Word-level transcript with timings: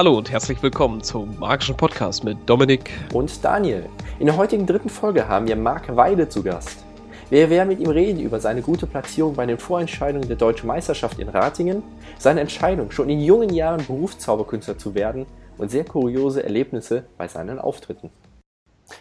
Hallo 0.00 0.16
und 0.16 0.30
herzlich 0.30 0.62
willkommen 0.62 1.02
zum 1.02 1.38
magischen 1.38 1.76
Podcast 1.76 2.24
mit 2.24 2.38
Dominik 2.46 2.90
und 3.12 3.44
Daniel. 3.44 3.84
In 4.18 4.24
der 4.24 4.38
heutigen 4.38 4.66
dritten 4.66 4.88
Folge 4.88 5.28
haben 5.28 5.46
wir 5.46 5.56
Marc 5.56 5.94
Weide 5.94 6.26
zu 6.26 6.42
Gast. 6.42 6.86
Wir 7.28 7.50
werden 7.50 7.68
mit 7.68 7.80
ihm 7.80 7.90
reden 7.90 8.18
über 8.18 8.40
seine 8.40 8.62
gute 8.62 8.86
Platzierung 8.86 9.34
bei 9.34 9.44
den 9.44 9.58
Vorentscheidungen 9.58 10.26
der 10.26 10.38
Deutschen 10.38 10.68
Meisterschaft 10.68 11.18
in 11.18 11.28
Ratingen, 11.28 11.82
seine 12.16 12.40
Entscheidung, 12.40 12.90
schon 12.90 13.10
in 13.10 13.20
jungen 13.20 13.52
Jahren 13.52 13.84
Berufszauberkünstler 13.84 14.78
zu 14.78 14.94
werden 14.94 15.26
und 15.58 15.70
sehr 15.70 15.84
kuriose 15.84 16.42
Erlebnisse 16.44 17.04
bei 17.18 17.28
seinen 17.28 17.58
Auftritten. 17.58 18.08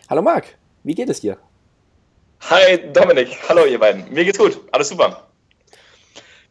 Hallo 0.10 0.22
Marc, 0.22 0.58
wie 0.84 0.96
geht 0.96 1.08
es 1.08 1.22
dir? 1.22 1.38
Hi 2.42 2.92
Dominik, 2.92 3.38
hallo 3.48 3.64
ihr 3.64 3.80
beiden. 3.80 4.04
Mir 4.14 4.26
geht's 4.26 4.38
gut, 4.38 4.60
alles 4.74 4.90
super. 4.90 5.30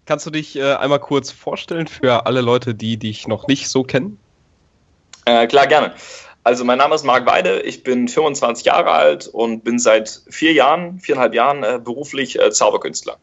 Kannst 0.07 0.25
du 0.25 0.31
dich 0.31 0.57
äh, 0.57 0.73
einmal 0.73 1.01
kurz 1.01 1.31
vorstellen 1.31 1.87
für 1.87 2.25
alle 2.25 2.41
Leute, 2.41 2.75
die 2.75 2.97
dich 2.97 3.29
noch 3.29 3.47
nicht 3.47 3.69
so 3.69 3.83
kennen? 3.83 4.19
Äh, 5.29 5.47
klar, 5.47 5.67
gerne. 5.67 5.93
Also 6.43 6.65
mein 6.65 6.79
Name 6.79 6.95
ist 6.95 7.05
Marc 7.05 7.27
Weide, 7.27 7.61
ich 7.61 7.83
bin 7.83 8.09
25 8.09 8.65
Jahre 8.65 8.93
alt 8.93 9.27
und 9.27 9.63
bin 9.63 9.79
seit 9.79 10.23
vier 10.31 10.55
Jahren, 10.55 11.01
viereinhalb 11.01 11.35
Jahren 11.35 11.63
äh, 11.63 11.79
beruflich 11.79 12.41
äh, 12.41 12.51
Zauberkünstler. 12.51 13.19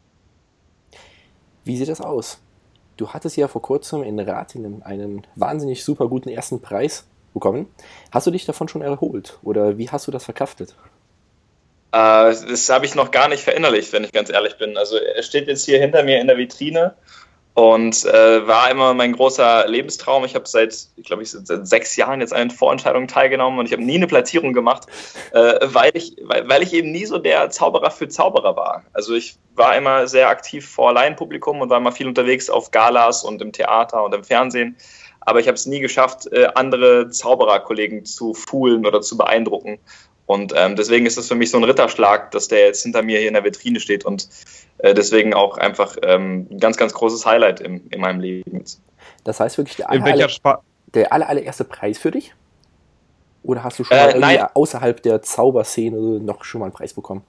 Wie 1.64 1.76
sieht 1.76 1.90
das 1.90 2.02
aus? 2.02 2.38
Du 2.98 3.10
hattest 3.10 3.38
ja 3.38 3.48
vor 3.48 3.64
kurzem 3.64 4.04
in 4.04 4.20
Ratingen 4.20 4.84
einen 4.84 5.26
wahnsinnig 5.36 5.84
super 5.84 6.08
guten 6.08 6.30
ersten 6.30 6.62
Preis 6.62 7.08
bekommen. 7.34 7.66
Hast 8.12 8.28
du 8.28 8.32
dich 8.32 8.46
davon 8.46 8.68
schon 8.68 8.84
erholt 8.84 9.40
oder 9.42 9.80
wie 9.80 9.90
hast 9.90 10.06
du 10.06 10.12
das 10.12 10.26
verkraftet? 10.26 10.76
Äh, 11.92 12.36
das 12.36 12.70
habe 12.70 12.86
ich 12.86 12.94
noch 12.94 13.10
gar 13.10 13.30
nicht 13.30 13.42
verinnerlicht, 13.42 13.92
wenn 13.94 14.04
ich 14.04 14.12
ganz 14.12 14.30
ehrlich 14.30 14.60
bin. 14.60 14.78
Also 14.78 14.98
er 14.98 15.24
steht 15.24 15.48
jetzt 15.48 15.66
hier 15.66 15.80
hinter 15.80 16.04
mir 16.04 16.22
in 16.22 16.28
der 16.28 16.38
Vitrine 16.38 16.94
und 17.56 18.04
äh, 18.04 18.46
war 18.46 18.70
immer 18.70 18.94
mein 18.94 19.14
großer 19.14 19.66
Lebenstraum. 19.68 20.26
Ich 20.26 20.36
habe 20.36 20.46
seit, 20.46 20.88
ich 20.98 21.06
glaube, 21.06 21.24
ich 21.24 21.32
seit 21.32 21.66
sechs 21.66 21.96
Jahren 21.96 22.20
jetzt 22.20 22.34
an 22.34 22.50
den 22.50 22.52
Vorentscheidungen 22.52 23.08
teilgenommen 23.08 23.60
und 23.60 23.66
ich 23.66 23.72
habe 23.72 23.82
nie 23.82 23.96
eine 23.96 24.08
Platzierung 24.08 24.52
gemacht, 24.52 24.88
äh, 25.32 25.60
weil, 25.64 25.92
ich, 25.94 26.18
weil, 26.22 26.48
weil 26.50 26.64
ich 26.64 26.74
eben 26.74 26.92
nie 26.92 27.06
so 27.06 27.18
der 27.18 27.50
Zauberer 27.50 27.92
für 27.92 28.10
Zauberer 28.10 28.58
war. 28.58 28.84
Also 28.92 29.16
ich 29.16 29.38
war 29.56 29.76
immer 29.78 30.06
sehr 30.08 30.28
aktiv 30.28 30.68
vor 30.68 30.92
Laienpublikum 30.92 31.62
und 31.62 31.70
war 31.70 31.78
immer 31.78 31.94
viel 31.94 32.10
unterwegs 32.10 32.50
auf 32.50 32.72
Galas 32.72 33.24
und 33.24 33.42
im 33.42 33.54
Theater 33.54 34.04
und 34.04 34.14
im 34.14 34.26
Fernsehen. 34.26 34.76
Aber 35.22 35.40
ich 35.40 35.48
habe 35.48 35.56
es 35.56 35.66
nie 35.66 35.80
geschafft, 35.80 36.28
äh, 36.34 36.50
andere 36.56 37.10
Zaubererkollegen 37.10 38.04
zu 38.04 38.34
foolen 38.34 38.86
oder 38.86 39.02
zu 39.02 39.16
beeindrucken. 39.16 39.80
Und 40.26 40.54
ähm, 40.56 40.76
deswegen 40.76 41.06
ist 41.06 41.18
es 41.18 41.28
für 41.28 41.36
mich 41.36 41.52
so 41.52 41.58
ein 41.58 41.64
Ritterschlag, 41.64 42.32
dass 42.32 42.48
der 42.48 42.66
jetzt 42.66 42.82
hinter 42.82 43.04
mir 43.04 43.20
hier 43.20 43.28
in 43.28 43.36
der 43.36 43.44
Vitrine 43.44 43.80
steht 43.80 44.06
und 44.06 44.28
äh, 44.80 44.94
deswegen 44.94 45.34
auch 45.34 45.58
einfach 45.58 45.96
ähm, 46.02 46.48
ein 46.50 46.60
ganz, 46.60 46.78
ganz 46.78 46.94
großes 46.94 47.26
Highlight 47.26 47.60
im, 47.60 47.88
in 47.92 48.02
meinem 48.02 48.20
Leben. 48.20 48.64
Das 49.24 49.40
heißt 49.40 49.58
wirklich 49.58 49.78
der, 49.78 49.90
aller, 49.90 50.06
aller, 50.06 50.64
der 50.94 51.14
aller, 51.14 51.30
allererste 51.30 51.64
Preis 51.64 51.98
für 51.98 52.12
dich? 52.12 52.34
Oder 53.44 53.64
hast 53.64 53.78
du 53.78 53.84
schon 53.84 53.98
äh, 53.98 54.18
mal 54.18 54.50
außerhalb 54.54 55.02
der 55.04 55.22
Zauberszene 55.22 56.20
noch 56.20 56.44
schon 56.44 56.60
mal 56.60 56.66
einen 56.66 56.74
Preis 56.74 56.94
bekommen? 56.94 57.24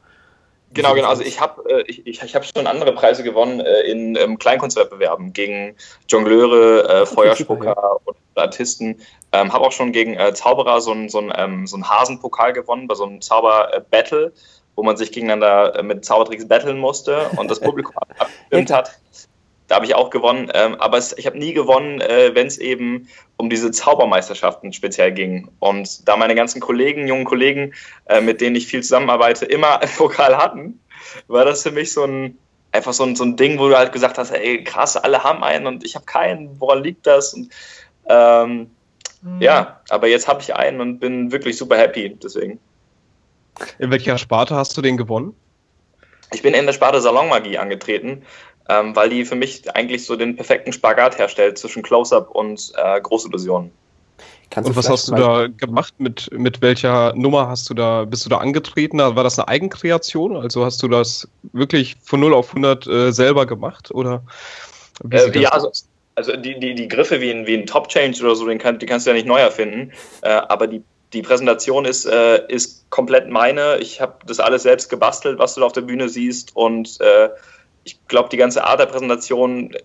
Genau, 0.76 0.94
genau. 0.94 1.08
Also 1.08 1.22
ich 1.22 1.40
habe 1.40 1.68
äh, 1.68 1.82
ich, 1.86 2.06
ich, 2.06 2.22
ich 2.22 2.34
hab 2.34 2.44
schon 2.44 2.66
andere 2.66 2.92
Preise 2.92 3.22
gewonnen 3.22 3.60
äh, 3.60 3.80
in 3.80 4.14
ähm, 4.16 4.38
Kleinkunstwettbewerben 4.38 5.32
gegen 5.32 5.74
Jongleure, 6.08 7.02
äh, 7.02 7.06
Feuerspucker 7.06 8.00
und 8.04 8.16
Artisten. 8.34 9.00
Ähm, 9.32 9.52
habe 9.52 9.64
auch 9.64 9.72
schon 9.72 9.92
gegen 9.92 10.14
äh, 10.14 10.34
Zauberer 10.34 10.80
so 10.80 10.92
einen 10.92 11.08
so 11.08 11.20
ähm, 11.20 11.66
so 11.66 11.76
ein 11.76 11.88
Hasenpokal 11.88 12.52
gewonnen 12.52 12.86
bei 12.86 12.94
so 12.94 13.04
einem 13.04 13.20
Zauber-Battle, 13.20 14.32
wo 14.76 14.82
man 14.82 14.96
sich 14.96 15.12
gegeneinander 15.12 15.78
äh, 15.78 15.82
mit 15.82 16.04
Zaubertricks 16.04 16.46
battlen 16.46 16.78
musste 16.78 17.30
und 17.36 17.50
das 17.50 17.58
Publikum 17.58 17.94
abgestimmt 18.18 18.70
hat. 18.70 18.98
Da 19.68 19.76
habe 19.76 19.86
ich 19.86 19.94
auch 19.94 20.10
gewonnen, 20.10 20.50
ähm, 20.54 20.76
aber 20.76 20.98
es, 20.98 21.16
ich 21.18 21.26
habe 21.26 21.38
nie 21.38 21.52
gewonnen, 21.52 22.00
äh, 22.00 22.34
wenn 22.34 22.46
es 22.46 22.58
eben 22.58 23.08
um 23.36 23.50
diese 23.50 23.70
Zaubermeisterschaften 23.72 24.72
speziell 24.72 25.12
ging. 25.12 25.48
Und 25.58 26.08
da 26.08 26.16
meine 26.16 26.34
ganzen 26.34 26.60
Kollegen, 26.60 27.08
jungen 27.08 27.24
Kollegen, 27.24 27.74
äh, 28.06 28.20
mit 28.20 28.40
denen 28.40 28.54
ich 28.54 28.66
viel 28.66 28.82
zusammenarbeite, 28.82 29.44
immer 29.44 29.80
einen 29.80 29.90
Pokal 29.96 30.36
hatten, 30.36 30.80
war 31.26 31.44
das 31.44 31.62
für 31.62 31.72
mich 31.72 31.92
so 31.92 32.04
ein 32.04 32.38
einfach 32.72 32.92
so 32.92 33.04
ein, 33.04 33.16
so 33.16 33.24
ein 33.24 33.36
Ding, 33.36 33.58
wo 33.58 33.68
du 33.68 33.76
halt 33.76 33.92
gesagt 33.92 34.18
hast, 34.18 34.30
ey 34.30 34.62
krass, 34.62 34.96
alle 34.96 35.24
haben 35.24 35.42
einen 35.42 35.66
und 35.66 35.84
ich 35.84 35.94
habe 35.94 36.04
keinen, 36.04 36.60
woran 36.60 36.82
liegt 36.82 37.06
das? 37.06 37.34
Und 37.34 37.50
ähm, 38.08 38.70
mhm. 39.22 39.40
Ja, 39.40 39.80
aber 39.88 40.08
jetzt 40.08 40.28
habe 40.28 40.42
ich 40.42 40.54
einen 40.54 40.80
und 40.80 40.98
bin 40.98 41.32
wirklich 41.32 41.56
super 41.56 41.76
happy 41.76 42.16
deswegen. 42.22 42.60
In 43.78 43.90
welcher 43.90 44.18
Sparte 44.18 44.54
hast 44.54 44.76
du 44.76 44.82
den 44.82 44.96
gewonnen? 44.96 45.34
Ich 46.32 46.42
bin 46.42 46.54
in 46.54 46.66
der 46.66 46.72
Sparte 46.72 47.00
Salonmagie 47.00 47.58
angetreten, 47.58 48.22
ähm, 48.68 48.94
weil 48.96 49.08
die 49.08 49.24
für 49.24 49.36
mich 49.36 49.74
eigentlich 49.74 50.04
so 50.04 50.16
den 50.16 50.36
perfekten 50.36 50.72
Spagat 50.72 51.18
herstellt 51.18 51.58
zwischen 51.58 51.82
Close-Up 51.82 52.30
und 52.30 52.72
äh, 52.76 53.00
Großillusionen. 53.00 53.70
Kannst 54.50 54.70
und 54.70 54.76
was 54.76 54.88
hast 54.88 55.08
du 55.08 55.14
da 55.14 55.48
gemacht? 55.48 55.94
Mit, 55.98 56.30
mit 56.32 56.62
welcher 56.62 57.12
Nummer 57.14 57.48
hast 57.48 57.68
du 57.68 57.74
da, 57.74 58.04
bist 58.04 58.24
du 58.24 58.30
da 58.30 58.38
angetreten? 58.38 58.98
War 58.98 59.24
das 59.24 59.38
eine 59.38 59.48
Eigenkreation? 59.48 60.36
Also 60.36 60.64
hast 60.64 60.82
du 60.82 60.88
das 60.88 61.28
wirklich 61.52 61.96
von 62.02 62.20
0 62.20 62.32
auf 62.32 62.50
100 62.50 62.86
äh, 62.86 63.12
selber 63.12 63.46
gemacht? 63.46 63.90
Oder 63.90 64.22
äh, 65.10 65.38
ja, 65.38 65.50
also, 65.50 65.70
also 66.14 66.36
die, 66.36 66.58
die, 66.60 66.74
die 66.74 66.88
Griffe 66.88 67.20
wie 67.20 67.30
ein, 67.30 67.46
wie 67.46 67.54
ein 67.54 67.66
Top 67.66 67.88
Change 67.88 68.22
oder 68.22 68.36
so, 68.36 68.46
den 68.46 68.58
kann, 68.58 68.78
die 68.78 68.86
kannst 68.86 69.06
du 69.06 69.10
ja 69.10 69.14
nicht 69.14 69.26
neu 69.26 69.40
erfinden. 69.40 69.92
Äh, 70.22 70.30
aber 70.30 70.68
die, 70.68 70.82
die 71.12 71.22
Präsentation 71.22 71.84
ist, 71.84 72.06
äh, 72.06 72.46
ist 72.48 72.88
komplett 72.90 73.28
meine. 73.28 73.78
Ich 73.78 74.00
habe 74.00 74.14
das 74.26 74.38
alles 74.38 74.62
selbst 74.62 74.88
gebastelt, 74.88 75.38
was 75.38 75.54
du 75.54 75.60
da 75.60 75.66
auf 75.66 75.72
der 75.72 75.82
Bühne 75.82 76.08
siehst. 76.08 76.54
Und 76.54 77.00
äh, 77.00 77.30
ich 77.86 78.06
glaube, 78.08 78.28
die 78.28 78.36
ganze 78.36 78.64
Art 78.64 78.80
der 78.80 78.86
Präsentation, 78.86 79.72
äh, 79.72 79.78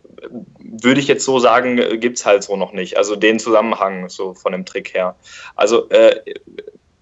würde 0.60 1.00
ich 1.00 1.08
jetzt 1.08 1.24
so 1.24 1.40
sagen, 1.40 1.78
gibt 2.00 2.18
es 2.18 2.26
halt 2.26 2.44
so 2.44 2.58
noch 2.58 2.74
nicht. 2.74 2.98
Also 2.98 3.16
den 3.16 3.40
Zusammenhang 3.40 4.10
so 4.10 4.34
von 4.34 4.52
dem 4.52 4.66
Trick 4.66 4.94
her. 4.94 5.16
Also 5.56 5.90
äh, 5.90 6.20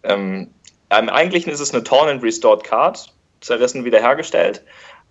ähm, 0.03 0.49
im 0.95 1.09
Eigentlichen 1.09 1.51
ist 1.51 1.59
es 1.59 1.73
eine 1.73 1.83
Torn 1.83 2.09
and 2.09 2.23
Restored 2.23 2.63
Card, 2.63 3.13
zerrissen 3.41 3.85
wiederhergestellt 3.85 4.63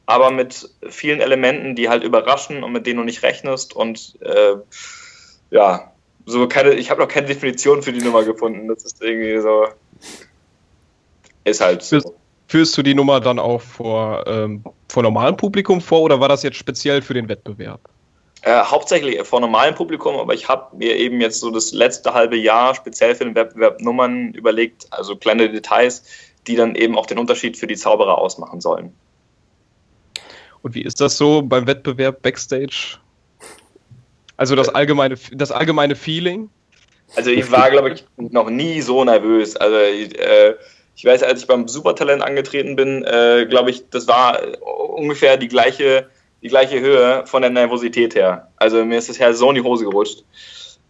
aber 0.09 0.31
mit 0.31 0.71
vielen 0.89 1.21
Elementen, 1.21 1.77
die 1.77 1.91
halt 1.91 2.03
überraschen 2.03 2.65
und 2.65 2.73
mit 2.73 2.87
denen 2.87 2.97
du 2.97 3.05
nicht 3.05 3.23
rechnest 3.23 3.77
und 3.77 4.17
äh, 4.23 4.55
ja, 5.51 5.93
so 6.25 6.49
keine, 6.49 6.73
ich 6.73 6.91
habe 6.91 7.03
noch 7.03 7.09
keine 7.09 7.27
Definition 7.27 7.83
für 7.83 7.93
die 7.93 8.01
Nummer 8.01 8.25
gefunden. 8.25 8.69
Das 8.69 8.85
ist 8.85 9.03
irgendwie 9.03 9.39
so, 9.39 9.69
ist 11.45 11.61
halt 11.61 11.83
so. 11.83 12.15
Führst 12.49 12.77
du 12.79 12.83
die 12.83 12.95
Nummer 12.95 13.21
dann 13.21 13.39
auch 13.39 13.61
vor, 13.61 14.27
ähm, 14.27 14.65
vor 14.89 15.03
normalem 15.03 15.37
Publikum 15.37 15.83
vor 15.83 16.01
oder 16.01 16.19
war 16.19 16.29
das 16.29 16.43
jetzt 16.43 16.57
speziell 16.57 17.03
für 17.03 17.13
den 17.13 17.29
Wettbewerb? 17.29 17.81
Äh, 18.41 18.63
hauptsächlich 18.63 19.21
vor 19.27 19.41
normalem 19.41 19.75
Publikum, 19.75 20.17
aber 20.17 20.33
ich 20.33 20.49
habe 20.49 20.75
mir 20.77 20.97
eben 20.97 21.21
jetzt 21.21 21.41
so 21.41 21.51
das 21.51 21.73
letzte 21.73 22.15
halbe 22.15 22.37
Jahr 22.37 22.75
speziell 22.75 23.15
für 23.15 23.25
den 23.25 23.35
Wettbewerb 23.35 23.83
Nummern 23.83 24.33
überlegt, 24.33 24.87
also 24.91 25.15
kleine 25.15 25.51
Details, 25.51 26.05
die 26.47 26.57
dann 26.57 26.75
eben 26.75 26.97
auch 26.97 27.05
den 27.05 27.19
Unterschied 27.19 27.59
für 27.59 27.67
die 27.67 27.77
Zauberer 27.77 28.17
ausmachen 28.17 28.63
sollen. 28.63 28.95
Und 30.63 30.75
wie 30.75 30.83
ist 30.83 31.03
das 31.03 31.19
so 31.19 31.43
beim 31.43 31.67
Wettbewerb 31.67 32.23
Backstage? 32.23 32.97
Also 34.39 34.55
das 34.57 34.71
allgemeine, 34.71 35.17
das 35.33 35.51
allgemeine 35.51 35.97
Feeling? 35.97 36.49
Also 37.17 37.31
ich 37.31 37.51
war, 37.51 37.71
glaube 37.71 37.93
ich, 37.93 38.05
noch 38.17 38.49
nie 38.49 38.81
so 38.81 39.05
nervös. 39.05 39.57
Also 39.57 39.77
äh, 39.77 40.55
ich 40.99 41.05
weiß, 41.05 41.23
als 41.23 41.43
ich 41.43 41.47
beim 41.47 41.69
Supertalent 41.69 42.25
angetreten 42.25 42.75
bin, 42.75 43.05
äh, 43.05 43.47
glaube 43.49 43.71
ich, 43.71 43.89
das 43.89 44.09
war 44.09 44.41
ungefähr 44.97 45.37
die 45.37 45.47
gleiche, 45.47 46.11
die 46.43 46.49
gleiche 46.49 46.81
Höhe 46.81 47.25
von 47.25 47.41
der 47.41 47.53
Nervosität 47.53 48.17
her. 48.17 48.49
Also 48.57 48.85
mir 48.85 48.99
ist 48.99 49.09
das 49.09 49.21
Herz 49.21 49.39
so 49.39 49.49
in 49.49 49.55
die 49.55 49.63
Hose 49.63 49.85
gerutscht. 49.85 50.25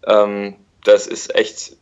Ähm, 0.06 0.56
das 0.82 1.06
ist 1.06 1.34
echt, 1.34 1.76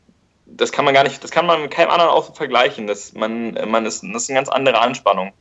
das 0.44 0.72
kann 0.72 0.84
man 0.84 0.92
gar 0.92 1.04
nicht, 1.04 1.22
das 1.22 1.31
kann 1.31 1.47
man 1.47 1.62
mit 1.62 1.70
keinem 1.70 1.91
anderen 1.91 2.10
auch 2.10 2.34
vergleichen. 2.34 2.88
Das, 2.88 3.12
man, 3.12 3.53
man 3.65 3.86
ist, 3.86 4.03
das 4.03 4.25
ist 4.25 4.31
eine 4.31 4.38
ganz 4.41 4.48
andere 4.48 4.81
Anspannung. 4.81 5.32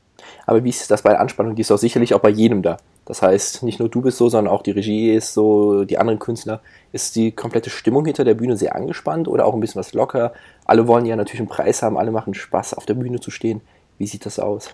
Aber 0.45 0.63
wie 0.63 0.69
ist 0.69 0.89
das 0.91 1.01
bei 1.01 1.11
der 1.11 1.19
Anspannung? 1.19 1.55
Die 1.55 1.61
ist 1.61 1.71
auch 1.71 1.77
sicherlich 1.77 2.13
auch 2.13 2.19
bei 2.19 2.29
jedem 2.29 2.61
da. 2.61 2.77
Das 3.05 3.21
heißt, 3.21 3.63
nicht 3.63 3.79
nur 3.79 3.89
du 3.89 4.01
bist 4.01 4.17
so, 4.17 4.29
sondern 4.29 4.53
auch 4.53 4.63
die 4.63 4.71
Regie 4.71 5.13
ist 5.13 5.33
so, 5.33 5.85
die 5.85 5.97
anderen 5.97 6.19
Künstler. 6.19 6.61
Ist 6.91 7.15
die 7.15 7.31
komplette 7.31 7.69
Stimmung 7.69 8.05
hinter 8.05 8.23
der 8.23 8.33
Bühne 8.33 8.57
sehr 8.57 8.75
angespannt 8.75 9.27
oder 9.27 9.45
auch 9.45 9.53
ein 9.53 9.59
bisschen 9.59 9.79
was 9.79 9.93
locker? 9.93 10.33
Alle 10.65 10.87
wollen 10.87 11.05
ja 11.05 11.15
natürlich 11.15 11.41
einen 11.41 11.49
Preis 11.49 11.83
haben, 11.83 11.97
alle 11.97 12.11
machen 12.11 12.33
Spaß, 12.33 12.73
auf 12.73 12.85
der 12.85 12.95
Bühne 12.95 13.19
zu 13.19 13.31
stehen. 13.31 13.61
Wie 13.97 14.07
sieht 14.07 14.25
das 14.25 14.39
aus? 14.39 14.73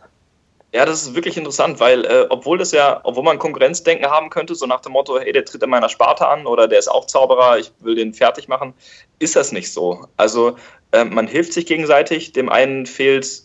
Ja, 0.74 0.86
das 0.86 1.03
ist 1.03 1.15
wirklich 1.15 1.36
interessant, 1.36 1.81
weil 1.81 2.06
äh, 2.06 2.27
obwohl 2.30 2.57
das 2.57 2.71
ja, 2.71 3.01
obwohl 3.03 3.24
man 3.24 3.39
Konkurrenzdenken 3.39 4.09
haben 4.09 4.30
könnte, 4.30 4.56
so 4.56 4.65
nach 4.65 4.80
dem 4.80 4.94
Motto, 4.94 5.19
hey, 5.19 5.33
der 5.33 5.44
tritt 5.44 5.62
in 5.62 5.69
meiner 5.69 5.89
Sparte 5.89 6.27
an 6.30 6.48
oder 6.48 6.69
der 6.69 6.80
ist 6.80 6.88
auch 6.88 7.06
Zauberer, 7.07 7.59
ich 7.59 7.74
will 7.80 7.95
den 7.95 8.13
fertig 8.13 8.48
machen, 8.48 8.74
ist 9.19 9.36
das 9.36 9.51
nicht 9.51 9.74
so. 9.74 10.06
Also 10.15 10.56
äh, 10.94 11.03
man 11.03 11.27
hilft 11.27 11.51
sich 11.51 11.65
gegenseitig, 11.65 12.31
dem 12.31 12.48
einen 12.48 12.86
fehlt 12.86 13.44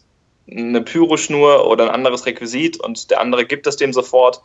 eine 0.50 0.82
Pyroschnur 0.82 1.66
oder 1.66 1.84
ein 1.84 1.90
anderes 1.90 2.26
Requisit 2.26 2.80
und 2.80 3.10
der 3.10 3.20
andere 3.20 3.46
gibt 3.46 3.66
es 3.66 3.76
dem 3.76 3.92
sofort. 3.92 4.42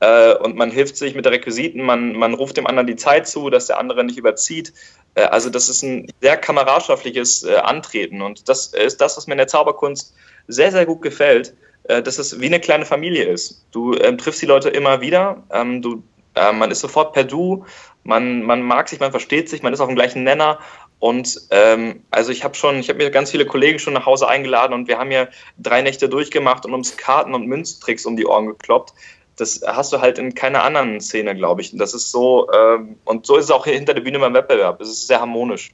Äh, 0.00 0.34
und 0.34 0.56
man 0.56 0.70
hilft 0.70 0.96
sich 0.96 1.14
mit 1.14 1.24
der 1.24 1.32
Requisiten, 1.32 1.82
man, 1.82 2.14
man 2.14 2.34
ruft 2.34 2.56
dem 2.56 2.66
anderen 2.66 2.86
die 2.86 2.96
Zeit 2.96 3.28
zu, 3.28 3.50
dass 3.50 3.66
der 3.66 3.78
andere 3.78 4.04
nicht 4.04 4.18
überzieht. 4.18 4.72
Äh, 5.14 5.22
also 5.22 5.50
das 5.50 5.68
ist 5.68 5.82
ein 5.82 6.08
sehr 6.20 6.36
kameradschaftliches 6.36 7.44
äh, 7.44 7.56
Antreten 7.56 8.22
und 8.22 8.48
das 8.48 8.68
ist 8.68 9.00
das, 9.00 9.16
was 9.16 9.26
mir 9.26 9.34
in 9.34 9.38
der 9.38 9.48
Zauberkunst 9.48 10.14
sehr, 10.48 10.72
sehr 10.72 10.86
gut 10.86 11.02
gefällt, 11.02 11.54
äh, 11.84 12.02
dass 12.02 12.18
es 12.18 12.40
wie 12.40 12.46
eine 12.46 12.60
kleine 12.60 12.84
Familie 12.84 13.24
ist. 13.24 13.64
Du 13.70 13.94
ähm, 13.94 14.18
triffst 14.18 14.42
die 14.42 14.46
Leute 14.46 14.70
immer 14.70 15.00
wieder, 15.00 15.42
ähm, 15.50 15.82
du 15.82 16.02
Äh, 16.34 16.52
man 16.52 16.70
ist 16.70 16.80
sofort 16.80 17.12
per 17.12 17.24
Du, 17.24 17.66
man, 18.04 18.42
man 18.42 18.62
mag 18.62 18.88
sich, 18.88 19.00
man 19.00 19.10
versteht 19.10 19.48
sich, 19.48 19.62
man 19.62 19.72
ist 19.72 19.80
auf 19.80 19.88
dem 19.88 19.96
gleichen 19.96 20.24
Nenner. 20.24 20.58
Und 21.02 21.48
ähm, 21.50 22.04
also 22.12 22.30
ich 22.30 22.44
habe 22.44 22.54
schon, 22.54 22.76
ich 22.76 22.88
habe 22.88 22.98
mir 22.98 23.10
ganz 23.10 23.32
viele 23.32 23.44
Kollegen 23.44 23.80
schon 23.80 23.92
nach 23.92 24.06
Hause 24.06 24.28
eingeladen 24.28 24.72
und 24.72 24.86
wir 24.86 25.00
haben 25.00 25.10
ja 25.10 25.26
drei 25.58 25.82
Nächte 25.82 26.08
durchgemacht 26.08 26.64
und 26.64 26.74
uns 26.74 26.96
Karten 26.96 27.34
und 27.34 27.48
Münztricks 27.48 28.06
um 28.06 28.16
die 28.16 28.24
Ohren 28.24 28.46
gekloppt. 28.46 28.94
Das 29.34 29.62
hast 29.66 29.92
du 29.92 30.00
halt 30.00 30.20
in 30.20 30.32
keiner 30.36 30.62
anderen 30.62 31.00
Szene, 31.00 31.34
glaube 31.34 31.60
ich. 31.60 31.72
Und 31.72 31.80
das 31.80 31.92
ist 31.92 32.12
so, 32.12 32.48
ähm, 32.52 32.98
und 33.04 33.26
so 33.26 33.36
ist 33.36 33.46
es 33.46 33.50
auch 33.50 33.64
hier 33.64 33.74
hinter 33.74 33.94
der 33.94 34.02
Bühne 34.02 34.20
beim 34.20 34.32
Wettbewerb. 34.32 34.80
Es 34.80 34.90
ist 34.90 35.08
sehr 35.08 35.18
harmonisch. 35.18 35.72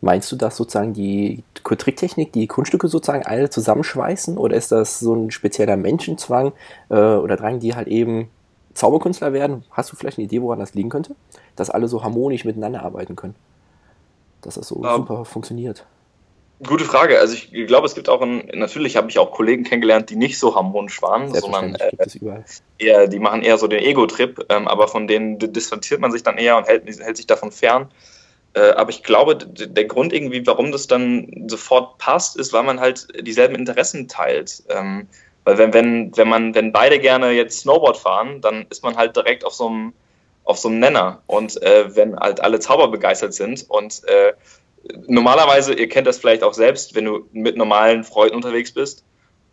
Meinst 0.00 0.30
du, 0.30 0.36
dass 0.36 0.56
sozusagen 0.56 0.92
die 0.92 1.42
Tricktechnik, 1.64 2.32
die 2.32 2.46
Kunststücke 2.46 2.86
sozusagen 2.86 3.26
alle 3.26 3.50
zusammenschweißen 3.50 4.38
oder 4.38 4.54
ist 4.54 4.70
das 4.70 5.00
so 5.00 5.12
ein 5.12 5.32
spezieller 5.32 5.76
Menschenzwang 5.76 6.52
äh, 6.88 6.94
oder 6.94 7.36
Drang, 7.36 7.58
die 7.58 7.74
halt 7.74 7.88
eben 7.88 8.28
Zauberkünstler 8.74 9.32
werden? 9.32 9.64
Hast 9.72 9.90
du 9.90 9.96
vielleicht 9.96 10.18
eine 10.18 10.26
Idee, 10.26 10.40
woran 10.40 10.60
das 10.60 10.74
liegen 10.74 10.90
könnte? 10.90 11.16
Dass 11.56 11.68
alle 11.68 11.88
so 11.88 12.04
harmonisch 12.04 12.44
miteinander 12.44 12.84
arbeiten 12.84 13.16
können. 13.16 13.34
Dass 14.46 14.54
das 14.54 14.68
so 14.68 14.76
um, 14.76 14.86
ähm, 14.86 14.96
super 14.96 15.24
funktioniert. 15.24 15.84
Gute 16.64 16.84
Frage. 16.84 17.18
Also 17.18 17.34
ich 17.34 17.50
glaube, 17.66 17.86
es 17.86 17.94
gibt 17.94 18.08
auch 18.08 18.22
ein, 18.22 18.48
natürlich 18.54 18.96
habe 18.96 19.10
ich 19.10 19.18
auch 19.18 19.32
Kollegen 19.32 19.64
kennengelernt, 19.64 20.08
die 20.08 20.16
nicht 20.16 20.38
so 20.38 20.54
harmonisch 20.54 21.02
waren, 21.02 21.34
sondern 21.34 21.74
äh, 21.74 21.90
eher, 22.78 23.08
die 23.08 23.18
machen 23.18 23.42
eher 23.42 23.58
so 23.58 23.66
den 23.66 23.82
Ego-Trip, 23.82 24.46
ähm, 24.48 24.66
aber 24.66 24.88
von 24.88 25.06
denen 25.06 25.38
distanziert 25.38 26.00
man 26.00 26.12
sich 26.12 26.22
dann 26.22 26.38
eher 26.38 26.56
und 26.56 26.66
hält, 26.66 26.86
hält 26.86 27.16
sich 27.16 27.26
davon 27.26 27.52
fern. 27.52 27.90
Äh, 28.54 28.70
aber 28.70 28.88
ich 28.88 29.02
glaube, 29.02 29.36
der 29.36 29.84
Grund 29.84 30.14
irgendwie, 30.14 30.46
warum 30.46 30.72
das 30.72 30.86
dann 30.86 31.46
sofort 31.48 31.98
passt, 31.98 32.38
ist, 32.38 32.54
weil 32.54 32.62
man 32.62 32.80
halt 32.80 33.08
dieselben 33.20 33.56
Interessen 33.56 34.08
teilt. 34.08 34.62
Ähm, 34.70 35.08
weil 35.44 35.58
wenn, 35.58 35.74
wenn, 35.74 36.16
wenn 36.16 36.28
man, 36.28 36.54
wenn 36.54 36.72
beide 36.72 36.98
gerne 36.98 37.32
jetzt 37.32 37.60
Snowboard 37.60 37.98
fahren, 37.98 38.40
dann 38.40 38.64
ist 38.70 38.82
man 38.82 38.96
halt 38.96 39.14
direkt 39.14 39.44
auf 39.44 39.52
so 39.52 39.66
einem, 39.66 39.92
auf 40.46 40.58
so 40.58 40.68
einem 40.68 40.78
Nenner. 40.78 41.22
Und 41.26 41.60
äh, 41.62 41.94
wenn 41.94 42.16
halt 42.16 42.40
alle 42.40 42.58
Zauber 42.60 42.88
begeistert 42.88 43.34
sind 43.34 43.66
und 43.68 44.02
äh, 44.08 44.32
normalerweise, 45.06 45.74
ihr 45.74 45.88
kennt 45.88 46.06
das 46.06 46.18
vielleicht 46.18 46.42
auch 46.42 46.54
selbst, 46.54 46.94
wenn 46.94 47.04
du 47.04 47.28
mit 47.32 47.56
normalen 47.56 48.04
Freunden 48.04 48.36
unterwegs 48.36 48.72
bist 48.72 49.04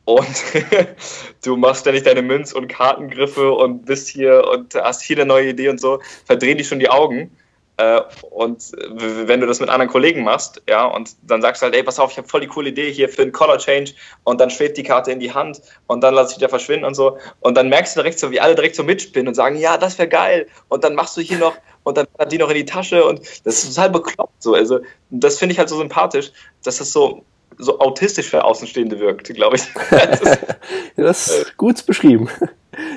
und 0.05 0.43
du 1.43 1.57
machst 1.57 1.81
ständig 1.81 2.03
deine 2.03 2.21
Münz- 2.21 2.53
und 2.53 2.67
Kartengriffe 2.67 3.51
und 3.51 3.85
bist 3.85 4.07
hier 4.07 4.47
und 4.51 4.75
hast 4.75 5.01
hier 5.01 5.17
eine 5.17 5.25
neue 5.25 5.49
Idee 5.49 5.69
und 5.69 5.79
so, 5.79 5.99
verdrehen 6.25 6.57
die 6.57 6.63
schon 6.63 6.79
die 6.79 6.89
Augen. 6.89 7.35
Äh, 7.83 8.01
und 8.29 8.71
wenn 8.87 9.41
du 9.41 9.47
das 9.47 9.59
mit 9.59 9.69
anderen 9.69 9.89
Kollegen 9.89 10.23
machst, 10.23 10.61
ja, 10.69 10.85
und 10.85 11.15
dann 11.23 11.41
sagst 11.41 11.61
du 11.61 11.65
halt, 11.65 11.75
ey, 11.75 11.83
pass 11.83 11.99
auf, 11.99 12.11
ich 12.11 12.17
habe 12.17 12.27
voll 12.27 12.41
die 12.41 12.47
coole 12.47 12.69
Idee 12.69 12.91
hier 12.91 13.09
für 13.09 13.21
einen 13.21 13.31
Color 13.31 13.57
Change 13.57 13.93
und 14.23 14.39
dann 14.39 14.49
schwebt 14.49 14.77
die 14.77 14.83
Karte 14.83 15.11
in 15.11 15.19
die 15.19 15.33
Hand 15.33 15.61
und 15.87 16.01
dann 16.01 16.13
lass 16.13 16.31
ich 16.31 16.37
wieder 16.37 16.49
verschwinden 16.49 16.85
und 16.85 16.95
so. 16.95 17.17
Und 17.41 17.55
dann 17.55 17.69
merkst 17.69 17.95
du 17.95 18.01
direkt 18.01 18.19
so, 18.19 18.31
wie 18.31 18.39
alle 18.39 18.55
direkt 18.55 18.75
so 18.75 18.83
mitspinnen 18.83 19.27
und 19.27 19.33
sagen, 19.33 19.57
ja, 19.57 19.77
das 19.77 19.97
wäre 19.97 20.07
geil. 20.07 20.47
Und 20.69 20.83
dann 20.83 20.95
machst 20.95 21.17
du 21.17 21.21
hier 21.21 21.37
noch 21.37 21.55
und 21.83 21.97
dann 21.97 22.07
hat 22.17 22.31
die 22.31 22.37
noch 22.37 22.49
in 22.49 22.55
die 22.55 22.65
Tasche 22.65 23.05
und 23.05 23.19
das 23.43 23.63
ist 23.63 23.75
total 23.75 23.89
bekloppt 23.89 24.41
so. 24.41 24.53
Also, 24.53 24.79
das 25.09 25.37
finde 25.37 25.53
ich 25.53 25.59
halt 25.59 25.69
so 25.69 25.77
sympathisch, 25.77 26.31
dass 26.63 26.77
das 26.77 26.91
so, 26.91 27.23
so 27.57 27.79
autistisch 27.79 28.29
für 28.29 28.43
Außenstehende 28.43 28.99
wirkt, 28.99 29.33
glaube 29.33 29.57
ich. 29.57 29.63
das 30.95 31.27
ist, 31.27 31.57
gut 31.57 31.85
beschrieben. 31.85 32.29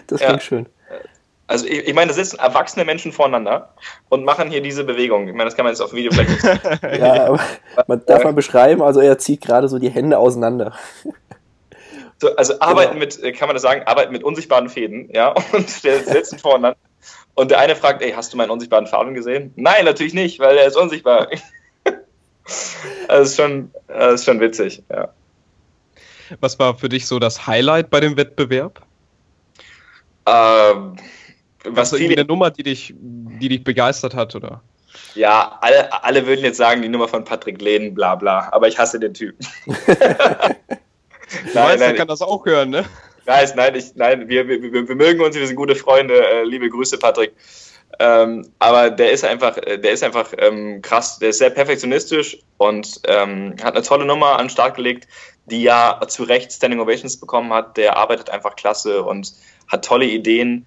Das 0.06 0.20
klingt 0.20 0.34
ja. 0.34 0.40
schön. 0.40 0.66
Also 1.48 1.66
ich, 1.66 1.86
ich, 1.86 1.94
meine, 1.94 2.08
da 2.08 2.14
sitzen 2.14 2.38
erwachsene 2.38 2.84
Menschen 2.84 3.12
voreinander 3.12 3.72
und 4.08 4.24
machen 4.24 4.50
hier 4.50 4.60
diese 4.60 4.82
Bewegung. 4.82 5.28
Ich 5.28 5.34
meine, 5.34 5.44
das 5.44 5.54
kann 5.54 5.64
man 5.64 5.72
jetzt 5.72 5.80
auf 5.80 5.92
Video 5.92 6.12
vielleicht 6.12 6.30
nicht 6.30 6.40
sehen. 6.40 7.04
ja, 7.04 7.26
aber 7.26 7.40
man 7.86 8.02
darf 8.04 8.24
mal 8.24 8.32
beschreiben, 8.32 8.82
also 8.82 9.00
er 9.00 9.18
zieht 9.18 9.42
gerade 9.42 9.68
so 9.68 9.78
die 9.78 9.90
Hände 9.90 10.18
auseinander. 10.18 10.74
So, 12.18 12.34
also 12.34 12.58
arbeiten 12.60 12.98
genau. 12.98 13.12
mit, 13.20 13.36
kann 13.36 13.46
man 13.46 13.54
das 13.54 13.62
sagen, 13.62 13.82
arbeiten 13.84 14.10
mit 14.10 14.24
unsichtbaren 14.24 14.70
Fäden, 14.70 15.10
ja, 15.12 15.34
und 15.52 15.84
wir 15.84 16.02
sitzen 16.02 16.38
voreinander. 16.38 16.78
Und 17.34 17.50
der 17.50 17.58
eine 17.58 17.76
fragt, 17.76 18.00
ey, 18.00 18.12
hast 18.12 18.32
du 18.32 18.38
meinen 18.38 18.48
unsichtbaren 18.48 18.86
Faden 18.86 19.12
gesehen? 19.12 19.52
Nein, 19.56 19.84
natürlich 19.84 20.14
nicht, 20.14 20.40
weil 20.40 20.56
er 20.56 20.66
ist 20.66 20.78
unsichtbar. 20.78 21.28
das, 23.08 23.28
ist 23.28 23.36
schon, 23.36 23.70
das 23.86 24.14
ist 24.14 24.24
schon 24.24 24.40
witzig, 24.40 24.82
ja. 24.88 25.10
Was 26.40 26.58
war 26.58 26.74
für 26.74 26.88
dich 26.88 27.06
so 27.06 27.18
das 27.18 27.46
Highlight 27.46 27.90
bei 27.90 28.00
dem 28.00 28.16
Wettbewerb? 28.16 28.80
Ähm, 30.24 30.96
was 31.68 31.92
irgendwie 31.92 32.16
eine 32.16 32.26
Nummer, 32.26 32.50
die 32.50 32.62
dich, 32.62 32.94
die 32.96 33.48
dich 33.48 33.64
begeistert 33.64 34.14
hat, 34.14 34.34
oder? 34.34 34.62
Ja, 35.14 35.58
alle, 35.60 36.04
alle 36.04 36.26
würden 36.26 36.44
jetzt 36.44 36.58
sagen, 36.58 36.82
die 36.82 36.88
Nummer 36.88 37.08
von 37.08 37.24
Patrick 37.24 37.60
Lehnen, 37.60 37.94
bla 37.94 38.14
bla, 38.14 38.48
aber 38.52 38.68
ich 38.68 38.78
hasse 38.78 39.00
den 39.00 39.14
Typen. 39.14 39.46
nein, 39.66 40.58
weißt, 41.54 41.80
nein, 41.80 41.96
kann 41.96 42.08
das 42.08 42.22
auch 42.22 42.44
hören, 42.44 42.70
ne? 42.70 42.84
Nein, 43.26 43.48
nein, 43.56 43.74
ich, 43.74 43.94
nein 43.96 44.28
wir, 44.28 44.46
wir, 44.46 44.88
wir, 44.88 44.94
mögen 44.94 45.20
uns, 45.20 45.36
wir 45.36 45.46
sind 45.46 45.56
gute 45.56 45.74
Freunde. 45.74 46.14
Äh, 46.14 46.44
liebe 46.44 46.70
Grüße, 46.70 46.98
Patrick. 46.98 47.32
Ähm, 47.98 48.48
aber 48.58 48.90
der 48.90 49.12
ist 49.12 49.24
einfach, 49.24 49.56
äh, 49.56 49.78
der 49.78 49.92
ist 49.92 50.04
einfach 50.04 50.32
ähm, 50.38 50.82
krass, 50.82 51.18
der 51.18 51.30
ist 51.30 51.38
sehr 51.38 51.50
perfektionistisch 51.50 52.38
und 52.58 53.00
ähm, 53.06 53.56
hat 53.62 53.74
eine 53.74 53.82
tolle 53.82 54.04
Nummer 54.04 54.38
an 54.38 54.46
den 54.46 54.50
Start 54.50 54.76
gelegt, 54.76 55.08
die 55.46 55.62
ja 55.62 56.00
zu 56.06 56.24
Recht 56.24 56.52
Standing 56.52 56.80
Ovations 56.80 57.18
bekommen 57.18 57.52
hat. 57.52 57.76
Der 57.76 57.96
arbeitet 57.96 58.30
einfach 58.30 58.54
klasse 58.54 59.02
und 59.02 59.32
hat 59.68 59.84
tolle 59.84 60.06
Ideen. 60.06 60.66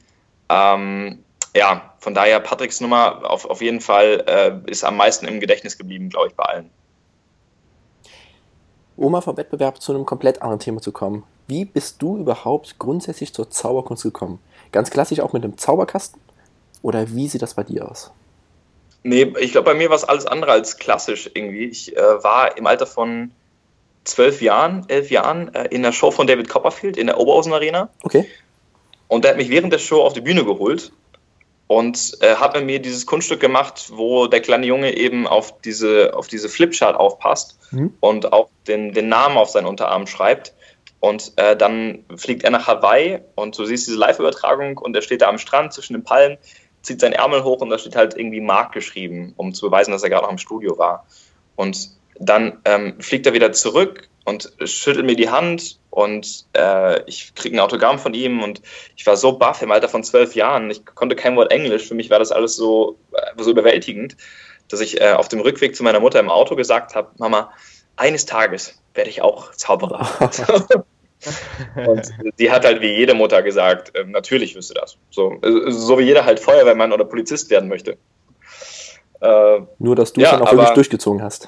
Ähm, 0.50 1.24
ja, 1.56 1.94
von 2.00 2.13
daher 2.13 2.40
Patricks 2.40 2.81
Nummer 2.81 3.30
auf, 3.30 3.46
auf 3.46 3.62
jeden 3.62 3.81
Fall 3.81 4.24
äh, 4.28 4.72
ist 4.72 4.84
am 4.84 4.98
meisten 4.98 5.28
im 5.28 5.40
Gedächtnis 5.40 5.78
geblieben, 5.78 6.10
glaube 6.10 6.28
ich, 6.28 6.36
bei 6.36 6.44
allen. 6.44 6.69
Um 8.96 9.12
mal 9.12 9.22
vom 9.22 9.38
Wettbewerb 9.38 9.81
zu 9.81 9.94
einem 9.94 10.06
komplett 10.06 10.42
anderen 10.42 10.60
Thema 10.60 10.81
zu 10.81 10.92
kommen. 10.92 11.24
Wie 11.48 11.66
bist 11.66 12.01
du 12.01 12.18
überhaupt 12.18 12.78
grundsätzlich 12.80 13.34
zur 13.34 13.50
Zauberkunst 13.50 14.04
gekommen? 14.04 14.40
Ganz 14.72 14.92
klassisch 14.92 15.22
auch 15.22 15.34
mit 15.34 15.44
einem 15.44 15.57
Zauberkasten? 15.57 16.22
Oder 16.81 17.10
wie 17.13 17.28
sieht 17.28 17.42
das 17.42 17.56
bei 17.56 17.63
dir 17.63 17.90
aus? 17.90 18.12
Nee, 19.04 19.34
ich 19.40 19.54
glaube, 19.54 19.72
bei 19.72 19.74
mir 19.74 19.90
war 19.90 19.95
es 19.95 20.04
alles 20.04 20.25
andere 20.25 20.52
als 20.52 20.78
klassisch 20.78 21.30
irgendwie. 21.34 21.66
Ich 21.66 21.95
äh, 21.95 22.24
war 22.24 22.57
im 22.57 22.68
Alter 22.68 22.86
von 22.86 23.31
zwölf 24.04 24.42
Jahren, 24.42 24.86
elf 24.90 25.10
Jahren 25.10 25.54
äh, 25.56 25.66
in 25.69 25.84
der 25.84 25.92
Show 25.92 26.12
von 26.12 26.28
David 26.28 26.50
Copperfield 26.50 26.98
in 26.98 27.07
der 27.07 27.18
Oberhausen 27.18 27.54
Arena. 27.54 27.90
Okay. 28.04 28.28
Und 29.10 29.26
der 29.26 29.32
hat 29.32 29.38
mich 29.38 29.50
während 29.50 29.74
der 29.74 29.80
Show 29.80 30.02
auf 30.04 30.14
die 30.14 30.22
Bühne 30.22 30.46
geholt 30.46 30.94
und 31.68 32.18
äh, 32.22 32.36
hat 32.36 32.56
mit 32.56 32.66
mir 32.66 32.80
dieses 32.80 33.06
Kunststück 33.06 33.40
gemacht, 33.40 33.90
wo 33.92 34.28
der 34.28 34.40
kleine 34.40 34.66
Junge 34.66 34.96
eben 34.96 35.28
auf 35.28 35.60
diese, 35.62 36.16
auf 36.16 36.28
diese 36.28 36.48
Flipchart 36.48 36.96
aufpasst 36.96 37.60
mhm. 37.72 37.94
und 38.00 38.32
auch 38.32 38.50
den, 38.68 38.94
den 38.94 39.10
Namen 39.10 39.38
auf 39.38 39.50
seinen 39.50 39.66
Unterarm 39.66 40.08
schreibt. 40.08 40.54
Und 41.00 41.34
äh, 41.38 41.58
dann 41.58 42.06
fliegt 42.18 42.44
er 42.44 42.52
nach 42.52 42.68
Hawaii 42.68 43.20
und 43.36 43.58
du 43.58 43.66
siehst 43.66 43.88
diese 43.88 43.98
Live-Übertragung 43.98 44.78
und 44.78 44.96
er 44.96 45.02
steht 45.02 45.22
da 45.22 45.28
am 45.28 45.38
Strand 45.38 45.74
zwischen 45.74 45.94
den 45.94 46.04
Palmen, 46.04 46.38
zieht 46.82 47.02
seinen 47.02 47.14
Ärmel 47.14 47.44
hoch 47.44 47.62
und 47.62 47.69
da 47.69 47.78
steht 47.78 47.95
halt 47.95 48.16
irgendwie 48.16 48.42
Mark 48.42 48.74
geschrieben, 48.74 49.33
um 49.38 49.54
zu 49.54 49.68
beweisen, 49.68 49.92
dass 49.92 50.04
er 50.04 50.10
gerade 50.10 50.26
noch 50.26 50.31
im 50.31 50.38
Studio 50.38 50.78
war. 50.78 51.06
Und 51.56 51.99
dann 52.19 52.59
ähm, 52.66 52.99
fliegt 52.99 53.26
er 53.26 53.33
wieder 53.33 53.52
zurück 53.52 54.09
und 54.26 54.52
schüttelt 54.66 55.06
mir 55.06 55.16
die 55.16 55.30
Hand 55.30 55.80
und 55.90 56.45
äh, 56.56 57.02
ich 57.06 57.33
kriege 57.33 57.56
ein 57.56 57.59
Autogramm 57.59 57.97
von 57.97 58.14
ihm 58.14 58.44
und 58.44 58.61
ich 58.95 59.06
war 59.06 59.18
so 59.18 59.33
baff 59.33 59.61
im 59.61 59.71
Alter 59.71 59.90
von 59.90 60.04
zwölf 60.04 60.35
Jahren. 60.35 60.69
Ich 60.69 60.85
konnte 60.85 61.16
kein 61.16 61.35
Wort 61.35 61.52
Englisch. 61.52 61.88
Für 61.88 61.95
mich 61.95 62.09
war 62.09 62.19
das 62.19 62.31
alles 62.31 62.56
so, 62.56 62.97
äh, 63.14 63.42
so 63.42 63.49
überwältigend, 63.52 64.18
dass 64.68 64.81
ich 64.81 65.02
äh, 65.02 65.14
auf 65.14 65.30
dem 65.30 65.40
Rückweg 65.40 65.76
zu 65.76 65.83
meiner 65.83 65.99
Mutter 65.99 66.19
im 66.19 66.30
Auto 66.30 66.56
gesagt 66.56 66.94
habe, 66.94 67.09
Mama, 67.18 67.52
eines 67.95 68.26
Tages 68.26 68.81
werde 68.94 69.09
ich 69.09 69.21
auch 69.21 69.52
Zauberer. 69.54 70.07
und 71.88 72.14
sie 72.38 72.52
hat 72.52 72.66
halt 72.66 72.81
wie 72.81 72.95
jede 72.95 73.14
Mutter 73.14 73.42
gesagt, 73.42 73.95
äh, 73.95 74.04
natürlich 74.04 74.56
wirst 74.56 74.69
du 74.69 74.73
das. 74.76 74.97
So, 75.09 75.40
äh, 75.42 75.71
so 75.71 75.97
wie 75.97 76.04
jeder 76.04 76.26
halt 76.26 76.40
Feuerwehrmann 76.40 76.94
oder 76.94 77.06
Polizist 77.06 77.49
werden 77.49 77.68
möchte. 77.68 77.97
Äh, 79.21 79.59
Nur, 79.80 79.95
dass 79.95 80.14
du 80.14 80.21
es 80.21 80.26
ja, 80.26 80.38
dann 80.38 80.47
auch 80.47 80.52
wirklich 80.52 80.69
durchgezogen 80.69 81.21
hast. 81.21 81.47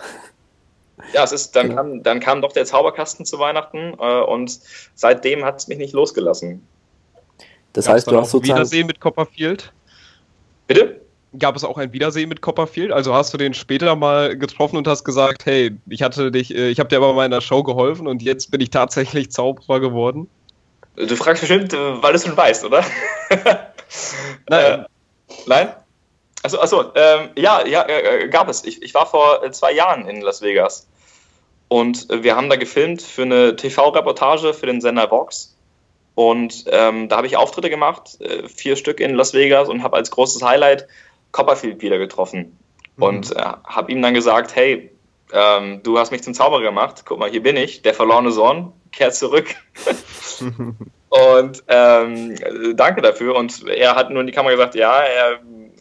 Ja, 1.13 1.23
es 1.23 1.31
ist, 1.31 1.55
dann, 1.55 1.75
kam, 1.75 2.03
dann 2.03 2.19
kam 2.19 2.41
doch 2.41 2.51
der 2.51 2.65
Zauberkasten 2.65 3.25
zu 3.25 3.39
Weihnachten 3.39 3.95
äh, 3.99 4.21
und 4.21 4.59
seitdem 4.95 5.43
hat 5.43 5.59
es 5.59 5.67
mich 5.67 5.77
nicht 5.77 5.93
losgelassen. 5.93 6.65
Das 7.73 7.85
Gab's 7.85 7.95
heißt, 7.95 8.07
du 8.11 8.17
hast 8.17 8.31
sozusagen... 8.31 8.59
Wiedersehen 8.59 8.87
mit 8.87 8.99
Copperfield? 8.99 9.71
Bitte? 10.67 11.01
gab 11.37 11.55
es 11.55 11.63
auch 11.63 11.77
ein 11.77 11.93
Wiedersehen 11.93 12.29
mit 12.29 12.41
Copperfield? 12.41 12.91
Also 12.91 13.13
hast 13.13 13.33
du 13.33 13.37
den 13.37 13.53
später 13.53 13.95
mal 13.95 14.37
getroffen 14.37 14.77
und 14.77 14.87
hast 14.87 15.03
gesagt, 15.03 15.45
hey, 15.45 15.71
ich 15.87 16.01
hatte 16.01 16.31
dich, 16.31 16.53
äh, 16.53 16.69
ich 16.69 16.79
habe 16.79 16.89
dir 16.89 16.97
aber 16.97 17.13
mal 17.13 17.25
in 17.25 17.31
der 17.31 17.41
Show 17.41 17.63
geholfen 17.63 18.07
und 18.07 18.21
jetzt 18.21 18.51
bin 18.51 18.61
ich 18.61 18.69
tatsächlich 18.69 19.31
Zauberer 19.31 19.79
geworden? 19.79 20.29
Du 20.95 21.15
fragst 21.15 21.41
bestimmt, 21.41 21.73
äh, 21.73 22.01
weil 22.03 22.11
du 22.11 22.17
es 22.17 22.25
schon 22.25 22.35
weißt, 22.35 22.65
oder? 22.65 22.83
nein. 24.49 24.79
Äh, 24.81 24.85
nein? 25.47 25.73
Also, 26.43 26.59
achso, 26.59 26.91
ähm, 26.95 27.29
ja, 27.37 27.65
ja, 27.65 27.87
äh, 27.87 28.27
gab 28.27 28.49
es. 28.49 28.65
Ich, 28.65 28.81
ich 28.81 28.93
war 28.93 29.05
vor 29.05 29.49
zwei 29.51 29.71
Jahren 29.71 30.07
in 30.07 30.21
Las 30.21 30.41
Vegas 30.41 30.87
und 31.71 32.09
wir 32.09 32.35
haben 32.35 32.49
da 32.49 32.57
gefilmt 32.57 33.01
für 33.01 33.21
eine 33.21 33.55
TV-Reportage 33.55 34.53
für 34.53 34.65
den 34.65 34.81
Sender 34.81 35.09
Vox. 35.09 35.55
Und 36.15 36.65
ähm, 36.67 37.07
da 37.07 37.15
habe 37.15 37.27
ich 37.27 37.37
Auftritte 37.37 37.69
gemacht, 37.69 38.19
äh, 38.19 38.45
vier 38.49 38.75
Stück 38.75 38.99
in 38.99 39.15
Las 39.15 39.33
Vegas 39.33 39.69
und 39.69 39.81
habe 39.81 39.95
als 39.95 40.11
großes 40.11 40.43
Highlight 40.43 40.85
Copperfield 41.31 41.81
wieder 41.81 41.97
getroffen 41.97 42.57
mhm. 42.97 43.03
und 43.03 43.35
äh, 43.37 43.39
habe 43.39 43.89
ihm 43.89 44.01
dann 44.01 44.13
gesagt, 44.13 44.53
hey, 44.53 44.91
ähm, 45.31 45.79
du 45.81 45.97
hast 45.97 46.11
mich 46.11 46.23
zum 46.23 46.33
Zauberer 46.33 46.61
gemacht, 46.61 47.03
guck 47.05 47.19
mal, 47.19 47.29
hier 47.29 47.41
bin 47.41 47.55
ich, 47.55 47.81
der 47.83 47.93
verlorene 47.93 48.31
Sohn, 48.31 48.73
kehrt 48.91 49.15
zurück. 49.15 49.55
Und 51.09 51.63
ähm, 51.69 52.35
danke 52.75 53.01
dafür. 53.01 53.35
Und 53.35 53.65
er 53.69 53.95
hat 53.95 54.09
nur 54.09 54.19
in 54.19 54.27
die 54.27 54.33
Kamera 54.33 54.51
gesagt, 54.51 54.75
ja, 54.75 54.99
er, 54.99 55.39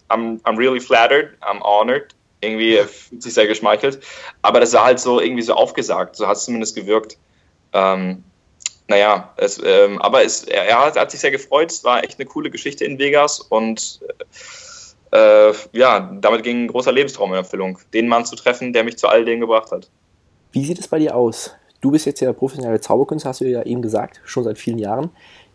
I'm, 0.08 0.40
I'm 0.42 0.56
really 0.56 0.78
flattered, 0.78 1.36
I'm 1.40 1.60
honored. 1.62 2.14
Irgendwie 2.40 2.78
fühlt 2.78 3.22
sich 3.22 3.34
sehr 3.34 3.46
geschmeichelt. 3.46 4.00
Aber 4.42 4.60
das 4.60 4.72
war 4.72 4.84
halt 4.84 5.00
so 5.00 5.20
irgendwie 5.20 5.42
so 5.42 5.54
aufgesagt. 5.54 6.16
So 6.16 6.26
hat 6.26 6.36
es 6.36 6.44
zumindest 6.44 6.74
gewirkt. 6.74 7.18
Ähm, 7.72 8.24
naja, 8.88 9.32
es, 9.36 9.60
ähm, 9.64 10.00
aber 10.02 10.24
es, 10.24 10.44
er, 10.44 10.64
er, 10.64 10.94
hat, 10.94 11.10
sich 11.10 11.20
sehr 11.20 11.30
gefreut. 11.30 11.70
Es 11.70 11.84
war 11.84 12.02
echt 12.02 12.18
eine 12.18 12.26
coole 12.26 12.50
Geschichte 12.50 12.84
in 12.84 12.98
Vegas 12.98 13.38
und 13.40 14.00
äh, 15.12 15.52
ja, 15.72 16.10
damit 16.20 16.42
ging 16.42 16.64
ein 16.64 16.68
großer 16.68 16.90
Lebenstraum 16.90 17.30
in 17.30 17.36
Erfüllung, 17.36 17.78
den 17.94 18.08
Mann 18.08 18.24
zu 18.24 18.36
treffen, 18.36 18.72
der 18.72 18.82
mich 18.84 18.98
zu 18.98 19.06
all 19.06 19.24
dem 19.24 19.40
gebracht 19.40 19.70
hat. 19.70 19.88
Wie 20.52 20.64
sieht 20.64 20.80
es 20.80 20.88
bei 20.88 20.98
dir 20.98 21.14
aus? 21.14 21.54
Du 21.80 21.92
bist 21.92 22.04
jetzt 22.04 22.20
ja 22.20 22.32
professioneller 22.32 22.80
Zauberkünstler, 22.80 23.30
hast 23.30 23.40
du 23.40 23.44
ja 23.44 23.62
eben 23.62 23.80
gesagt, 23.80 24.20
schon 24.24 24.44
seit 24.44 24.58
vielen 24.58 24.78
Jahren. 24.78 25.10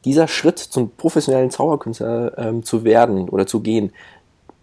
Dieser 0.06 0.28
Schritt 0.28 0.60
zum 0.60 0.92
professionellen 0.92 1.52
Zauberkünstler 1.52 2.38
ähm, 2.38 2.64
zu 2.64 2.84
werden 2.84 3.28
oder 3.30 3.46
zu 3.46 3.60
gehen, 3.60 3.92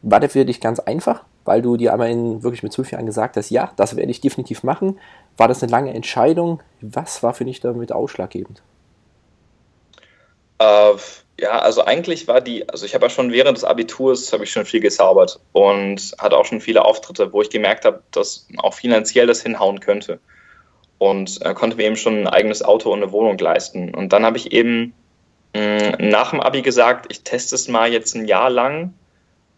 war 0.03 0.19
der 0.19 0.31
für 0.31 0.45
dich 0.45 0.61
ganz 0.61 0.81
einfach? 0.81 1.25
Weil 1.45 1.63
du 1.63 1.77
dir 1.77 1.93
einmal 1.93 2.11
in, 2.11 2.43
wirklich 2.43 2.63
mit 2.63 2.73
zwölf 2.73 2.91
Jahren 2.93 3.07
gesagt 3.07 3.37
hast, 3.37 3.51
ja, 3.51 3.73
das 3.77 3.97
werde 3.97 4.11
ich 4.11 4.21
definitiv 4.21 4.63
machen. 4.63 4.99
War 5.37 5.49
das 5.49 5.63
eine 5.63 5.73
lange 5.73 5.95
Entscheidung? 5.95 6.63
Was 6.81 7.23
war 7.23 7.35
für 7.35 7.45
dich 7.45 7.61
damit 7.61 7.93
ausschlaggebend? 7.93 8.63
Äh, 10.59 10.95
ja, 11.41 11.59
also 11.59 11.85
eigentlich 11.85 12.29
war 12.29 12.41
die, 12.41 12.69
also 12.69 12.87
ich 12.87 12.95
habe 12.95 13.07
ja 13.07 13.11
schon 13.11 13.33
während 13.33 13.57
des 13.57 13.65
Abiturs 13.65 14.33
habe 14.33 14.45
ich 14.45 14.53
schon 14.53 14.65
viel 14.65 14.81
gezaubert 14.81 15.41
und 15.53 16.15
hatte 16.19 16.37
auch 16.37 16.45
schon 16.45 16.61
viele 16.61 16.85
Auftritte, 16.85 17.33
wo 17.33 17.43
ich 17.43 17.51
gemerkt 17.51 17.85
habe, 17.85 18.03
dass 18.13 18.47
auch 18.59 18.75
finanziell 18.75 19.27
das 19.27 19.43
hinhauen 19.43 19.81
könnte 19.81 20.21
und 20.99 21.45
äh, 21.45 21.53
konnte 21.55 21.77
mir 21.77 21.85
eben 21.85 21.97
schon 21.97 22.21
ein 22.21 22.29
eigenes 22.29 22.63
Auto 22.63 22.93
und 22.93 23.03
eine 23.03 23.11
Wohnung 23.11 23.37
leisten. 23.39 23.93
Und 23.93 24.13
dann 24.13 24.25
habe 24.25 24.37
ich 24.37 24.53
eben 24.53 24.95
mh, 25.55 25.97
mm, 25.99 26.09
nach 26.11 26.31
dem 26.31 26.41
Abi 26.41 26.63
gesagt, 26.63 27.07
ich 27.11 27.25
teste 27.25 27.57
es 27.57 27.67
mal 27.67 27.93
jetzt 27.93 28.15
ein 28.15 28.27
Jahr 28.27 28.51
lang 28.51 28.95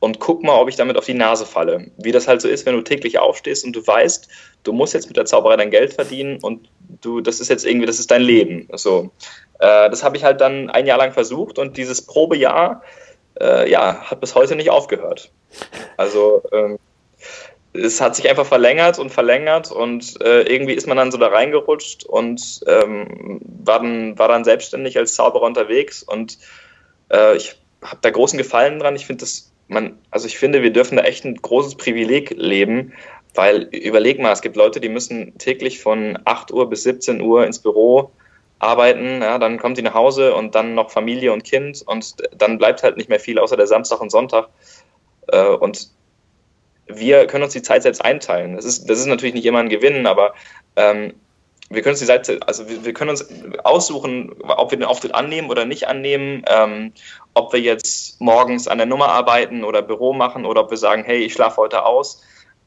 und 0.05 0.21
guck 0.21 0.43
mal, 0.43 0.61
ob 0.61 0.69
ich 0.69 0.77
damit 0.77 0.99
auf 0.99 1.07
die 1.07 1.15
Nase 1.15 1.47
falle. 1.47 1.91
Wie 1.97 2.13
das 2.13 2.29
halt 2.29 2.43
so 2.43 2.49
ist, 2.49 2.67
wenn 2.67 2.75
du 2.75 2.83
täglich 2.83 3.19
aufstehst 3.19 3.65
und 3.65 3.75
du 3.75 3.87
weißt, 3.87 4.29
du 4.63 4.73
musst 4.75 4.93
jetzt 4.93 5.07
mit 5.07 5.17
der 5.17 5.25
Zauberei 5.25 5.57
dein 5.57 5.71
Geld 5.71 5.95
verdienen 5.95 6.39
und 6.43 6.69
du, 7.01 7.23
das 7.23 7.41
ist 7.41 7.49
jetzt 7.49 7.65
irgendwie, 7.65 7.87
das 7.87 7.99
ist 7.99 8.11
dein 8.11 8.21
Leben. 8.21 8.69
So, 8.75 9.11
äh, 9.61 9.89
das 9.89 10.05
habe 10.05 10.19
ich 10.19 10.23
halt 10.23 10.43
dann 10.43 10.69
ein 10.69 10.85
Jahr 10.85 10.99
lang 10.99 11.13
versucht 11.13 11.59
und 11.59 11.79
dieses 11.79 12.03
Probejahr, 12.03 12.83
äh, 13.41 13.71
ja, 13.71 14.03
hat 14.03 14.21
bis 14.21 14.35
heute 14.35 14.57
nicht 14.57 14.69
aufgehört. 14.69 15.33
Also 15.97 16.43
ähm, 16.53 16.79
es 17.73 17.99
hat 18.03 18.15
sich 18.15 18.29
einfach 18.29 18.47
verlängert 18.47 18.99
und 18.99 19.09
verlängert 19.09 19.73
und 19.73 20.21
äh, 20.23 20.43
irgendwie 20.43 20.75
ist 20.75 20.87
man 20.87 20.99
dann 20.99 21.13
so 21.13 21.19
da 21.19 21.29
reingerutscht 21.29 22.05
und 22.05 22.61
ähm, 22.67 23.41
war, 23.65 23.81
dann, 23.81 24.19
war 24.19 24.29
dann 24.29 24.45
selbstständig 24.45 24.99
als 24.99 25.15
Zauberer 25.15 25.45
unterwegs 25.45 26.03
und 26.03 26.39
äh, 27.11 27.37
ich 27.37 27.57
habe 27.83 27.99
da 28.03 28.11
großen 28.11 28.37
Gefallen 28.37 28.79
dran. 28.79 28.97
Ich 28.97 29.07
finde 29.07 29.23
das 29.23 29.54
man, 29.69 29.99
also 30.11 30.27
ich 30.27 30.39
finde, 30.39 30.63
wir 30.63 30.73
dürfen 30.73 30.97
da 30.97 31.03
echt 31.03 31.25
ein 31.25 31.37
großes 31.37 31.77
Privileg 31.77 32.31
leben, 32.37 32.93
weil 33.35 33.63
überleg 33.73 34.21
mal, 34.21 34.33
es 34.33 34.43
gibt 34.43 34.57
Leute, 34.57 34.81
die 34.81 34.89
müssen 34.89 35.37
täglich 35.39 35.81
von 35.81 36.19
8 36.25 36.53
Uhr 36.53 36.69
bis 36.71 36.85
17 36.85 37.21
Uhr 37.21 37.47
ins 37.47 37.59
Büro 37.59 38.11
arbeiten, 38.59 39.21
ja, 39.21 39.39
dann 39.39 39.59
kommt 39.59 39.77
die 39.77 39.83
nach 39.83 39.95
Hause 39.95 40.35
und 40.35 40.55
dann 40.55 40.75
noch 40.75 40.91
Familie 40.91 41.33
und 41.33 41.45
Kind 41.45 41.83
und 41.87 42.15
dann 42.37 42.59
bleibt 42.59 42.83
halt 42.83 42.97
nicht 42.97 43.09
mehr 43.09 43.21
viel 43.21 43.39
außer 43.39 43.57
der 43.57 43.67
Samstag 43.67 44.01
und 44.01 44.11
Sonntag. 44.11 44.49
Äh, 45.29 45.49
und 45.49 45.91
wir 46.87 47.27
können 47.27 47.45
uns 47.45 47.53
die 47.53 47.63
Zeit 47.63 47.83
selbst 47.83 48.05
einteilen. 48.05 48.57
Das 48.57 48.65
ist, 48.65 48.89
das 48.89 49.01
ist 49.01 49.07
natürlich 49.07 49.35
nicht 49.35 49.47
immer 49.47 49.59
ein 49.59 49.69
Gewinn, 49.69 50.07
aber 50.07 50.35
ähm, 50.77 51.15
wir 51.71 51.83
können 51.83 51.95
uns 51.95 52.01
die 52.01 52.07
Seite, 52.07 52.41
also 52.47 52.69
wir, 52.69 52.85
wir, 52.85 52.93
können 52.93 53.11
uns 53.11 53.27
aussuchen, 53.65 54.33
ob 54.43 54.71
wir 54.71 54.79
den 54.79 54.85
Auftritt 54.85 55.15
annehmen 55.15 55.51
oder 55.51 55.65
nicht 55.65 55.89
annehmen, 55.89 56.45
ähm, 56.47 56.93
ob 57.35 57.53
wir 57.53 57.61
jetzt 57.61 58.21
morgens 58.21 58.69
an 58.69 58.79
der 58.79 58.87
Nummer 58.87 59.09
arbeiten 59.09 59.65
oder 59.65 59.83
Büro 59.83 60.13
machen 60.13 60.47
oder 60.47 60.63
ob 60.63 60.71
wir 60.71 60.79
sagen, 60.79 61.05
hey, 61.05 61.19
ich 61.19 61.35
schlafe 61.35 61.59
heute 61.59 61.85
aus. 61.85 62.23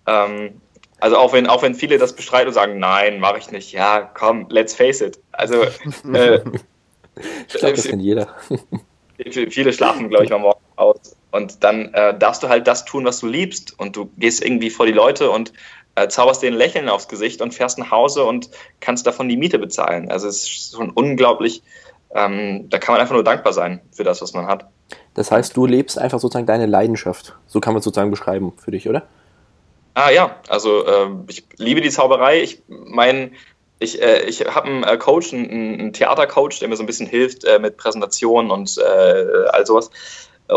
Ähm, 0.06 0.62
also 1.00 1.18
auch 1.18 1.34
wenn, 1.34 1.48
auch 1.48 1.62
wenn 1.62 1.76
viele 1.76 1.98
das 1.98 2.16
bestreiten 2.16 2.48
und 2.48 2.54
sagen, 2.54 2.80
nein, 2.80 3.20
mache 3.20 3.38
ich 3.38 3.52
nicht, 3.52 3.72
ja, 3.72 4.02
komm, 4.14 4.48
let's 4.50 4.74
face 4.74 5.02
it. 5.02 5.20
Also 5.32 5.64
äh, 5.64 5.70
ich 7.48 7.54
glaube, 7.54 7.76
das 7.76 7.88
kennt 7.88 8.02
jeder. 8.02 8.28
viele 9.50 9.74
schlafen, 9.74 10.10
glaube 10.10 10.26
ich, 10.26 10.30
mal 10.30 10.40
morgens 10.40 10.64
aus. 10.76 11.16
Und 11.32 11.64
dann 11.64 11.94
äh, 11.94 12.18
darfst 12.18 12.42
du 12.42 12.50
halt 12.50 12.68
das 12.68 12.86
tun, 12.86 13.06
was 13.06 13.20
du 13.20 13.28
liebst. 13.28 13.78
Und 13.78 13.96
du 13.96 14.10
gehst 14.18 14.44
irgendwie 14.44 14.70
vor 14.70 14.86
die 14.86 14.92
Leute 14.92 15.30
und 15.30 15.54
äh, 15.96 16.08
zauberst 16.08 16.42
dir 16.42 16.48
ein 16.48 16.54
Lächeln 16.54 16.90
aufs 16.90 17.08
Gesicht 17.08 17.42
und 17.42 17.54
fährst 17.54 17.78
nach 17.80 17.92
Hause 17.92 18.24
und 18.24 18.50
kannst 18.80 19.06
davon 19.08 19.28
die 19.30 19.38
Miete 19.38 19.60
bezahlen. 19.60 20.10
Also 20.10 20.28
es 20.28 20.44
ist 20.44 20.76
schon 20.76 20.90
unglaublich, 20.92 21.64
ähm, 22.14 22.70
da 22.70 22.78
kann 22.80 22.94
man 22.94 23.02
einfach 23.02 23.14
nur 23.14 23.24
dankbar 23.24 23.54
sein 23.54 23.82
für 23.92 24.04
das, 24.04 24.22
was 24.22 24.34
man 24.34 24.48
hat. 24.48 24.68
Das 25.14 25.32
heißt, 25.32 25.58
du 25.58 25.66
lebst 25.66 25.98
einfach 25.98 26.20
sozusagen 26.20 26.46
deine 26.46 26.66
Leidenschaft. 26.66 27.36
So 27.48 27.60
kann 27.60 27.74
man 27.74 27.80
es 27.80 27.86
sozusagen 27.86 28.12
beschreiben 28.12 28.54
für 28.58 28.72
dich, 28.72 28.88
oder? 28.88 29.08
Ah 29.94 30.12
ja, 30.12 30.36
also 30.48 30.86
äh, 30.86 31.10
ich 31.28 31.46
liebe 31.58 31.82
die 31.82 31.90
Zauberei. 31.90 32.42
Ich 32.42 32.62
meine, 32.68 33.32
ich, 33.80 34.02
äh, 34.02 34.22
ich 34.26 34.46
habe 34.46 34.68
einen 34.68 34.84
äh, 34.84 34.98
Coach, 34.98 35.34
einen, 35.34 35.50
einen, 35.50 35.94
Theatercoach, 35.94 36.60
der 36.60 36.68
mir 36.68 36.76
so 36.76 36.84
ein 36.84 36.88
bisschen 36.88 37.08
hilft 37.08 37.46
äh, 37.46 37.60
mit 37.60 37.78
Präsentationen 37.78 38.52
und 38.52 38.78
äh, 38.78 39.48
all 39.50 39.66
sowas. 39.66 39.90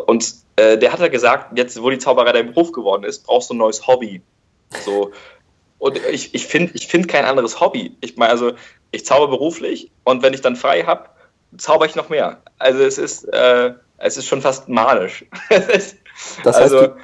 Und 0.06 0.34
äh, 0.56 0.78
der 0.78 0.92
hat 0.92 1.00
ja 1.00 1.08
gesagt, 1.08 1.58
jetzt 1.58 1.82
wo 1.82 1.90
die 1.90 1.98
Zauberei 1.98 2.32
dein 2.32 2.52
Beruf 2.52 2.72
geworden 2.72 3.04
ist, 3.04 3.24
brauchst 3.26 3.50
du 3.50 3.54
ein 3.54 3.58
neues 3.58 3.86
Hobby. 3.86 4.22
So. 4.84 5.10
Und 5.78 5.98
ich, 6.10 6.34
ich 6.34 6.46
finde 6.46 6.72
ich 6.74 6.86
find 6.86 7.08
kein 7.08 7.24
anderes 7.24 7.60
Hobby. 7.60 7.96
Ich 8.00 8.16
meine, 8.16 8.32
also 8.32 8.52
ich 8.90 9.06
zauber 9.06 9.28
beruflich 9.28 9.90
und 10.04 10.22
wenn 10.22 10.34
ich 10.34 10.42
dann 10.42 10.56
frei 10.56 10.82
habe, 10.82 11.08
zauber 11.56 11.86
ich 11.86 11.96
noch 11.96 12.08
mehr. 12.08 12.38
Also 12.58 12.80
es 12.80 12.98
ist, 12.98 13.24
äh, 13.24 13.72
es 13.98 14.16
ist 14.16 14.26
schon 14.26 14.42
fast 14.42 14.68
manisch. 14.68 15.24
das 15.50 15.94
heißt, 16.44 16.74
also, 16.74 16.86
du, 16.86 16.96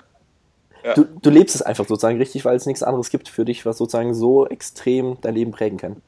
ja. 0.84 0.94
du, 0.94 1.04
du, 1.04 1.30
lebst 1.30 1.54
es 1.54 1.62
einfach 1.62 1.86
sozusagen 1.86 2.18
richtig, 2.18 2.44
weil 2.44 2.56
es 2.56 2.66
nichts 2.66 2.82
anderes 2.82 3.10
gibt 3.10 3.28
für 3.28 3.44
dich, 3.44 3.66
was 3.66 3.78
sozusagen 3.78 4.14
so 4.14 4.46
extrem 4.46 5.18
dein 5.20 5.34
Leben 5.34 5.52
prägen 5.52 5.78
kann. 5.78 6.02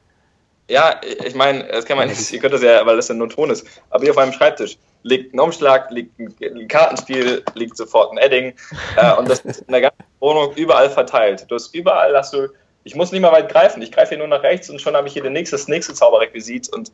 Ja, 0.71 1.00
ich 1.02 1.35
meine, 1.35 1.64
das 1.64 1.87
kann 1.87 1.97
man 1.97 2.09
nicht, 2.09 2.33
ihr 2.33 2.38
könnt 2.40 2.54
das 2.54 2.62
ja, 2.62 2.85
weil 2.85 2.97
das 2.97 3.09
ja 3.09 3.14
nur 3.14 3.28
Ton 3.28 3.50
ist, 3.50 3.66
aber 3.90 4.02
hier 4.02 4.11
auf 4.11 4.16
meinem 4.16 4.33
Schreibtisch 4.33 4.78
liegt 5.02 5.35
ein 5.35 5.40
Umschlag, 5.40 5.90
liegt 5.90 6.18
ein 6.18 6.68
Kartenspiel, 6.68 7.42
liegt 7.54 7.76
sofort 7.76 8.12
ein 8.12 8.18
Edding 8.18 8.54
äh, 8.97 9.14
und 9.14 9.30
das 9.30 9.40
ist 9.40 9.61
in 9.62 9.73
der 9.73 9.83
ganzen 9.83 10.04
Wohnung 10.21 10.52
überall 10.54 10.90
verteilt. 10.90 11.47
Du 11.49 11.54
hast 11.54 11.75
überall, 11.75 12.14
hast 12.16 12.35
du, 12.35 12.49
ich 12.85 12.95
muss 12.95 13.12
nicht 13.12 13.21
mal 13.21 13.33
weit 13.33 13.50
greifen, 13.50 13.80
ich 13.80 13.92
greife 13.92 14.11
hier 14.11 14.18
nur 14.18 14.28
nach 14.28 14.42
rechts 14.42 14.68
und 14.68 14.80
schon 14.80 14.95
habe 14.97 15.07
ich 15.07 15.14
hier 15.14 15.23
den 15.23 15.33
nächste, 15.33 15.57
das 15.57 15.68
nächste 15.68 15.95
Zauberrequisit 15.95 16.68
und 16.75 16.92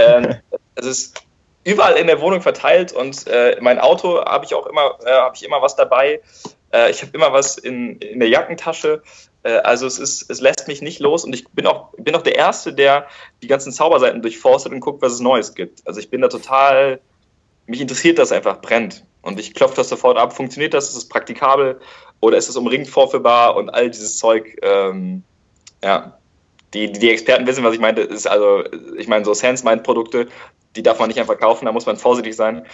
ähm, 0.00 0.34
es 0.74 0.86
ist 0.86 1.24
überall 1.64 1.96
in 1.96 2.06
der 2.06 2.20
Wohnung 2.20 2.40
verteilt 2.40 2.92
und 2.92 3.26
äh, 3.26 3.56
mein 3.60 3.78
Auto 3.78 4.24
habe 4.24 4.44
ich 4.44 4.54
auch 4.54 4.66
immer, 4.66 4.98
äh, 5.04 5.12
habe 5.12 5.36
ich 5.36 5.44
immer 5.44 5.62
was 5.62 5.76
dabei. 5.76 6.20
Äh, 6.72 6.90
ich 6.90 7.02
habe 7.02 7.12
immer 7.14 7.32
was 7.32 7.58
in, 7.58 7.98
in 7.98 8.18
der 8.18 8.28
Jackentasche. 8.28 9.02
Äh, 9.44 9.58
also 9.58 9.86
es 9.86 9.98
ist, 9.98 10.30
es 10.30 10.40
lässt 10.40 10.66
mich 10.68 10.82
nicht 10.82 10.98
los 10.98 11.24
und 11.24 11.34
ich 11.34 11.48
bin 11.48 11.66
auch, 11.66 11.90
bin 11.98 12.14
auch 12.16 12.22
der 12.22 12.36
Erste, 12.36 12.72
der 12.72 13.06
die 13.42 13.46
ganzen 13.46 13.72
Zauberseiten 13.72 14.22
durchforstet 14.22 14.72
und 14.72 14.80
guckt, 14.80 15.02
was 15.02 15.12
es 15.12 15.20
Neues 15.20 15.54
gibt. 15.54 15.86
Also 15.86 16.00
ich 16.00 16.10
bin 16.10 16.20
da 16.20 16.28
total 16.28 17.00
mich 17.66 17.80
interessiert 17.80 18.18
das 18.18 18.32
einfach 18.32 18.60
brennt. 18.60 19.04
Und 19.22 19.38
ich 19.38 19.54
klopfe 19.54 19.76
das 19.76 19.88
sofort 19.88 20.18
ab. 20.18 20.34
Funktioniert 20.34 20.74
das? 20.74 20.90
Ist 20.90 20.96
es 20.96 21.08
praktikabel? 21.08 21.80
Oder 22.20 22.36
ist 22.36 22.48
es 22.48 22.56
umringt 22.56 22.88
vorführbar? 22.88 23.56
Und 23.56 23.70
all 23.70 23.90
dieses 23.90 24.18
Zeug, 24.18 24.58
ähm, 24.62 25.22
ja. 25.82 26.18
Die, 26.74 26.90
die 26.90 27.10
Experten 27.10 27.46
wissen, 27.46 27.62
was 27.64 27.74
ich 27.74 27.80
meinte. 27.80 28.00
Ist 28.00 28.26
also, 28.26 28.64
ich 28.96 29.06
meine, 29.06 29.24
so 29.24 29.34
Sense-Mind-Produkte, 29.34 30.28
die 30.76 30.82
darf 30.82 30.98
man 30.98 31.08
nicht 31.08 31.20
einfach 31.20 31.38
kaufen, 31.38 31.66
da 31.66 31.72
muss 31.72 31.86
man 31.86 31.96
vorsichtig 31.96 32.36
sein. 32.36 32.66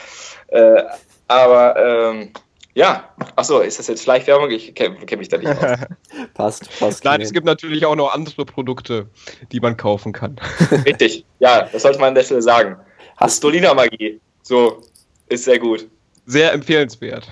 Äh, 0.49 0.83
aber 1.27 1.77
ähm, 1.77 2.31
ja, 2.75 3.09
achso, 3.35 3.59
ist 3.59 3.79
das 3.79 3.89
jetzt 3.89 4.05
Schleichwerbung? 4.05 4.51
Ich 4.51 4.75
kenne 4.75 4.97
kenn 5.05 5.19
mich 5.19 5.29
da 5.29 5.39
nicht 5.39 5.49
aus. 5.49 5.81
passt, 6.35 6.79
passt. 6.79 7.05
Nein, 7.05 7.21
es 7.21 7.33
gibt 7.33 7.45
natürlich 7.45 7.85
auch 7.85 7.97
noch 7.97 8.15
andere 8.15 8.45
Produkte, 8.45 9.09
die 9.51 9.59
man 9.59 9.77
kaufen 9.77 10.13
kann. 10.13 10.41
Richtig, 10.87 11.25
ja, 11.41 11.69
das 11.73 11.83
sollte 11.83 11.99
man 11.99 12.11
an 12.11 12.15
der 12.15 12.23
Stelle 12.23 12.43
sagen. 12.43 12.77
Hast 13.17 13.39
Stolina-Magie. 13.39 14.21
So, 14.43 14.83
ist 15.29 15.45
sehr 15.45 15.59
gut. 15.59 15.89
Sehr 16.27 16.53
empfehlenswert. 16.53 17.29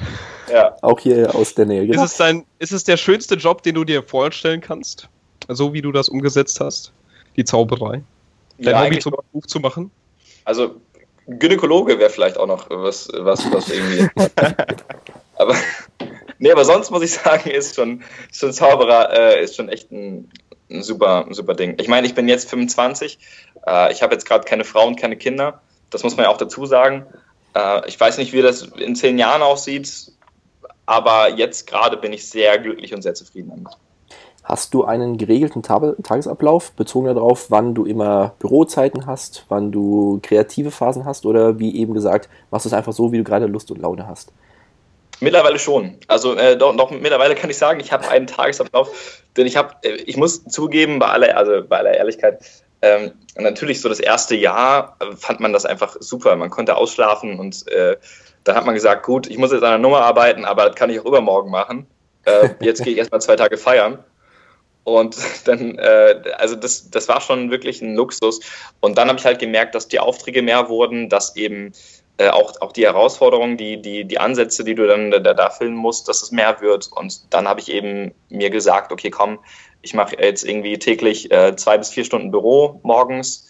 Ja. 0.52 0.74
Auch 0.82 0.98
hier 0.98 1.32
aus 1.34 1.54
der 1.54 1.66
Nähe. 1.66 1.86
Genau. 1.86 2.02
Ist, 2.02 2.12
es 2.12 2.16
dein, 2.16 2.44
ist 2.58 2.72
es 2.72 2.82
der 2.84 2.96
schönste 2.96 3.36
Job, 3.36 3.62
den 3.62 3.74
du 3.76 3.84
dir 3.84 4.02
vorstellen 4.02 4.60
kannst? 4.60 5.08
So 5.48 5.72
wie 5.72 5.82
du 5.82 5.92
das 5.92 6.08
umgesetzt 6.08 6.60
hast? 6.60 6.92
Die 7.36 7.44
Zauberei? 7.44 8.02
Dein 8.58 8.74
ja, 8.74 8.84
Hobby 8.84 8.98
zum 8.98 9.12
Beruf 9.12 9.46
zu 9.46 9.60
machen? 9.60 9.90
Also, 10.46 10.80
Gynäkologe 11.26 11.98
wäre 11.98 12.08
vielleicht 12.08 12.38
auch 12.38 12.46
noch 12.46 12.70
was, 12.70 13.08
was, 13.12 13.52
was 13.52 13.68
irgendwie. 13.68 14.08
aber, 15.34 15.56
nee, 16.38 16.52
aber 16.52 16.64
sonst 16.64 16.90
muss 16.90 17.02
ich 17.02 17.12
sagen, 17.12 17.50
ist 17.50 17.74
schon, 17.74 18.04
schon 18.32 18.52
Zauberer, 18.52 19.12
äh, 19.12 19.42
ist 19.42 19.56
schon 19.56 19.68
echt 19.68 19.90
ein, 19.90 20.30
ein 20.70 20.82
super, 20.82 21.26
ein 21.26 21.34
super 21.34 21.54
Ding. 21.54 21.74
Ich 21.80 21.88
meine, 21.88 22.06
ich 22.06 22.14
bin 22.14 22.28
jetzt 22.28 22.48
25, 22.48 23.18
äh, 23.66 23.92
ich 23.92 24.02
habe 24.02 24.14
jetzt 24.14 24.24
gerade 24.24 24.44
keine 24.44 24.62
Frau 24.62 24.86
und 24.86 24.96
keine 24.96 25.16
Kinder. 25.16 25.62
Das 25.90 26.04
muss 26.04 26.16
man 26.16 26.24
ja 26.24 26.30
auch 26.30 26.38
dazu 26.38 26.64
sagen. 26.64 27.06
Äh, 27.56 27.88
ich 27.88 27.98
weiß 27.98 28.18
nicht, 28.18 28.32
wie 28.32 28.40
das 28.40 28.62
in 28.62 28.94
zehn 28.94 29.18
Jahren 29.18 29.42
aussieht, 29.42 30.12
aber 30.86 31.30
jetzt 31.30 31.66
gerade 31.66 31.96
bin 31.96 32.12
ich 32.12 32.28
sehr 32.28 32.56
glücklich 32.58 32.94
und 32.94 33.02
sehr 33.02 33.14
zufrieden 33.14 33.50
damit. 33.50 33.68
Hast 34.48 34.74
du 34.74 34.84
einen 34.84 35.18
geregelten 35.18 35.64
Tagesablauf 35.64 36.70
bezogen 36.70 37.12
darauf, 37.12 37.50
wann 37.50 37.74
du 37.74 37.84
immer 37.84 38.34
Bürozeiten 38.38 39.04
hast, 39.04 39.44
wann 39.48 39.72
du 39.72 40.20
kreative 40.22 40.70
Phasen 40.70 41.04
hast 41.04 41.26
oder 41.26 41.58
wie 41.58 41.76
eben 41.76 41.94
gesagt, 41.94 42.28
machst 42.52 42.64
du 42.64 42.68
es 42.68 42.72
einfach 42.72 42.92
so, 42.92 43.10
wie 43.10 43.18
du 43.18 43.24
gerade 43.24 43.46
Lust 43.46 43.72
und 43.72 43.80
Laune 43.80 44.06
hast? 44.06 44.30
Mittlerweile 45.18 45.58
schon. 45.58 45.96
Also 46.06 46.36
äh, 46.36 46.56
doch, 46.56 46.76
doch, 46.76 46.92
mittlerweile 46.92 47.34
kann 47.34 47.50
ich 47.50 47.58
sagen, 47.58 47.80
ich 47.80 47.90
habe 47.90 48.08
einen 48.08 48.28
Tagesablauf, 48.28 49.22
denn 49.36 49.48
ich 49.48 49.56
habe, 49.56 49.74
äh, 49.82 49.96
ich 50.06 50.16
muss 50.16 50.44
zugeben, 50.44 51.00
bei 51.00 51.08
aller, 51.08 51.36
also 51.36 51.66
bei 51.68 51.78
aller 51.78 51.96
Ehrlichkeit, 51.96 52.44
ähm, 52.82 53.12
natürlich 53.36 53.80
so 53.80 53.88
das 53.88 53.98
erste 53.98 54.36
Jahr 54.36 54.96
fand 55.16 55.40
man 55.40 55.52
das 55.52 55.66
einfach 55.66 55.96
super. 55.98 56.36
Man 56.36 56.50
konnte 56.50 56.76
ausschlafen 56.76 57.40
und 57.40 57.66
äh, 57.66 57.96
dann 58.44 58.54
hat 58.54 58.64
man 58.64 58.76
gesagt, 58.76 59.04
gut, 59.04 59.26
ich 59.26 59.38
muss 59.38 59.50
jetzt 59.50 59.64
an 59.64 59.70
der 59.70 59.78
Nummer 59.78 60.02
arbeiten, 60.02 60.44
aber 60.44 60.66
das 60.66 60.76
kann 60.76 60.90
ich 60.90 61.00
auch 61.00 61.06
übermorgen 61.06 61.50
machen. 61.50 61.86
Äh, 62.24 62.50
jetzt 62.60 62.84
gehe 62.84 62.92
ich 62.92 62.98
erstmal 62.98 63.20
zwei 63.20 63.34
Tage 63.34 63.56
feiern. 63.56 63.98
Und 64.86 65.16
dann, 65.46 65.78
äh, 65.78 66.22
also 66.38 66.54
das, 66.54 66.90
das 66.90 67.08
war 67.08 67.20
schon 67.20 67.50
wirklich 67.50 67.82
ein 67.82 67.96
Luxus. 67.96 68.40
Und 68.80 68.96
dann 68.96 69.08
habe 69.08 69.18
ich 69.18 69.24
halt 69.24 69.40
gemerkt, 69.40 69.74
dass 69.74 69.88
die 69.88 69.98
Aufträge 69.98 70.42
mehr 70.42 70.68
wurden, 70.68 71.08
dass 71.08 71.34
eben 71.34 71.72
äh, 72.18 72.28
auch, 72.28 72.60
auch 72.60 72.70
die 72.70 72.84
Herausforderungen, 72.84 73.56
die, 73.56 73.82
die, 73.82 74.04
die 74.04 74.18
Ansätze, 74.18 74.62
die 74.62 74.76
du 74.76 74.86
dann 74.86 75.10
da, 75.10 75.18
da 75.18 75.50
filmen 75.50 75.76
musst, 75.76 76.08
dass 76.08 76.22
es 76.22 76.30
mehr 76.30 76.60
wird. 76.60 76.88
Und 76.92 77.34
dann 77.34 77.48
habe 77.48 77.58
ich 77.60 77.70
eben 77.70 78.14
mir 78.28 78.48
gesagt, 78.48 78.92
okay, 78.92 79.10
komm, 79.10 79.40
ich 79.82 79.92
mache 79.92 80.16
jetzt 80.22 80.44
irgendwie 80.44 80.78
täglich 80.78 81.32
äh, 81.32 81.56
zwei 81.56 81.78
bis 81.78 81.90
vier 81.90 82.04
Stunden 82.04 82.30
Büro 82.30 82.78
morgens, 82.84 83.48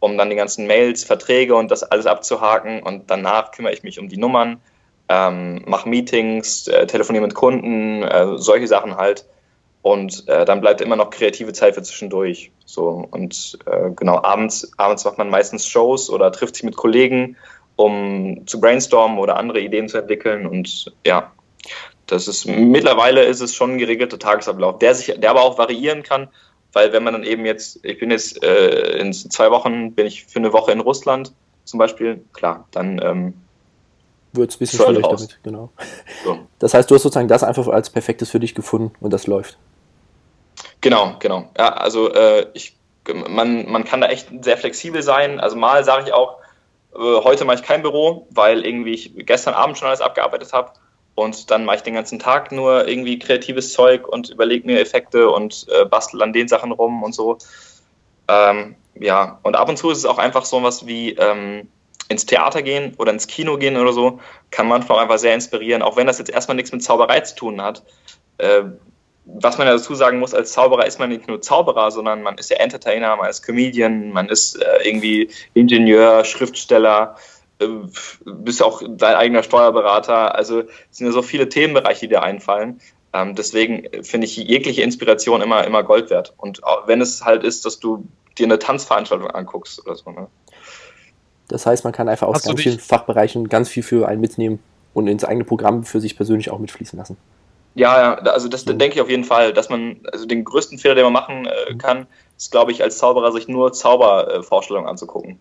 um 0.00 0.16
dann 0.16 0.30
die 0.30 0.36
ganzen 0.36 0.66
Mails, 0.66 1.04
Verträge 1.04 1.54
und 1.54 1.70
das 1.70 1.82
alles 1.82 2.06
abzuhaken. 2.06 2.82
Und 2.82 3.10
danach 3.10 3.52
kümmere 3.52 3.74
ich 3.74 3.82
mich 3.82 3.98
um 3.98 4.08
die 4.08 4.16
Nummern, 4.16 4.62
ähm, 5.10 5.64
mache 5.66 5.86
Meetings, 5.86 6.66
äh, 6.66 6.86
telefoniere 6.86 7.26
mit 7.26 7.34
Kunden, 7.34 8.02
äh, 8.04 8.38
solche 8.38 8.66
Sachen 8.66 8.96
halt. 8.96 9.26
Und 9.82 10.28
äh, 10.28 10.44
dann 10.44 10.60
bleibt 10.60 10.80
immer 10.80 10.96
noch 10.96 11.10
kreative 11.10 11.52
Zeit 11.52 11.74
für 11.74 11.82
zwischendurch. 11.82 12.50
So 12.64 13.06
und 13.10 13.58
äh, 13.66 13.90
genau 13.94 14.22
abends, 14.22 14.72
abends 14.76 15.04
macht 15.04 15.18
man 15.18 15.30
meistens 15.30 15.66
Shows 15.66 16.10
oder 16.10 16.32
trifft 16.32 16.56
sich 16.56 16.64
mit 16.64 16.76
Kollegen, 16.76 17.36
um 17.76 18.46
zu 18.46 18.60
brainstormen 18.60 19.18
oder 19.18 19.36
andere 19.36 19.60
Ideen 19.60 19.88
zu 19.88 19.98
entwickeln. 19.98 20.46
Und 20.46 20.92
ja, 21.06 21.32
das 22.06 22.26
ist 22.26 22.46
mittlerweile 22.46 23.24
ist 23.24 23.40
es 23.40 23.54
schon 23.54 23.72
ein 23.72 23.78
geregelter 23.78 24.18
Tagesablauf, 24.18 24.78
der 24.78 24.94
sich, 24.94 25.14
der 25.18 25.30
aber 25.30 25.42
auch 25.42 25.58
variieren 25.58 26.02
kann, 26.02 26.28
weil 26.72 26.92
wenn 26.92 27.04
man 27.04 27.14
dann 27.14 27.24
eben 27.24 27.46
jetzt, 27.46 27.84
ich 27.84 27.98
bin 27.98 28.10
jetzt 28.10 28.42
äh, 28.42 28.98
in 28.98 29.12
zwei 29.12 29.50
Wochen 29.50 29.92
bin 29.94 30.06
ich 30.06 30.24
für 30.24 30.38
eine 30.38 30.52
Woche 30.52 30.72
in 30.72 30.80
Russland 30.80 31.32
zum 31.64 31.78
Beispiel, 31.78 32.24
klar, 32.32 32.66
dann 32.70 33.00
ähm, 33.02 33.34
wird 34.38 34.50
es 34.50 34.56
ein 34.56 34.60
bisschen 34.60 34.80
schwierig 34.84 35.06
damit, 35.06 35.38
genau. 35.42 35.70
So. 36.24 36.38
Das 36.58 36.74
heißt, 36.74 36.90
du 36.90 36.94
hast 36.94 37.02
sozusagen 37.02 37.28
das 37.28 37.42
einfach 37.42 37.68
als 37.68 37.90
perfektes 37.90 38.30
für 38.30 38.40
dich 38.40 38.54
gefunden 38.54 38.92
und 39.00 39.12
das 39.12 39.26
läuft. 39.26 39.58
Genau, 40.80 41.16
genau. 41.18 41.50
Ja, 41.56 41.74
also 41.74 42.12
äh, 42.12 42.46
ich, 42.54 42.76
man, 43.28 43.70
man 43.70 43.84
kann 43.84 44.00
da 44.00 44.08
echt 44.08 44.28
sehr 44.42 44.56
flexibel 44.56 45.02
sein. 45.02 45.40
Also 45.40 45.56
mal 45.56 45.84
sage 45.84 46.04
ich 46.06 46.12
auch, 46.12 46.38
äh, 46.94 46.98
heute 46.98 47.44
mache 47.44 47.56
ich 47.56 47.62
kein 47.62 47.82
Büro, 47.82 48.26
weil 48.30 48.64
irgendwie 48.64 48.94
ich 48.94 49.12
gestern 49.26 49.54
Abend 49.54 49.78
schon 49.78 49.88
alles 49.88 50.00
abgearbeitet 50.00 50.52
habe. 50.52 50.72
Und 51.14 51.50
dann 51.50 51.64
mache 51.64 51.76
ich 51.76 51.82
den 51.82 51.94
ganzen 51.94 52.20
Tag 52.20 52.52
nur 52.52 52.86
irgendwie 52.86 53.18
kreatives 53.18 53.72
Zeug 53.72 54.06
und 54.06 54.30
überlege 54.30 54.66
mir 54.66 54.80
Effekte 54.80 55.30
und 55.30 55.66
äh, 55.68 55.84
bastel 55.84 56.22
an 56.22 56.32
den 56.32 56.46
Sachen 56.46 56.70
rum 56.70 57.02
und 57.02 57.12
so. 57.12 57.38
Ähm, 58.28 58.76
ja, 58.94 59.40
und 59.42 59.56
ab 59.56 59.68
und 59.68 59.78
zu 59.78 59.90
ist 59.90 59.98
es 59.98 60.06
auch 60.06 60.18
einfach 60.18 60.44
so 60.44 60.62
was 60.62 60.86
wie 60.86 61.14
ähm, 61.14 61.68
ins 62.08 62.26
Theater 62.26 62.62
gehen 62.62 62.94
oder 62.98 63.12
ins 63.12 63.26
Kino 63.26 63.58
gehen 63.58 63.76
oder 63.76 63.92
so, 63.92 64.20
kann 64.50 64.68
manchmal 64.68 64.98
auch 64.98 65.02
einfach 65.02 65.18
sehr 65.18 65.34
inspirieren, 65.34 65.82
auch 65.82 65.96
wenn 65.96 66.06
das 66.06 66.18
jetzt 66.18 66.30
erstmal 66.30 66.56
nichts 66.56 66.72
mit 66.72 66.82
Zauberei 66.82 67.20
zu 67.20 67.36
tun 67.36 67.60
hat. 67.60 67.82
Äh, 68.38 68.64
was 69.30 69.58
man 69.58 69.66
ja 69.66 69.74
dazu 69.74 69.94
sagen 69.94 70.18
muss, 70.18 70.32
als 70.32 70.52
Zauberer 70.52 70.86
ist 70.86 70.98
man 70.98 71.10
nicht 71.10 71.28
nur 71.28 71.42
Zauberer, 71.42 71.90
sondern 71.90 72.22
man 72.22 72.38
ist 72.38 72.50
ja 72.50 72.56
Entertainer, 72.56 73.14
man 73.16 73.28
ist 73.28 73.42
Comedian, 73.42 74.10
man 74.10 74.28
ist 74.30 74.56
äh, 74.56 74.88
irgendwie 74.88 75.30
Ingenieur, 75.52 76.24
Schriftsteller, 76.24 77.16
äh, 77.58 77.66
bist 78.24 78.62
auch 78.62 78.82
dein 78.88 79.16
eigener 79.16 79.42
Steuerberater. 79.42 80.34
Also 80.34 80.60
es 80.60 80.96
sind 80.96 81.08
ja 81.08 81.12
so 81.12 81.20
viele 81.20 81.48
Themenbereiche, 81.50 82.00
die 82.00 82.08
dir 82.08 82.22
einfallen. 82.22 82.80
Ähm, 83.12 83.34
deswegen 83.34 84.02
finde 84.02 84.26
ich 84.26 84.36
jegliche 84.36 84.82
Inspiration 84.82 85.42
immer, 85.42 85.66
immer 85.66 85.82
Gold 85.82 86.08
wert. 86.08 86.32
Und 86.38 86.62
wenn 86.86 87.02
es 87.02 87.24
halt 87.24 87.44
ist, 87.44 87.66
dass 87.66 87.78
du 87.80 88.06
dir 88.38 88.46
eine 88.46 88.58
Tanzveranstaltung 88.58 89.30
anguckst 89.30 89.84
oder 89.84 89.94
so. 89.94 90.10
Ne? 90.10 90.28
Das 91.48 91.66
heißt, 91.66 91.84
man 91.84 91.92
kann 91.92 92.08
einfach 92.08 92.26
aus 92.26 92.36
Hast 92.36 92.46
ganz 92.46 92.60
vielen 92.60 92.78
Fachbereichen 92.78 93.48
ganz 93.48 93.68
viel 93.68 93.82
für 93.82 94.06
einen 94.06 94.20
mitnehmen 94.20 94.60
und 94.94 95.08
ins 95.08 95.24
eigene 95.24 95.44
Programm 95.44 95.84
für 95.84 96.00
sich 96.00 96.16
persönlich 96.16 96.50
auch 96.50 96.58
mitfließen 96.58 96.98
lassen. 96.98 97.16
Ja, 97.74 98.00
ja, 98.00 98.14
also 98.32 98.48
das 98.48 98.62
so. 98.62 98.72
denke 98.72 98.96
ich 98.96 99.00
auf 99.00 99.08
jeden 99.08 99.24
Fall, 99.24 99.52
dass 99.52 99.68
man, 99.68 100.00
also 100.12 100.26
den 100.26 100.44
größten 100.44 100.78
Fehler, 100.78 100.94
den 100.94 101.04
man 101.04 101.12
machen 101.12 101.46
äh, 101.46 101.72
mhm. 101.72 101.78
kann, 101.78 102.06
ist, 102.36 102.50
glaube 102.50 102.72
ich, 102.72 102.82
als 102.82 102.98
Zauberer 102.98 103.32
sich 103.32 103.48
nur 103.48 103.72
Zaubervorstellungen 103.72 104.88
anzugucken. 104.88 105.38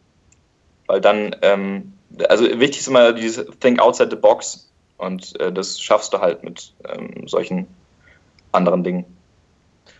Weil 0.85 1.01
dann, 1.01 1.35
ähm, 1.41 1.93
also 2.29 2.45
wichtig 2.45 2.81
ist 2.81 2.87
immer 2.87 3.13
dieses 3.13 3.45
Think 3.59 3.79
outside 3.79 4.09
the 4.11 4.15
box 4.15 4.69
und 4.97 5.39
äh, 5.39 5.51
das 5.51 5.79
schaffst 5.81 6.13
du 6.13 6.19
halt 6.19 6.43
mit 6.43 6.73
ähm, 6.87 7.27
solchen 7.27 7.67
anderen 8.51 8.83
Dingen. 8.83 9.05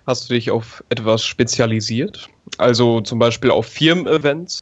Hast 0.05 0.29
du 0.29 0.33
dich 0.33 0.51
auf 0.51 0.83
etwas 0.89 1.23
spezialisiert? 1.23 2.29
Also 2.57 3.01
zum 3.01 3.19
Beispiel 3.19 3.51
auf 3.51 3.65
Firmen-Events 3.65 4.61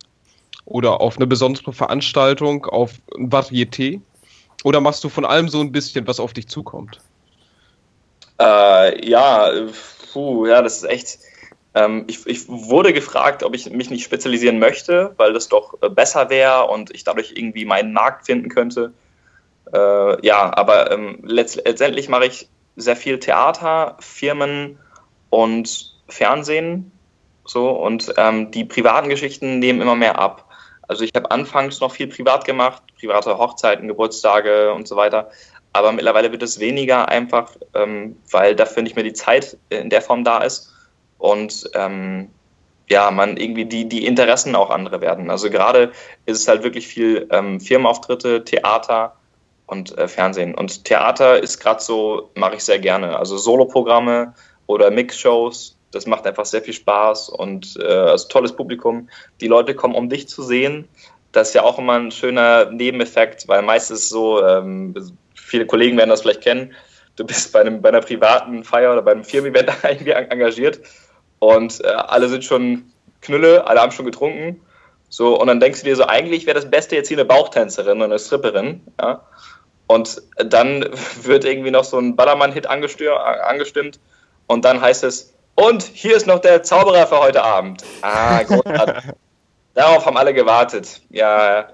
oder 0.66 1.02
auf 1.02 1.18
eine 1.18 1.28
besondere 1.28 1.74
Veranstaltung, 1.74 2.66
auf 2.66 2.94
ein 3.16 3.30
Varieté? 3.30 4.02
Oder 4.64 4.82
machst 4.82 5.04
du 5.04 5.10
von 5.10 5.26
allem 5.26 5.48
so 5.48 5.62
ein 5.62 5.72
bisschen, 5.72 6.08
was 6.08 6.20
auf 6.20 6.34
dich 6.34 6.48
zukommt? 6.48 7.00
Äh, 8.40 9.08
ja, 9.08 9.52
puh, 10.12 10.48
ja, 10.48 10.62
das 10.62 10.78
ist 10.78 10.90
echt. 10.90 11.20
Ähm, 11.76 12.06
ich, 12.08 12.26
ich, 12.26 12.48
wurde 12.48 12.94
gefragt, 12.94 13.44
ob 13.44 13.54
ich 13.54 13.70
mich 13.70 13.90
nicht 13.90 14.04
spezialisieren 14.04 14.60
möchte, 14.60 15.14
weil 15.18 15.34
das 15.34 15.50
doch 15.50 15.76
äh, 15.82 15.90
besser 15.90 16.30
wäre 16.30 16.66
und 16.66 16.94
ich 16.96 17.04
dadurch 17.04 17.34
irgendwie 17.36 17.66
meinen 17.66 17.94
Markt 17.94 18.26
finden 18.26 18.50
könnte. 18.50 18.94
Äh, 19.74 20.26
ja, 20.26 20.56
aber 20.56 20.92
ähm, 20.92 21.20
letztendlich 21.24 22.10
mache 22.10 22.26
ich 22.26 22.48
sehr 22.76 22.96
viel 22.96 23.20
Theater, 23.20 23.98
Firmen 24.00 24.80
und 25.30 25.94
Fernsehen. 26.08 26.92
So, 27.46 27.70
und 27.70 28.14
ähm, 28.18 28.52
die 28.52 28.66
privaten 28.66 29.10
Geschichten 29.10 29.60
nehmen 29.60 29.82
immer 29.82 29.96
mehr 29.96 30.18
ab. 30.18 30.45
Also 30.88 31.04
ich 31.04 31.12
habe 31.16 31.32
anfangs 31.32 31.80
noch 31.80 31.92
viel 31.92 32.08
privat 32.08 32.46
gemacht, 32.46 32.84
private 33.00 33.38
Hochzeiten, 33.38 33.88
Geburtstage 33.88 34.74
und 34.74 34.88
so 34.88 34.96
weiter. 34.96 35.30
Aber 35.74 35.92
mittlerweile 35.92 36.32
wird 36.32 36.44
es 36.44 36.60
weniger 36.60 37.10
einfach, 37.10 37.52
ähm, 37.74 38.18
weil 38.32 38.56
dafür 38.56 38.84
nicht 38.84 38.96
mehr 38.96 39.04
die 39.04 39.14
Zeit 39.14 39.58
in 39.70 39.90
der 39.90 40.02
Form 40.02 40.24
da 40.24 40.40
ist. 40.40 40.74
Und 41.18 41.70
ähm, 41.74 42.30
ja, 42.88 43.12
man 43.12 43.38
irgendwie 43.38 43.66
die, 43.66 43.90
die 43.90 44.06
Interessen 44.06 44.56
auch 44.56 44.70
andere 44.70 45.02
werden. 45.02 45.30
Also 45.30 45.50
gerade 45.50 45.92
ist 46.26 46.40
es 46.40 46.48
halt 46.48 46.64
wirklich 46.64 46.88
viel 46.88 47.28
ähm, 47.32 47.60
Firmenauftritte, 47.60 48.44
Theater 48.44 49.16
und 49.66 49.98
äh, 49.98 50.08
Fernsehen. 50.08 50.56
Und 50.56 50.86
Theater 50.86 51.42
ist 51.42 51.60
gerade 51.60 51.82
so, 51.82 52.30
mache 52.36 52.56
ich 52.56 52.64
sehr 52.64 52.80
gerne. 52.80 53.18
Also 53.18 53.38
Soloprogramme 53.38 54.34
oder 54.68 54.92
Mixshows, 54.92 55.78
das 55.96 56.06
macht 56.06 56.28
einfach 56.28 56.46
sehr 56.46 56.62
viel 56.62 56.74
Spaß 56.74 57.30
und 57.30 57.78
äh, 57.80 57.86
also 57.86 58.28
tolles 58.28 58.54
Publikum. 58.54 59.10
Die 59.40 59.48
Leute 59.48 59.74
kommen, 59.74 59.96
um 59.96 60.10
dich 60.10 60.28
zu 60.28 60.44
sehen. 60.44 60.88
Das 61.32 61.50
ist 61.50 61.54
ja 61.54 61.64
auch 61.64 61.80
immer 61.80 61.94
ein 61.94 62.12
schöner 62.12 62.70
Nebeneffekt, 62.70 63.48
weil 63.48 63.62
meistens 63.62 64.10
so, 64.10 64.46
ähm, 64.46 64.94
viele 65.34 65.66
Kollegen 65.66 65.98
werden 65.98 66.10
das 66.10 66.22
vielleicht 66.22 66.42
kennen. 66.42 66.74
Du 67.16 67.26
bist 67.26 67.54
bei, 67.54 67.62
einem, 67.62 67.82
bei 67.82 67.90
einer 67.90 68.02
privaten 68.02 68.64
Feier 68.66 68.92
oder 68.92 69.02
beim 69.02 69.24
Firmen-Event 69.24 69.72
irgendwie 69.84 70.12
engagiert 70.12 70.82
und 71.40 71.84
äh, 71.84 71.88
alle 71.88 72.28
sind 72.28 72.44
schon 72.44 72.92
Knülle, 73.22 73.66
alle 73.66 73.80
haben 73.80 73.92
schon 73.92 74.06
getrunken. 74.06 74.62
So, 75.10 75.40
und 75.40 75.48
dann 75.48 75.62
denkst 75.62 75.80
du 75.80 75.86
dir 75.86 75.96
so, 75.96 76.06
eigentlich 76.06 76.46
wäre 76.46 76.56
das 76.56 76.70
Beste 76.70 76.96
jetzt 76.96 77.08
hier 77.08 77.18
eine 77.18 77.26
Bauchtänzerin 77.26 77.98
oder 77.98 78.06
eine 78.06 78.20
Stripperin. 78.20 78.82
Ja? 79.00 79.22
Und 79.88 80.22
dann 80.38 80.86
wird 81.22 81.46
irgendwie 81.46 81.72
noch 81.72 81.86
so 81.86 81.98
ein 81.98 82.18
Ballermann-Hit 82.18 82.68
angestimmt 82.68 84.00
und 84.48 84.66
dann 84.66 84.82
heißt 84.82 85.04
es, 85.06 85.36
und 85.56 85.84
hier 85.84 86.16
ist 86.16 86.28
noch 86.28 86.40
der 86.40 86.64
Zauberer 86.64 87.08
für 87.08 87.20
heute 87.20 87.44
Abend. 87.44 87.84
Ah, 88.02 88.44
großartig. 88.44 89.12
Darauf 89.74 90.06
haben 90.06 90.18
alle 90.18 90.34
gewartet. 90.34 91.02
Ja, 91.10 91.70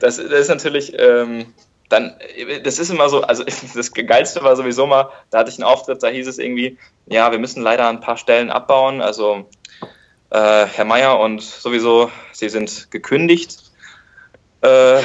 das, 0.00 0.16
das 0.16 0.26
ist 0.26 0.48
natürlich, 0.48 0.98
ähm, 0.98 1.52
dann, 1.88 2.18
das 2.62 2.78
ist 2.78 2.90
immer 2.90 3.08
so, 3.08 3.22
also 3.22 3.44
das 3.74 3.92
Geilste 3.92 4.42
war 4.42 4.56
sowieso 4.56 4.86
mal, 4.86 5.10
da 5.30 5.38
hatte 5.38 5.50
ich 5.50 5.56
einen 5.56 5.64
Auftritt, 5.64 6.02
da 6.02 6.08
hieß 6.08 6.26
es 6.26 6.38
irgendwie, 6.38 6.78
ja, 7.06 7.30
wir 7.30 7.38
müssen 7.38 7.62
leider 7.62 7.88
ein 7.88 8.00
paar 8.00 8.16
Stellen 8.16 8.50
abbauen, 8.50 9.02
also 9.02 9.46
äh, 10.30 10.66
Herr 10.66 10.84
Meier 10.84 11.18
und 11.18 11.42
sowieso, 11.42 12.10
Sie 12.32 12.48
sind 12.48 12.90
gekündigt. 12.90 13.72
Äh, 14.62 15.02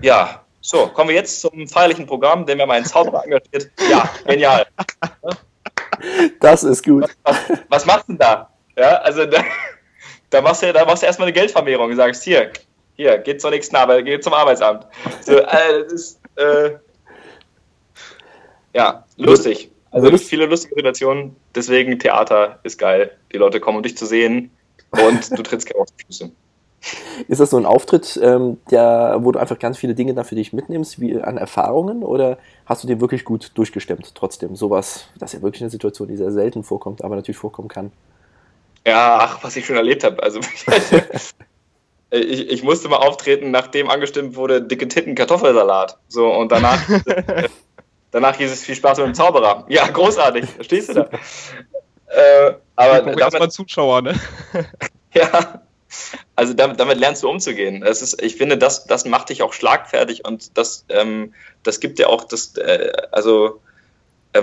ja, 0.00 0.42
so, 0.60 0.86
kommen 0.86 1.10
wir 1.10 1.16
jetzt 1.16 1.40
zum 1.40 1.66
feierlichen 1.66 2.06
Programm, 2.06 2.46
den 2.46 2.58
wir 2.58 2.66
mal 2.66 2.74
einen 2.74 2.86
Zauberer 2.86 3.24
engagiert. 3.24 3.70
Ja, 3.90 4.08
genial. 4.24 4.66
Das 6.40 6.64
ist 6.64 6.84
gut. 6.84 7.04
Was, 7.22 7.36
was, 7.48 7.58
was 7.68 7.86
machst 7.86 8.08
du 8.08 8.12
denn 8.12 8.18
da? 8.18 8.50
Ja, 8.76 8.96
also 8.98 9.26
da, 9.26 9.42
da 10.30 10.40
machst 10.40 10.62
du, 10.62 10.72
da 10.72 10.84
machst 10.84 11.02
du 11.02 11.06
erstmal 11.06 11.28
eine 11.28 11.34
Geldvermehrung 11.34 11.90
und 11.90 11.96
sagst, 11.96 12.22
hier, 12.24 12.50
hier, 12.94 13.18
geht 13.18 13.40
zur 13.40 13.50
nächsten 13.50 13.76
Arbeit, 13.76 14.04
geht 14.04 14.24
zum 14.24 14.34
Arbeitsamt. 14.34 14.86
So, 15.20 15.38
äh, 15.38 15.84
das 15.84 15.92
ist, 15.92 16.20
äh, 16.36 16.72
ja, 18.74 19.04
lustig. 19.16 19.70
Also 19.90 20.16
viele 20.16 20.46
lustige 20.46 20.74
Situationen, 20.74 21.36
deswegen 21.54 21.98
Theater 21.98 22.58
ist 22.62 22.78
geil. 22.78 23.16
Die 23.30 23.36
Leute 23.36 23.60
kommen, 23.60 23.76
um 23.78 23.82
dich 23.82 23.96
zu 23.96 24.06
sehen 24.06 24.50
und 24.90 25.38
du 25.38 25.42
trittst 25.42 25.66
gerne 25.66 25.82
auf 25.82 25.88
die 25.90 26.06
Füße. 26.06 26.32
Ist 27.28 27.40
das 27.40 27.50
so 27.50 27.56
ein 27.56 27.66
Auftritt, 27.66 28.18
ähm, 28.22 28.58
der, 28.70 29.18
wo 29.20 29.30
du 29.32 29.38
einfach 29.38 29.58
ganz 29.58 29.78
viele 29.78 29.94
Dinge 29.94 30.14
dann 30.14 30.24
für 30.24 30.34
dich 30.34 30.52
mitnimmst, 30.52 31.00
wie 31.00 31.20
an 31.20 31.36
Erfahrungen, 31.36 32.02
oder 32.02 32.38
hast 32.66 32.82
du 32.82 32.88
den 32.88 33.00
wirklich 33.00 33.24
gut 33.24 33.52
durchgestemmt 33.54 34.14
trotzdem? 34.14 34.56
Sowas, 34.56 35.06
das 35.18 35.32
ist 35.32 35.38
ja 35.38 35.42
wirklich 35.42 35.62
eine 35.62 35.70
Situation, 35.70 36.08
die 36.08 36.16
sehr 36.16 36.32
selten 36.32 36.64
vorkommt, 36.64 37.04
aber 37.04 37.14
natürlich 37.16 37.38
vorkommen 37.38 37.68
kann. 37.68 37.92
Ja, 38.86 39.18
ach, 39.20 39.44
was 39.44 39.54
ich 39.56 39.64
schon 39.64 39.76
erlebt 39.76 40.02
habe. 40.02 40.22
Also 40.22 40.40
ich, 42.10 42.50
ich 42.50 42.62
musste 42.64 42.88
mal 42.88 42.96
auftreten, 42.96 43.52
nachdem 43.52 43.88
angestimmt 43.88 44.34
wurde, 44.34 44.60
dicke 44.60 44.88
Titten, 44.88 45.14
Kartoffelsalat. 45.14 45.98
So, 46.08 46.32
und 46.34 46.50
danach, 46.50 46.80
danach 48.10 48.36
hieß 48.36 48.50
es 48.50 48.64
viel 48.64 48.74
Spaß 48.74 48.98
mit 48.98 49.06
dem 49.06 49.14
Zauberer. 49.14 49.66
Ja, 49.68 49.86
großartig. 49.86 50.46
Stehst 50.60 50.90
du 50.90 50.94
da? 50.94 51.08
Äh, 52.14 52.56
aber 52.76 53.10
ich 53.10 53.16
damit, 53.16 53.38
mal 53.38 53.50
Zuschauer, 53.50 54.02
ne? 54.02 54.14
ja, 55.14 55.62
also 56.36 56.54
damit, 56.54 56.80
damit, 56.80 56.98
lernst 56.98 57.22
du 57.22 57.28
umzugehen. 57.28 57.80
Das 57.80 58.02
ist, 58.02 58.22
ich 58.22 58.36
finde, 58.36 58.58
das, 58.58 58.86
das 58.86 59.04
macht 59.04 59.30
dich 59.30 59.42
auch 59.42 59.52
schlagfertig 59.52 60.24
und 60.24 60.56
das, 60.56 60.84
ähm, 60.88 61.34
das 61.62 61.80
gibt 61.80 61.98
dir 61.98 62.08
auch 62.08 62.24
das, 62.24 62.56
äh, 62.56 62.92
also 63.10 63.60
äh, 64.32 64.42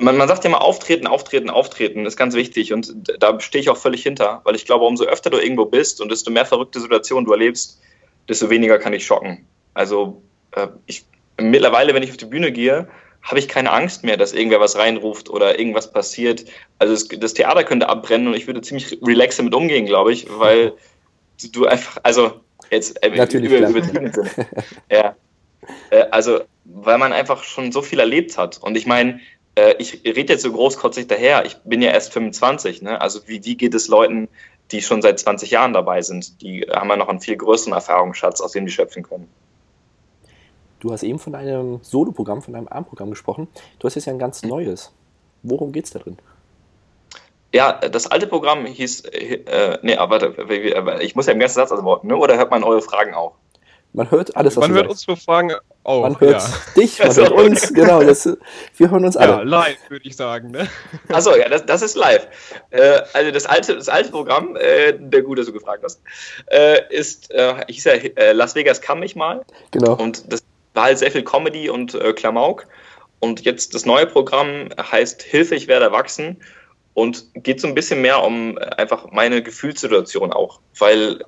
man, 0.00 0.16
man 0.16 0.28
sagt 0.28 0.44
ja 0.44 0.50
mal 0.50 0.58
auftreten, 0.58 1.06
auftreten, 1.06 1.50
auftreten, 1.50 2.06
ist 2.06 2.16
ganz 2.16 2.34
wichtig 2.34 2.72
und 2.72 2.92
da 3.18 3.38
stehe 3.40 3.62
ich 3.62 3.70
auch 3.70 3.76
völlig 3.76 4.02
hinter, 4.02 4.40
weil 4.44 4.54
ich 4.54 4.64
glaube, 4.64 4.84
umso 4.84 5.04
öfter 5.04 5.30
du 5.30 5.38
irgendwo 5.38 5.66
bist 5.66 6.00
und 6.00 6.10
desto 6.10 6.30
mehr 6.30 6.46
verrückte 6.46 6.80
Situationen 6.80 7.26
du 7.26 7.32
erlebst, 7.32 7.80
desto 8.28 8.50
weniger 8.50 8.78
kann 8.78 8.92
ich 8.92 9.04
schocken. 9.04 9.46
Also 9.74 10.22
äh, 10.52 10.68
ich 10.86 11.04
mittlerweile, 11.36 11.94
wenn 11.94 12.02
ich 12.02 12.10
auf 12.10 12.16
die 12.16 12.26
Bühne 12.26 12.52
gehe, 12.52 12.88
habe 13.24 13.38
ich 13.38 13.48
keine 13.48 13.72
Angst 13.72 14.04
mehr, 14.04 14.16
dass 14.16 14.32
irgendwer 14.32 14.60
was 14.60 14.76
reinruft 14.76 15.30
oder 15.30 15.58
irgendwas 15.58 15.90
passiert. 15.90 16.44
Also 16.78 16.92
das, 16.92 17.08
das 17.08 17.34
Theater 17.34 17.64
könnte 17.64 17.88
abbrennen 17.88 18.28
und 18.28 18.34
ich 18.34 18.46
würde 18.46 18.60
ziemlich 18.60 18.98
relaxed 19.02 19.38
damit 19.38 19.54
umgehen, 19.54 19.86
glaube 19.86 20.12
ich, 20.12 20.26
weil 20.30 20.74
du 21.52 21.66
einfach, 21.66 21.98
also 22.02 22.40
jetzt 22.70 23.02
äh, 23.02 23.10
Natürlich 23.10 23.50
über, 23.50 23.68
übertrieben 23.68 24.12
sind. 24.12 24.46
ja. 24.90 25.16
Äh, 25.90 26.04
also, 26.10 26.42
weil 26.64 26.98
man 26.98 27.12
einfach 27.12 27.42
schon 27.44 27.72
so 27.72 27.82
viel 27.82 27.98
erlebt 27.98 28.36
hat. 28.36 28.58
Und 28.58 28.76
ich 28.76 28.86
meine, 28.86 29.20
äh, 29.54 29.74
ich 29.78 30.02
rede 30.04 30.34
jetzt 30.34 30.42
so 30.42 30.52
großkotzig 30.52 31.06
daher, 31.06 31.46
ich 31.46 31.56
bin 31.64 31.80
ja 31.80 31.90
erst 31.90 32.12
25, 32.12 32.82
ne? 32.82 33.00
Also 33.00 33.26
wie, 33.26 33.44
wie 33.44 33.56
geht 33.56 33.74
es 33.74 33.88
Leuten, 33.88 34.28
die 34.70 34.82
schon 34.82 35.02
seit 35.02 35.18
20 35.18 35.50
Jahren 35.50 35.72
dabei 35.72 36.02
sind? 36.02 36.42
Die 36.42 36.62
haben 36.62 36.90
ja 36.90 36.96
noch 36.96 37.08
einen 37.08 37.20
viel 37.20 37.36
größeren 37.36 37.72
Erfahrungsschatz, 37.72 38.40
aus 38.40 38.52
dem 38.52 38.66
die 38.66 38.72
schöpfen 38.72 39.02
können. 39.02 39.28
Du 40.84 40.92
hast 40.92 41.02
eben 41.02 41.18
von 41.18 41.34
einem 41.34 41.78
Solo-Programm, 41.80 42.42
von 42.42 42.54
einem 42.54 42.68
ARM-Programm 42.68 43.08
gesprochen. 43.08 43.48
Du 43.78 43.86
hast 43.86 43.94
jetzt 43.94 44.04
ja 44.04 44.12
ein 44.12 44.18
ganz 44.18 44.42
neues. 44.42 44.92
Worum 45.42 45.72
geht 45.72 45.86
es 45.86 45.92
da 45.92 45.98
drin? 45.98 46.18
Ja, 47.54 47.72
das 47.72 48.06
alte 48.06 48.26
Programm 48.26 48.66
hieß, 48.66 49.06
äh, 49.06 49.78
nee, 49.80 49.96
aber 49.96 50.20
warte, 50.20 51.02
ich 51.02 51.16
muss 51.16 51.24
ja 51.24 51.32
im 51.32 51.38
ganzen 51.38 51.54
Satz 51.54 51.72
antworten, 51.72 52.08
ne? 52.08 52.16
oder 52.18 52.36
hört 52.36 52.50
man 52.50 52.62
eure 52.64 52.82
Fragen 52.82 53.14
auch? 53.14 53.32
Man 53.94 54.10
hört 54.10 54.36
alles, 54.36 54.58
was 54.58 54.68
Man 54.68 54.76
hört 54.76 54.90
uns 54.90 55.06
nur 55.06 55.16
Fragen 55.16 55.52
auch. 55.84 56.02
Man 56.02 56.20
hört 56.20 56.42
ja. 56.42 56.54
dich, 56.76 56.98
man 56.98 57.08
also, 57.08 57.22
hört 57.22 57.32
uns, 57.32 57.72
genau. 57.72 58.02
Das, 58.02 58.28
wir 58.76 58.90
hören 58.90 59.06
uns 59.06 59.16
alle. 59.16 59.32
Ja, 59.32 59.42
live, 59.42 59.78
würde 59.88 60.06
ich 60.06 60.16
sagen. 60.16 60.50
Ne? 60.50 60.68
Achso, 61.08 61.34
ja, 61.34 61.48
das, 61.48 61.64
das 61.64 61.80
ist 61.80 61.96
live. 61.96 62.26
Äh, 62.68 63.00
also 63.14 63.30
das 63.30 63.46
alte, 63.46 63.74
das 63.76 63.88
alte 63.88 64.10
Programm, 64.10 64.54
äh, 64.56 64.92
der 64.98 65.22
gut, 65.22 65.38
dass 65.38 65.46
du 65.46 65.54
gefragt 65.54 65.82
hast, 65.82 66.02
äh, 66.50 66.80
ist, 66.94 67.30
äh, 67.30 67.54
hieß 67.68 67.84
ja 67.84 67.92
äh, 67.92 68.32
Las 68.32 68.54
Vegas 68.54 68.82
kann 68.82 68.98
mich 68.98 69.16
mal. 69.16 69.46
Genau. 69.70 69.94
Und 69.94 70.30
das 70.30 70.42
war 70.74 70.84
halt 70.84 70.98
sehr 70.98 71.10
viel 71.10 71.24
Comedy 71.24 71.70
und 71.70 71.94
äh, 71.94 72.12
Klamauk. 72.12 72.66
Und 73.20 73.44
jetzt 73.44 73.74
das 73.74 73.86
neue 73.86 74.06
Programm 74.06 74.68
heißt 74.78 75.22
Hilfe, 75.22 75.54
ich 75.54 75.66
werde 75.66 75.86
erwachsen 75.86 76.42
und 76.92 77.26
geht 77.34 77.60
so 77.60 77.66
ein 77.66 77.74
bisschen 77.74 78.02
mehr 78.02 78.22
um 78.22 78.58
einfach 78.58 79.10
meine 79.10 79.42
Gefühlssituation 79.42 80.32
auch, 80.32 80.60
weil 80.78 81.24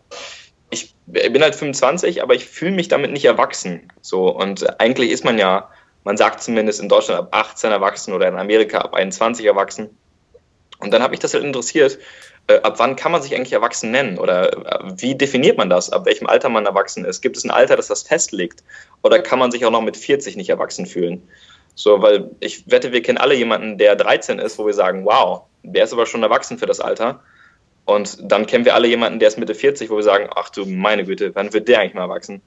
ich 0.70 0.94
bin 1.06 1.42
halt 1.42 1.54
25, 1.54 2.22
aber 2.22 2.34
ich 2.34 2.46
fühle 2.46 2.72
mich 2.72 2.88
damit 2.88 3.12
nicht 3.12 3.24
erwachsen. 3.24 3.92
So 4.02 4.28
und 4.28 4.80
eigentlich 4.80 5.10
ist 5.10 5.24
man 5.24 5.38
ja, 5.38 5.70
man 6.04 6.16
sagt 6.16 6.42
zumindest 6.42 6.80
in 6.80 6.88
Deutschland 6.88 7.20
ab 7.20 7.28
18 7.30 7.70
erwachsen 7.70 8.12
oder 8.12 8.28
in 8.28 8.36
Amerika 8.36 8.78
ab 8.78 8.94
21 8.94 9.46
erwachsen. 9.46 9.96
Und 10.78 10.92
dann 10.92 11.02
hat 11.02 11.10
mich 11.10 11.20
das 11.20 11.32
halt 11.32 11.44
interessiert, 11.44 11.98
äh, 12.48 12.60
ab 12.60 12.74
wann 12.78 12.96
kann 12.96 13.12
man 13.12 13.22
sich 13.22 13.34
eigentlich 13.34 13.52
erwachsen 13.52 13.90
nennen? 13.90 14.18
Oder 14.18 14.52
äh, 14.52 14.92
wie 14.96 15.14
definiert 15.14 15.56
man 15.56 15.70
das? 15.70 15.90
Ab 15.90 16.06
welchem 16.06 16.26
Alter 16.26 16.48
man 16.48 16.66
erwachsen 16.66 17.04
ist? 17.04 17.22
Gibt 17.22 17.36
es 17.36 17.44
ein 17.44 17.50
Alter, 17.50 17.76
das 17.76 17.88
das 17.88 18.02
festlegt? 18.02 18.62
Oder 19.06 19.20
kann 19.20 19.38
man 19.38 19.52
sich 19.52 19.64
auch 19.64 19.70
noch 19.70 19.82
mit 19.82 19.96
40 19.96 20.36
nicht 20.36 20.50
erwachsen 20.50 20.84
fühlen? 20.84 21.22
So, 21.76 22.02
weil 22.02 22.30
ich 22.40 22.68
wette, 22.68 22.90
wir 22.90 23.02
kennen 23.02 23.18
alle 23.18 23.36
jemanden, 23.36 23.78
der 23.78 23.94
13 23.94 24.40
ist, 24.40 24.58
wo 24.58 24.66
wir 24.66 24.74
sagen, 24.74 25.04
wow, 25.04 25.42
der 25.62 25.84
ist 25.84 25.92
aber 25.92 26.06
schon 26.06 26.24
erwachsen 26.24 26.58
für 26.58 26.66
das 26.66 26.80
Alter. 26.80 27.22
Und 27.84 28.18
dann 28.20 28.46
kennen 28.46 28.64
wir 28.64 28.74
alle 28.74 28.88
jemanden, 28.88 29.20
der 29.20 29.28
ist 29.28 29.38
Mitte 29.38 29.54
40, 29.54 29.90
wo 29.90 29.96
wir 29.96 30.02
sagen, 30.02 30.28
ach 30.34 30.50
du 30.50 30.66
meine 30.66 31.04
Güte, 31.04 31.32
wann 31.36 31.52
wird 31.52 31.68
der 31.68 31.78
eigentlich 31.78 31.94
mal 31.94 32.02
erwachsen? 32.02 32.42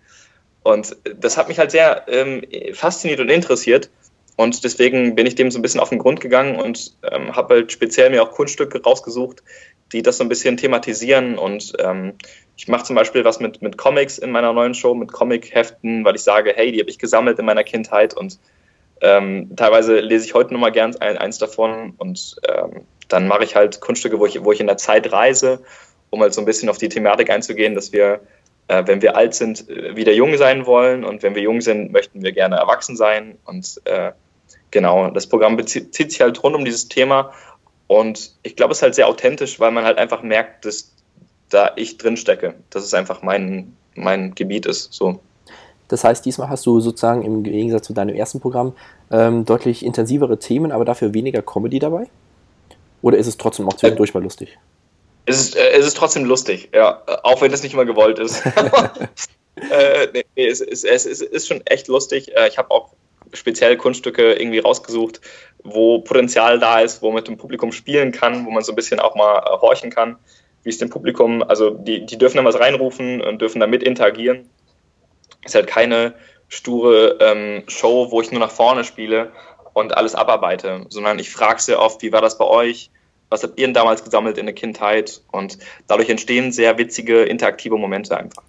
Und 0.64 0.98
das 1.18 1.38
hat 1.38 1.48
mich 1.48 1.60
halt 1.60 1.72
sehr 1.72 2.04
ähm, 2.10 2.44
fasziniert 2.74 3.22
und 3.22 3.30
interessiert. 3.30 3.90
Und 4.36 4.66
deswegen 4.66 5.16
bin 5.16 5.26
ich 5.26 5.36
dem 5.36 5.52
so 5.52 5.60
ein 5.60 5.62
bisschen 5.62 5.80
auf 5.80 5.90
den 5.90 6.00
Grund 6.00 6.20
gegangen 6.20 6.58
und 6.58 6.98
ähm, 7.10 7.38
habe 7.38 7.56
halt 7.56 7.72
speziell 7.72 8.10
mir 8.10 8.22
auch 8.22 8.32
Kunststücke 8.32 8.84
rausgesucht, 8.84 9.44
die 9.94 10.02
das 10.02 10.18
so 10.18 10.26
ein 10.26 10.30
bisschen 10.30 10.58
thematisieren. 10.58 11.38
Und 11.38 11.72
ähm, 11.80 12.16
ich 12.60 12.68
mache 12.68 12.84
zum 12.84 12.98
Beispiel 12.98 13.24
was 13.24 13.40
mit, 13.40 13.62
mit 13.62 13.78
Comics 13.78 14.18
in 14.18 14.32
meiner 14.32 14.52
neuen 14.52 14.74
Show, 14.74 14.94
mit 14.94 15.14
Comic-Heften, 15.14 16.04
weil 16.04 16.16
ich 16.16 16.24
sage, 16.24 16.52
hey, 16.54 16.74
die 16.74 16.82
habe 16.82 16.90
ich 16.90 17.00
gesammelt 17.00 17.40
in 17.40 17.46
meiner 17.46 17.64
Kindheit 17.64 18.14
und 18.14 18.38
ähm, 19.00 19.56
teilweise 19.56 20.02
lese 20.02 20.26
ich 20.26 20.34
heute 20.34 20.54
nochmal 20.54 20.74
gern 20.74 20.94
ein, 20.98 21.18
eins 21.18 21.38
davon 21.38 21.94
und 21.98 22.36
ähm, 22.50 22.82
dann 23.08 23.30
mache 23.30 23.46
ich 23.46 23.56
halt 23.56 23.80
Kunststücke, 23.80 24.20
wo 24.20 24.26
ich, 24.26 24.44
wo 24.44 24.52
ich 24.52 24.60
in 24.60 24.68
der 24.68 24.76
Zeit 24.76 25.14
reise, 25.14 25.62
um 26.10 26.20
halt 26.20 26.34
so 26.34 26.42
ein 26.42 26.46
bisschen 26.46 26.68
auf 26.68 26.78
die 26.78 26.90
Thematik 26.90 27.30
einzugehen, 27.30 27.76
dass 27.76 27.94
wir, 27.94 28.20
äh, 28.68 28.84
wenn 28.86 29.02
wir 29.02 29.16
alt 29.16 29.36
sind, 29.36 29.66
wieder 29.70 30.12
jung 30.12 30.36
sein 30.36 30.66
wollen 30.66 31.06
und 31.06 31.24
wenn 31.24 31.36
wir 31.36 31.42
jung 31.42 31.62
sind, 31.62 31.94
möchten 31.94 32.24
wir 32.24 32.34
gerne 32.34 32.58
erwachsen 32.58 32.98
sein 32.98 33.38
und 33.46 33.80
äh, 33.86 34.12
genau, 34.70 35.12
das 35.12 35.28
Programm 35.28 35.56
bezieht, 35.56 35.94
zieht 35.94 36.12
sich 36.12 36.20
halt 36.20 36.44
rund 36.44 36.58
um 36.58 36.66
dieses 36.66 36.90
Thema 36.90 37.32
und 37.88 38.34
ich 38.44 38.58
glaube, 38.58 38.74
es 38.74 38.80
ist 38.80 38.84
halt 38.84 38.96
sehr 38.96 39.08
authentisch, 39.08 39.62
weil 39.62 39.72
man 39.72 39.86
halt 39.86 39.98
einfach 39.98 40.24
merkt, 40.24 40.66
dass 40.66 40.99
da 41.50 41.72
ich 41.76 41.98
drin 41.98 42.18
stecke, 42.18 42.56
dass 42.70 42.84
es 42.84 42.94
einfach 42.94 43.22
mein, 43.22 43.76
mein 43.96 44.36
Gebiet 44.36 44.66
ist. 44.66 44.94
So. 44.94 45.20
Das 45.88 46.04
heißt, 46.04 46.26
diesmal 46.26 46.50
hast 46.50 46.66
du 46.66 46.80
sozusagen 46.80 47.24
im 47.24 47.44
Gegensatz 47.44 47.88
zu 47.88 47.94
deinem 47.94 48.16
ersten 48.16 48.40
Programm 48.40 48.74
ähm, 49.12 49.46
deutlich 49.46 49.84
intensivere 49.84 50.38
Themen, 50.40 50.72
aber 50.72 50.86
dafür 50.86 51.14
weniger 51.14 51.42
Comedy 51.42 51.80
dabei? 51.80 52.08
Oder 53.02 53.18
ist 53.18 53.28
es 53.28 53.38
trotzdem 53.38 53.68
auch 53.68 53.74
zwischendurch 53.74 54.14
mal 54.14 54.24
lustig? 54.24 54.58
Es 55.26 55.40
ist, 55.40 55.56
äh, 55.56 55.72
es 55.72 55.86
ist 55.86 55.98
trotzdem 55.98 56.26
lustig, 56.26 56.70
ja, 56.74 57.02
auch 57.24 57.42
wenn 57.42 57.52
es 57.52 57.64
nicht 57.64 57.76
mal 57.76 57.86
gewollt 57.86 58.20
ist. 58.20 58.46
äh, 59.72 60.08
nee, 60.14 60.26
nee, 60.36 60.48
es, 60.48 60.62
es, 60.62 60.84
es, 60.84 61.22
ist 61.22 61.48
schon 61.48 61.62
echt 61.66 61.88
lustig. 61.88 62.36
Äh, 62.36 62.48
ich 62.48 62.58
habe 62.58 62.72
auch 62.72 62.94
speziell 63.34 63.78
Kunststücke 63.78 64.34
irgendwie 64.34 64.60
rausgesucht, 64.60 65.22
wo 65.64 66.00
Potenzial 66.00 66.60
da 66.60 66.80
ist, 66.80 67.02
wo 67.02 67.08
man 67.08 67.16
mit 67.16 67.28
dem 67.28 67.38
Publikum 67.38 67.72
spielen 67.72 68.12
kann, 68.12 68.46
wo 68.46 68.52
man 68.52 68.64
so 68.64 68.72
ein 68.72 68.76
bisschen 68.76 69.00
auch 69.00 69.16
mal 69.16 69.40
äh, 69.40 69.58
horchen 69.60 69.90
kann, 69.90 70.18
wie 70.64 70.70
es 70.70 70.78
dem 70.78 70.90
Publikum, 70.90 71.44
also 71.44 71.70
die, 71.70 72.06
die 72.06 72.18
dürfen 72.18 72.38
dann 72.38 72.46
was 72.46 72.60
reinrufen 72.60 73.22
und 73.22 73.42
dürfen 73.42 73.60
damit 73.60 73.84
interagieren. 73.84 74.50
Ist 75.46 75.56
halt 75.56 75.68
keine 75.68 76.16
sture 76.50 77.18
ähm, 77.22 77.64
Show, 77.68 78.12
wo 78.12 78.22
ich 78.22 78.32
nur 78.32 78.40
nach 78.40 78.52
vorne 78.52 78.84
spiele 78.84 79.32
und 79.74 79.96
alles 79.96 80.16
abarbeite, 80.16 80.86
sondern 80.90 81.20
ich 81.20 81.30
frage 81.30 81.62
sehr 81.62 81.80
oft, 81.80 82.02
wie 82.02 82.12
war 82.12 82.22
das 82.22 82.38
bei 82.38 82.46
euch? 82.46 82.92
Was 83.30 83.44
habt 83.44 83.60
ihr 83.60 83.68
denn 83.68 83.74
damals 83.74 84.04
gesammelt 84.04 84.38
in 84.38 84.48
der 84.48 84.56
Kindheit? 84.56 85.22
Und 85.32 85.60
dadurch 85.88 86.10
entstehen 86.10 86.52
sehr 86.52 86.78
witzige, 86.78 87.24
interaktive 87.24 87.78
Momente 87.78 88.18
einfach. 88.18 88.44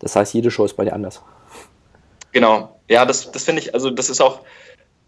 Das 0.00 0.16
heißt, 0.16 0.34
jede 0.34 0.50
Show 0.50 0.64
ist 0.64 0.74
bei 0.74 0.84
dir 0.84 0.92
anders. 0.92 1.22
Genau. 2.32 2.80
Ja, 2.88 3.06
das, 3.06 3.30
das 3.30 3.44
finde 3.44 3.62
ich, 3.62 3.72
also 3.72 3.90
das 3.90 4.10
ist 4.10 4.20
auch, 4.20 4.40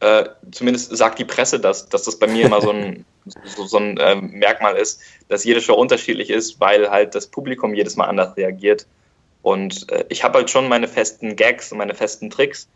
äh, 0.01 0.25
zumindest 0.53 0.97
sagt 0.97 1.19
die 1.19 1.25
Presse 1.25 1.61
das, 1.61 1.89
dass 1.89 2.05
das 2.05 2.19
bei 2.19 2.27
mir 2.27 2.47
immer 2.47 2.61
so 2.61 2.71
ein, 2.71 3.05
so, 3.45 3.67
so 3.67 3.79
ein 3.79 3.97
äh, 3.97 4.17
Merkmal 4.17 4.77
ist, 4.77 5.01
dass 5.29 5.45
jede 5.45 5.61
Show 5.61 5.75
unterschiedlich 5.75 6.31
ist, 6.31 6.61
weil 6.61 6.91
halt 6.91 7.15
das 7.15 7.27
Publikum 7.27 7.75
jedes 7.75 7.97
Mal 7.97 8.07
anders 8.07 8.37
reagiert. 8.37 8.87
Und 9.43 9.91
äh, 9.91 10.05
ich 10.09 10.25
habe 10.25 10.39
halt 10.39 10.51
schon 10.51 10.69
meine 10.69 10.89
festen 10.89 11.37
Gags 11.37 11.73
und 11.73 11.79
meine 11.79 11.95
festen 11.95 12.31
Tricks, 12.31 12.69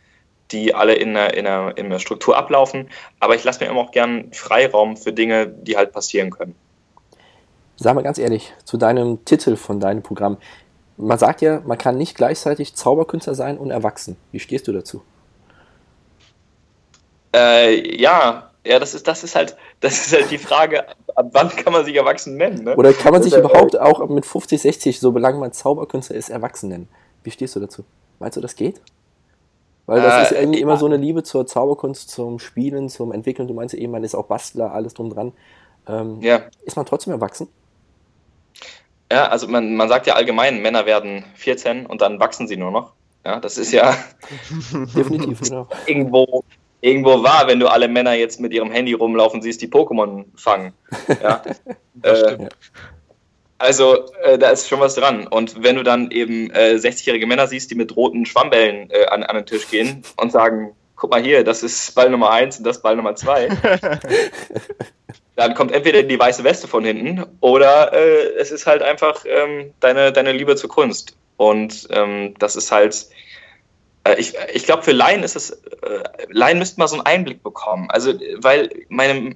die 0.51 0.75
alle 0.75 0.95
in 0.95 1.11
einer, 1.11 1.35
in 1.35 1.47
einer, 1.47 1.77
in 1.77 1.87
einer 1.87 1.99
Struktur 1.99 2.37
ablaufen, 2.37 2.89
aber 3.21 3.35
ich 3.35 3.45
lasse 3.45 3.65
mir 3.65 3.71
immer 3.71 3.81
auch 3.81 3.93
gern 3.93 4.33
Freiraum 4.33 4.97
für 4.97 5.13
Dinge, 5.13 5.47
die 5.47 5.77
halt 5.77 5.93
passieren 5.93 6.31
können. 6.31 6.55
Sag 7.77 7.95
mal 7.95 8.03
ganz 8.03 8.19
ehrlich, 8.19 8.53
zu 8.65 8.77
deinem 8.77 9.25
Titel 9.25 9.57
von 9.57 9.81
deinem 9.81 10.03
Programm 10.03 10.37
man 10.97 11.19
sagt 11.19 11.43
ja, 11.43 11.61
man 11.65 11.79
kann 11.79 11.97
nicht 11.97 12.17
gleichzeitig 12.17 12.75
Zauberkünstler 12.75 13.35
sein 13.35 13.59
und 13.59 13.71
erwachsen. 13.71 14.17
Wie 14.31 14.41
stehst 14.41 14.69
du 14.69 14.73
dazu? 14.73 15.03
Äh, 17.35 18.01
ja, 18.01 18.51
ja, 18.65 18.79
das 18.79 18.95
ist, 18.95 19.09
das 19.09 19.25
ist 19.25 19.35
halt, 19.35 19.57
das 19.81 20.07
ist 20.07 20.13
halt 20.13 20.31
die 20.31 20.39
Frage, 20.39 20.87
ab 21.15 21.31
wann 21.33 21.49
kann 21.51 21.73
man 21.73 21.85
sich 21.85 21.97
erwachsen 21.97 22.37
nennen? 22.37 22.65
Ne? 22.65 22.77
Oder 22.77 22.93
kann 22.93 23.13
man 23.13 23.23
sich 23.23 23.35
überhaupt 23.35 23.79
auch 23.79 24.09
mit 24.09 24.25
50, 24.25 24.61
60, 24.61 25.01
solange 25.01 25.39
man 25.39 25.53
Zauberkünstler 25.53 26.17
ist, 26.17 26.29
erwachsen 26.29 26.69
nennen? 26.69 26.89
Wie 27.25 27.31
stehst 27.31 27.57
du 27.57 27.61
dazu? 27.61 27.85
Meinst 28.19 28.37
du, 28.37 28.41
das 28.41 28.55
geht? 28.55 28.81
Weil 29.87 30.01
das 30.01 30.15
äh, 30.15 30.23
ist 30.35 30.41
irgendwie 30.41 30.61
immer 30.61 30.77
so 30.77 30.87
eine 30.87 30.97
Liebe 30.97 31.25
zur 31.25 31.47
Zauberkunst, 31.47 32.09
zum 32.09 32.39
Spielen, 32.39 32.89
zum 32.89 33.13
Entwickeln. 33.13 33.49
Du 33.49 33.55
meinst 33.55 33.75
eben, 33.75 33.91
man 33.91 34.05
ist 34.05 34.15
auch 34.15 34.27
Bastler, 34.27 34.73
alles 34.73 34.95
drum 34.95 35.11
dran. 35.11 35.33
Ähm, 35.89 36.21
ja. 36.21 36.43
Ist 36.65 36.77
man 36.77 36.87
trotzdem 36.87 37.13
erwachsen? 37.13 37.49
Ja, 39.11 39.27
also 39.27 39.49
man, 39.49 39.75
man 39.75 39.89
sagt 39.89 40.07
ja 40.07 40.15
allgemein, 40.15 40.63
Männer 40.63 40.87
werden 40.87 41.25
14 41.35 41.87
und 41.87 42.01
dann 42.01 42.21
wachsen 42.21 42.47
sie 42.47 42.57
nur 42.57 42.71
noch. 42.71 42.93
Ja, 43.25 43.41
das 43.41 43.59
ist 43.59 43.73
ja 43.73 43.95
definitiv 44.95 45.41
genau. 45.43 45.69
irgendwo, 45.87 46.45
irgendwo 46.83 47.23
wahr, 47.23 47.47
wenn 47.47 47.61
du 47.61 47.69
alle 47.69 47.89
Männer 47.89 48.13
jetzt 48.13 48.41
mit 48.41 48.53
ihrem 48.53 48.71
Handy 48.71 48.93
rumlaufen 48.93 49.41
siehst, 49.41 49.63
die 49.63 49.69
Pokémon 49.69 50.25
fangen. 50.37 50.75
Ja. 51.23 51.43
äh, 52.03 52.49
also 53.57 54.13
äh, 54.25 54.37
da 54.39 54.51
ist 54.51 54.69
schon 54.69 54.81
was 54.81 54.97
dran. 54.97 55.27
Und 55.29 55.63
wenn 55.63 55.77
du 55.77 55.85
dann 55.85 56.11
eben 56.11 56.51
äh, 56.51 56.75
60-jährige 56.75 57.27
Männer 57.27 57.47
siehst, 57.47 57.71
die 57.71 57.77
mit 57.77 57.97
roten 57.97 58.27
Schwammbällen 58.27 58.91
äh, 58.91 59.07
an, 59.07 59.23
an 59.23 59.37
den 59.37 59.47
Tisch 59.47 59.71
gehen 59.71 60.03
und 60.17 60.33
sagen, 60.33 60.75
guck 60.97 61.11
mal 61.11 61.23
hier, 61.23 61.45
das 61.45 61.63
ist 61.63 61.95
Ball 61.95 62.11
Nummer 62.11 62.31
1 62.31 62.59
und 62.59 62.65
das 62.65 62.83
Ball 62.83 62.97
Nummer 62.97 63.15
2. 63.15 63.49
dann 65.37 65.55
kommt 65.55 65.71
entweder 65.71 66.03
die 66.03 66.19
weiße 66.19 66.43
Weste 66.43 66.67
von 66.67 66.85
hinten 66.85 67.25
oder 67.41 67.93
äh, 67.93 68.35
es 68.39 68.51
ist 68.51 68.67
halt 68.67 68.83
einfach 68.83 69.25
ähm, 69.25 69.73
deine, 69.79 70.13
deine 70.13 70.33
Liebe 70.33 70.57
zur 70.57 70.69
Kunst. 70.69 71.17
Und 71.37 71.87
ähm, 71.91 72.35
das 72.39 72.57
ist 72.57 72.73
halt, 72.73 73.07
ich, 74.19 74.35
ich 74.53 74.65
glaube, 74.65 74.83
für 74.83 74.93
Laien 74.93 75.23
ist 75.23 75.37
es, 75.37 75.51
äh, 75.51 76.03
Laien 76.29 76.59
müssten 76.59 76.81
mal 76.81 76.89
so 76.89 76.97
einen 76.97 77.07
Einblick 77.07 77.43
bekommen. 77.43 77.89
Also, 77.91 78.15
weil 78.39 78.71
meine, 78.89 79.35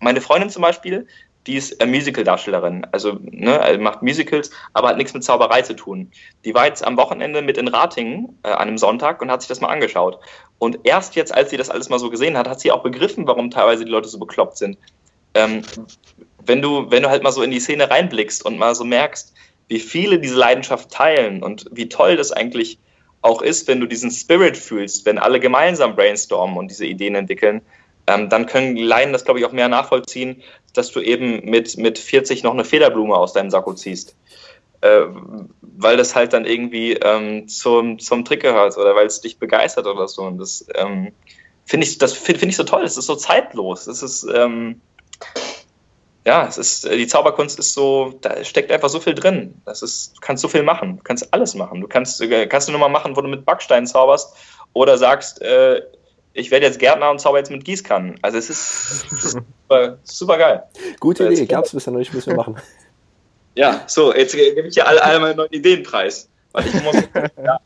meine 0.00 0.20
Freundin 0.20 0.50
zum 0.50 0.62
Beispiel, 0.62 1.06
die 1.46 1.56
ist 1.56 1.84
Musical-Darstellerin, 1.84 2.86
also 2.92 3.18
ne, 3.20 3.78
macht 3.80 4.02
Musicals, 4.02 4.50
aber 4.74 4.88
hat 4.88 4.98
nichts 4.98 5.14
mit 5.14 5.24
Zauberei 5.24 5.62
zu 5.62 5.74
tun. 5.74 6.10
Die 6.44 6.54
war 6.54 6.66
jetzt 6.66 6.84
am 6.84 6.96
Wochenende 6.96 7.40
mit 7.40 7.56
in 7.56 7.68
Ratingen 7.68 8.38
äh, 8.42 8.48
an 8.48 8.68
einem 8.68 8.78
Sonntag 8.78 9.22
und 9.22 9.30
hat 9.30 9.40
sich 9.40 9.48
das 9.48 9.60
mal 9.60 9.68
angeschaut. 9.68 10.18
Und 10.58 10.80
erst 10.84 11.16
jetzt, 11.16 11.32
als 11.32 11.50
sie 11.50 11.56
das 11.56 11.70
alles 11.70 11.88
mal 11.88 11.98
so 11.98 12.10
gesehen 12.10 12.36
hat, 12.36 12.48
hat 12.48 12.60
sie 12.60 12.72
auch 12.72 12.82
begriffen, 12.82 13.26
warum 13.26 13.50
teilweise 13.50 13.84
die 13.84 13.90
Leute 13.90 14.08
so 14.08 14.18
bekloppt 14.18 14.58
sind. 14.58 14.76
Ähm, 15.34 15.62
wenn 16.44 16.60
du, 16.60 16.90
wenn 16.90 17.02
du 17.02 17.08
halt 17.08 17.22
mal 17.22 17.32
so 17.32 17.42
in 17.42 17.50
die 17.50 17.60
Szene 17.60 17.88
reinblickst 17.88 18.44
und 18.44 18.58
mal 18.58 18.74
so 18.74 18.84
merkst, 18.84 19.32
wie 19.68 19.80
viele 19.80 20.18
diese 20.18 20.34
Leidenschaft 20.34 20.90
teilen 20.90 21.42
und 21.42 21.66
wie 21.70 21.88
toll 21.88 22.16
das 22.16 22.32
eigentlich 22.32 22.78
auch 23.22 23.42
ist, 23.42 23.68
wenn 23.68 23.80
du 23.80 23.86
diesen 23.86 24.10
Spirit 24.10 24.56
fühlst, 24.56 25.04
wenn 25.06 25.18
alle 25.18 25.40
gemeinsam 25.40 25.94
brainstormen 25.94 26.56
und 26.56 26.70
diese 26.70 26.86
Ideen 26.86 27.14
entwickeln, 27.14 27.62
ähm, 28.06 28.28
dann 28.28 28.46
können 28.46 28.76
Laien 28.76 29.12
das, 29.12 29.24
glaube 29.24 29.40
ich, 29.40 29.46
auch 29.46 29.52
mehr 29.52 29.68
nachvollziehen, 29.68 30.42
dass 30.74 30.90
du 30.90 31.00
eben 31.00 31.44
mit, 31.44 31.76
mit 31.76 31.98
40 31.98 32.42
noch 32.42 32.52
eine 32.52 32.64
Federblume 32.64 33.14
aus 33.14 33.32
deinem 33.32 33.50
Sakko 33.50 33.74
ziehst. 33.74 34.16
Äh, 34.80 35.02
weil 35.60 35.98
das 35.98 36.14
halt 36.14 36.32
dann 36.32 36.46
irgendwie 36.46 36.94
ähm, 36.94 37.48
zum, 37.48 37.98
zum 37.98 38.24
Trick 38.24 38.40
gehört 38.40 38.78
oder 38.78 38.94
weil 38.94 39.06
es 39.06 39.20
dich 39.20 39.38
begeistert 39.38 39.86
oder 39.86 40.08
so. 40.08 40.22
Und 40.22 40.38
das 40.38 40.66
ähm, 40.74 41.12
finde 41.66 41.86
ich, 41.86 41.98
find, 41.98 42.38
find 42.38 42.50
ich 42.50 42.56
so 42.56 42.64
toll. 42.64 42.82
Das 42.82 42.96
ist 42.96 43.06
so 43.06 43.14
zeitlos. 43.14 43.84
Das 43.84 44.02
ist, 44.02 44.26
ähm, 44.34 44.80
ja, 46.30 46.46
es 46.46 46.58
ist, 46.58 46.88
die 46.88 47.08
Zauberkunst 47.08 47.58
ist 47.58 47.74
so, 47.74 48.14
da 48.20 48.44
steckt 48.44 48.70
einfach 48.70 48.88
so 48.88 49.00
viel 49.00 49.16
drin. 49.16 49.60
Das 49.64 49.82
ist, 49.82 50.16
du 50.16 50.20
kannst 50.20 50.42
so 50.42 50.46
viel 50.46 50.62
machen. 50.62 50.98
Du 50.98 51.02
kannst 51.02 51.34
alles 51.34 51.56
machen. 51.56 51.80
Du 51.80 51.88
kannst, 51.88 52.20
äh, 52.20 52.46
kannst 52.46 52.68
du 52.68 52.72
nur 52.72 52.78
mal 52.78 52.88
machen, 52.88 53.16
wo 53.16 53.20
du 53.20 53.26
mit 53.26 53.44
Backstein 53.44 53.84
zauberst 53.84 54.36
oder 54.72 54.96
sagst, 54.96 55.42
äh, 55.42 55.82
ich 56.32 56.52
werde 56.52 56.66
jetzt 56.66 56.78
Gärtner 56.78 57.10
und 57.10 57.20
zauber 57.20 57.38
jetzt 57.38 57.50
mit 57.50 57.64
Gießkannen. 57.64 58.20
Also 58.22 58.38
es 58.38 58.48
ist, 58.48 59.10
super, 59.10 59.98
super, 60.04 60.38
geil. 60.38 60.62
Gute 61.00 61.26
Idee, 61.26 61.46
gab 61.46 61.64
es 61.64 61.72
bisher 61.72 61.92
noch 61.92 61.98
nicht, 61.98 62.14
müssen 62.14 62.30
wir 62.30 62.36
machen. 62.36 62.56
Ja, 63.56 63.82
so, 63.88 64.14
jetzt 64.14 64.36
gebe 64.36 64.68
ich 64.68 64.74
dir 64.74 64.86
alle, 64.86 65.02
alle 65.02 65.18
meine 65.18 65.34
neuen 65.34 65.52
Ideen 65.52 65.82
preis. 65.82 66.28
Weil 66.52 66.68
ich 66.68 66.74
muss, 66.84 66.94
ja. 67.44 67.58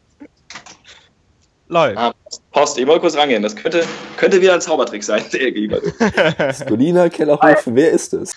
Live. 1.74 1.98
Ah, 1.98 2.14
Post, 2.52 2.78
ich 2.78 2.86
wollte 2.86 3.00
kurz 3.00 3.16
rangehen. 3.16 3.42
Das 3.42 3.56
könnte, 3.56 3.84
könnte 4.16 4.40
wieder 4.40 4.54
ein 4.54 4.60
Zaubertrick 4.60 5.02
sein. 5.02 5.22
Stolina 6.54 7.08
Kellerhof, 7.08 7.62
wer 7.66 7.90
ist 7.90 8.14
es? 8.14 8.32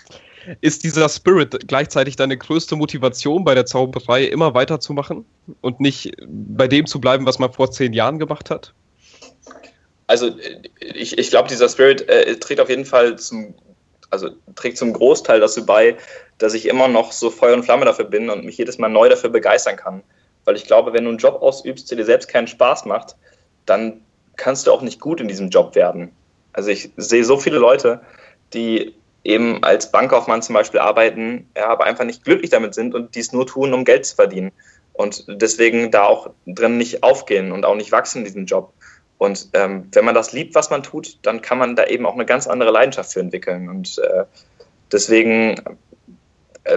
Ist 0.61 0.83
dieser 0.83 1.07
Spirit 1.07 1.67
gleichzeitig 1.67 2.15
deine 2.15 2.35
größte 2.35 2.75
Motivation 2.75 3.43
bei 3.43 3.53
der 3.53 3.65
Zauberei, 3.65 4.23
immer 4.23 4.53
weiterzumachen 4.55 5.25
und 5.61 5.79
nicht 5.79 6.13
bei 6.25 6.67
dem 6.67 6.87
zu 6.87 6.99
bleiben, 6.99 7.25
was 7.25 7.37
man 7.37 7.53
vor 7.53 7.69
zehn 7.69 7.93
Jahren 7.93 8.17
gemacht 8.17 8.49
hat? 8.49 8.73
Also 10.07 10.31
ich, 10.79 11.17
ich 11.17 11.29
glaube, 11.29 11.49
dieser 11.49 11.69
Spirit 11.69 12.09
äh, 12.09 12.37
trägt 12.37 12.59
auf 12.59 12.69
jeden 12.69 12.85
Fall 12.85 13.19
zum, 13.19 13.53
also 14.09 14.29
trägt 14.55 14.77
zum 14.77 14.93
Großteil 14.93 15.41
dazu 15.41 15.65
bei, 15.65 15.97
dass 16.39 16.55
ich 16.55 16.65
immer 16.65 16.87
noch 16.87 17.11
so 17.11 17.29
Feuer 17.29 17.53
und 17.53 17.63
Flamme 17.63 17.85
dafür 17.85 18.05
bin 18.05 18.29
und 18.29 18.45
mich 18.45 18.57
jedes 18.57 18.79
Mal 18.79 18.89
neu 18.89 19.09
dafür 19.09 19.29
begeistern 19.29 19.75
kann. 19.75 20.01
Weil 20.47 20.55
ich 20.55 20.65
glaube, 20.65 20.93
wenn 20.93 21.03
du 21.03 21.09
einen 21.09 21.19
Job 21.19 21.41
ausübst, 21.41 21.91
der 21.91 21.97
dir 21.97 22.05
selbst 22.05 22.29
keinen 22.29 22.47
Spaß 22.47 22.85
macht, 22.85 23.17
dann 23.65 23.99
kannst 24.37 24.65
du 24.65 24.71
auch 24.71 24.81
nicht 24.81 25.01
gut 25.01 25.19
in 25.19 25.27
diesem 25.27 25.49
Job 25.49 25.75
werden. 25.75 26.13
Also 26.53 26.69
ich 26.69 26.89
sehe 26.95 27.25
so 27.25 27.37
viele 27.37 27.57
Leute, 27.57 27.99
die 28.53 28.95
eben 29.25 29.61
als 29.61 29.91
Bankkaufmann 29.91 30.41
zum 30.41 30.53
Beispiel 30.53 30.79
arbeiten, 30.79 31.49
ja, 31.57 31.67
aber 31.67 31.83
einfach 31.83 32.05
nicht 32.05 32.23
glücklich 32.23 32.49
damit 32.49 32.75
sind 32.75 32.95
und 32.95 33.15
dies 33.15 33.33
nur 33.33 33.45
tun, 33.45 33.73
um 33.73 33.83
Geld 33.83 34.05
zu 34.05 34.15
verdienen. 34.15 34.53
Und 34.93 35.25
deswegen 35.27 35.91
da 35.91 36.05
auch 36.05 36.29
drin 36.45 36.77
nicht 36.77 37.03
aufgehen 37.03 37.51
und 37.51 37.65
auch 37.65 37.75
nicht 37.75 37.91
wachsen 37.91 38.19
in 38.19 38.23
diesem 38.23 38.45
Job. 38.45 38.71
Und 39.17 39.49
ähm, 39.51 39.89
wenn 39.91 40.05
man 40.05 40.15
das 40.15 40.31
liebt, 40.31 40.55
was 40.55 40.69
man 40.69 40.81
tut, 40.81 41.17
dann 41.23 41.41
kann 41.41 41.57
man 41.57 41.75
da 41.75 41.87
eben 41.87 42.05
auch 42.05 42.13
eine 42.13 42.25
ganz 42.25 42.47
andere 42.47 42.71
Leidenschaft 42.71 43.11
für 43.11 43.19
entwickeln. 43.19 43.67
Und 43.67 43.97
äh, 43.97 44.23
deswegen, 44.93 45.59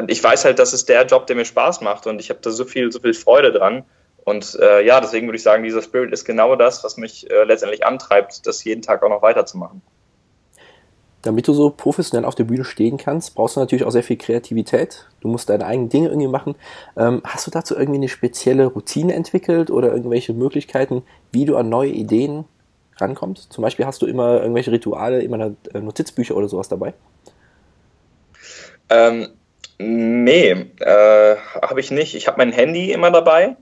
ich 0.09 0.23
weiß 0.23 0.45
halt, 0.45 0.59
das 0.59 0.73
ist 0.73 0.89
der 0.89 1.05
Job, 1.07 1.27
der 1.27 1.37
mir 1.37 1.45
Spaß 1.45 1.81
macht 1.81 2.07
und 2.07 2.21
ich 2.21 2.31
habe 2.31 2.41
da 2.43 2.51
so 2.51 2.65
viel, 2.65 2.91
so 2.93 3.01
viel 3.01 3.15
Freude 3.15 3.53
dran. 3.53 3.85
Und 4.25 4.57
äh, 4.61 4.85
ja, 4.85 5.01
deswegen 5.01 5.27
würde 5.27 5.37
ich 5.37 5.43
sagen, 5.43 5.63
dieser 5.65 5.83
Spirit 5.83 6.13
ist 6.13 6.25
genau 6.25 6.55
das, 6.55 6.85
was 6.85 6.97
mich 6.97 7.31
äh, 7.31 7.45
letztendlich 7.45 7.85
antreibt, 7.87 8.47
das 8.47 8.63
jeden 8.65 8.83
Tag 8.83 9.03
auch 9.03 9.09
noch 9.09 9.23
weiterzumachen. 9.23 9.83
Damit 11.23 11.49
du 11.49 11.53
so 11.53 11.71
professionell 11.71 12.25
auf 12.25 12.35
der 12.35 12.45
Bühne 12.45 12.65
stehen 12.65 12.97
kannst, 12.97 13.35
brauchst 13.35 13.57
du 13.57 13.61
natürlich 13.61 13.85
auch 13.85 13.91
sehr 13.91 14.03
viel 14.03 14.17
Kreativität. 14.17 15.07
Du 15.21 15.29
musst 15.29 15.51
deine 15.51 15.67
eigenen 15.67 15.91
Dinge 15.91 16.09
irgendwie 16.09 16.29
machen. 16.29 16.55
Ähm, 16.97 17.21
hast 17.25 17.47
du 17.47 17.51
dazu 17.51 17.75
irgendwie 17.75 17.99
eine 17.99 18.09
spezielle 18.09 18.67
Routine 18.67 19.15
entwickelt 19.15 19.71
oder 19.71 19.93
irgendwelche 19.93 20.33
Möglichkeiten, 20.33 21.03
wie 21.33 21.45
du 21.45 21.57
an 21.57 21.69
neue 21.69 21.91
Ideen 21.91 22.45
rankommst? 22.97 23.53
Zum 23.53 23.63
Beispiel 23.63 23.85
hast 23.85 24.01
du 24.01 24.07
immer 24.07 24.41
irgendwelche 24.41 24.73
Rituale, 24.73 25.23
immer 25.23 25.55
äh, 25.75 25.81
Notizbücher 25.81 26.37
oder 26.37 26.49
sowas 26.49 26.69
dabei? 26.69 26.95
Ähm, 28.89 29.29
nee, 29.81 30.51
äh, 30.81 31.37
habe 31.63 31.81
ich 31.81 31.91
nicht. 31.91 32.15
Ich 32.15 32.27
habe 32.27 32.39
mein 32.39 32.53
Handy 32.53 32.93
immer 32.93 33.11
dabei 33.11 33.57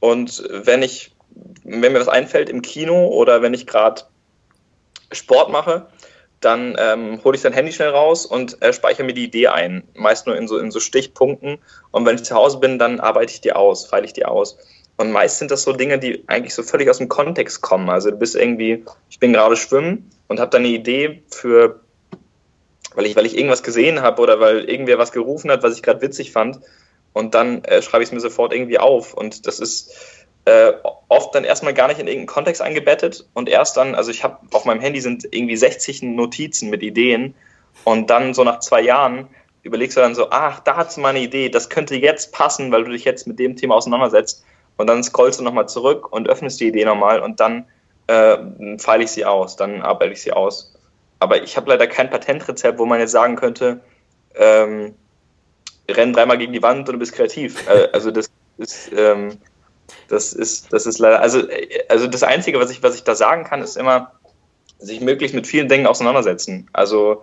und 0.00 0.42
wenn 0.50 0.82
ich, 0.82 1.14
wenn 1.62 1.92
mir 1.92 2.00
was 2.00 2.08
einfällt 2.08 2.48
im 2.48 2.62
Kino 2.62 3.08
oder 3.08 3.40
wenn 3.40 3.54
ich 3.54 3.66
gerade 3.66 4.02
Sport 5.12 5.50
mache, 5.50 5.86
dann 6.40 6.76
ähm, 6.78 7.22
hole 7.24 7.36
ich 7.36 7.40
sein 7.40 7.52
Handy 7.52 7.72
schnell 7.72 7.90
raus 7.90 8.26
und 8.26 8.60
äh, 8.62 8.72
speichere 8.72 9.04
mir 9.04 9.14
die 9.14 9.24
Idee 9.24 9.48
ein. 9.48 9.84
Meist 9.94 10.26
nur 10.26 10.36
in 10.36 10.46
so, 10.46 10.58
in 10.58 10.70
so 10.70 10.80
Stichpunkten. 10.80 11.58
Und 11.90 12.04
wenn 12.04 12.16
ich 12.16 12.24
zu 12.24 12.34
Hause 12.34 12.58
bin, 12.58 12.78
dann 12.78 13.00
arbeite 13.00 13.32
ich 13.32 13.40
die 13.40 13.52
aus, 13.52 13.86
feile 13.86 14.04
ich 14.04 14.12
die 14.12 14.26
aus. 14.26 14.58
Und 14.96 15.10
meist 15.10 15.38
sind 15.38 15.50
das 15.50 15.62
so 15.62 15.72
Dinge, 15.72 15.98
die 15.98 16.24
eigentlich 16.26 16.54
so 16.54 16.62
völlig 16.62 16.90
aus 16.90 16.98
dem 16.98 17.08
Kontext 17.08 17.62
kommen. 17.62 17.88
Also 17.88 18.10
du 18.10 18.16
bist 18.16 18.36
irgendwie, 18.36 18.84
ich 19.08 19.18
bin 19.18 19.32
gerade 19.32 19.56
schwimmen 19.56 20.10
und 20.28 20.38
habe 20.38 20.50
dann 20.50 20.62
eine 20.64 20.74
Idee 20.74 21.22
für, 21.30 21.80
weil 22.94 23.06
ich, 23.06 23.16
weil 23.16 23.26
ich 23.26 23.36
irgendwas 23.36 23.62
gesehen 23.62 24.02
habe 24.02 24.22
oder 24.22 24.40
weil 24.40 24.68
irgendwer 24.68 24.98
was 24.98 25.12
gerufen 25.12 25.50
hat, 25.50 25.62
was 25.62 25.76
ich 25.76 25.82
gerade 25.82 26.02
witzig 26.02 26.32
fand. 26.32 26.60
Und 27.12 27.34
dann 27.34 27.62
äh, 27.64 27.80
schreibe 27.80 28.02
ich 28.02 28.08
es 28.08 28.12
mir 28.12 28.20
sofort 28.20 28.52
irgendwie 28.52 28.78
auf. 28.78 29.14
Und 29.14 29.46
das 29.46 29.60
ist, 29.60 30.24
äh, 30.44 30.72
oft 31.08 31.34
dann 31.34 31.44
erstmal 31.44 31.74
gar 31.74 31.88
nicht 31.88 32.00
in 32.00 32.06
irgendeinen 32.06 32.26
Kontext 32.26 32.60
eingebettet 32.60 33.26
und 33.34 33.48
erst 33.48 33.76
dann, 33.76 33.94
also 33.94 34.10
ich 34.10 34.24
habe 34.24 34.38
auf 34.52 34.64
meinem 34.64 34.80
Handy 34.80 35.00
sind 35.00 35.24
irgendwie 35.30 35.56
60 35.56 36.02
Notizen 36.02 36.70
mit 36.70 36.82
Ideen 36.82 37.34
und 37.84 38.10
dann 38.10 38.34
so 38.34 38.44
nach 38.44 38.60
zwei 38.60 38.82
Jahren 38.82 39.28
überlegst 39.62 39.96
du 39.96 40.02
dann 40.02 40.14
so, 40.14 40.28
ach, 40.30 40.60
da 40.60 40.76
hast 40.76 40.96
du 40.96 41.00
mal 41.00 41.10
eine 41.10 41.20
Idee, 41.20 41.48
das 41.48 41.70
könnte 41.70 41.96
jetzt 41.96 42.32
passen, 42.32 42.70
weil 42.72 42.84
du 42.84 42.90
dich 42.90 43.04
jetzt 43.04 43.26
mit 43.26 43.38
dem 43.38 43.56
Thema 43.56 43.76
auseinandersetzt 43.76 44.44
und 44.76 44.86
dann 44.86 45.02
scrollst 45.02 45.40
du 45.40 45.44
nochmal 45.44 45.68
zurück 45.68 46.12
und 46.12 46.28
öffnest 46.28 46.60
die 46.60 46.68
Idee 46.68 46.84
nochmal 46.84 47.20
und 47.20 47.40
dann 47.40 47.64
äh, 48.06 48.36
feile 48.78 49.04
ich 49.04 49.12
sie 49.12 49.24
aus, 49.24 49.56
dann 49.56 49.80
arbeite 49.80 50.12
ich 50.12 50.20
sie 50.20 50.32
aus. 50.32 50.73
Aber 51.24 51.42
ich 51.42 51.56
habe 51.56 51.70
leider 51.70 51.86
kein 51.86 52.10
Patentrezept, 52.10 52.78
wo 52.78 52.84
man 52.84 53.00
jetzt 53.00 53.12
sagen 53.12 53.36
könnte, 53.36 53.80
ähm, 54.34 54.94
renn 55.90 56.12
dreimal 56.12 56.36
gegen 56.36 56.52
die 56.52 56.62
Wand 56.62 56.86
und 56.86 56.92
du 56.92 56.98
bist 56.98 57.14
kreativ. 57.14 57.66
Äh, 57.66 57.88
also 57.94 58.10
das 58.10 58.28
ist, 58.58 58.92
ähm, 58.94 59.38
das 60.08 60.34
ist, 60.34 60.70
das 60.70 60.84
ist 60.84 60.98
leider, 60.98 61.22
also, 61.22 61.40
also 61.88 62.08
das 62.08 62.22
Einzige, 62.22 62.60
was 62.60 62.70
ich, 62.70 62.82
was 62.82 62.94
ich 62.94 63.04
da 63.04 63.14
sagen 63.14 63.44
kann, 63.44 63.62
ist 63.62 63.78
immer, 63.78 64.12
sich 64.78 65.00
möglichst 65.00 65.34
mit 65.34 65.46
vielen 65.46 65.66
Dingen 65.66 65.86
auseinandersetzen. 65.86 66.68
Also 66.74 67.22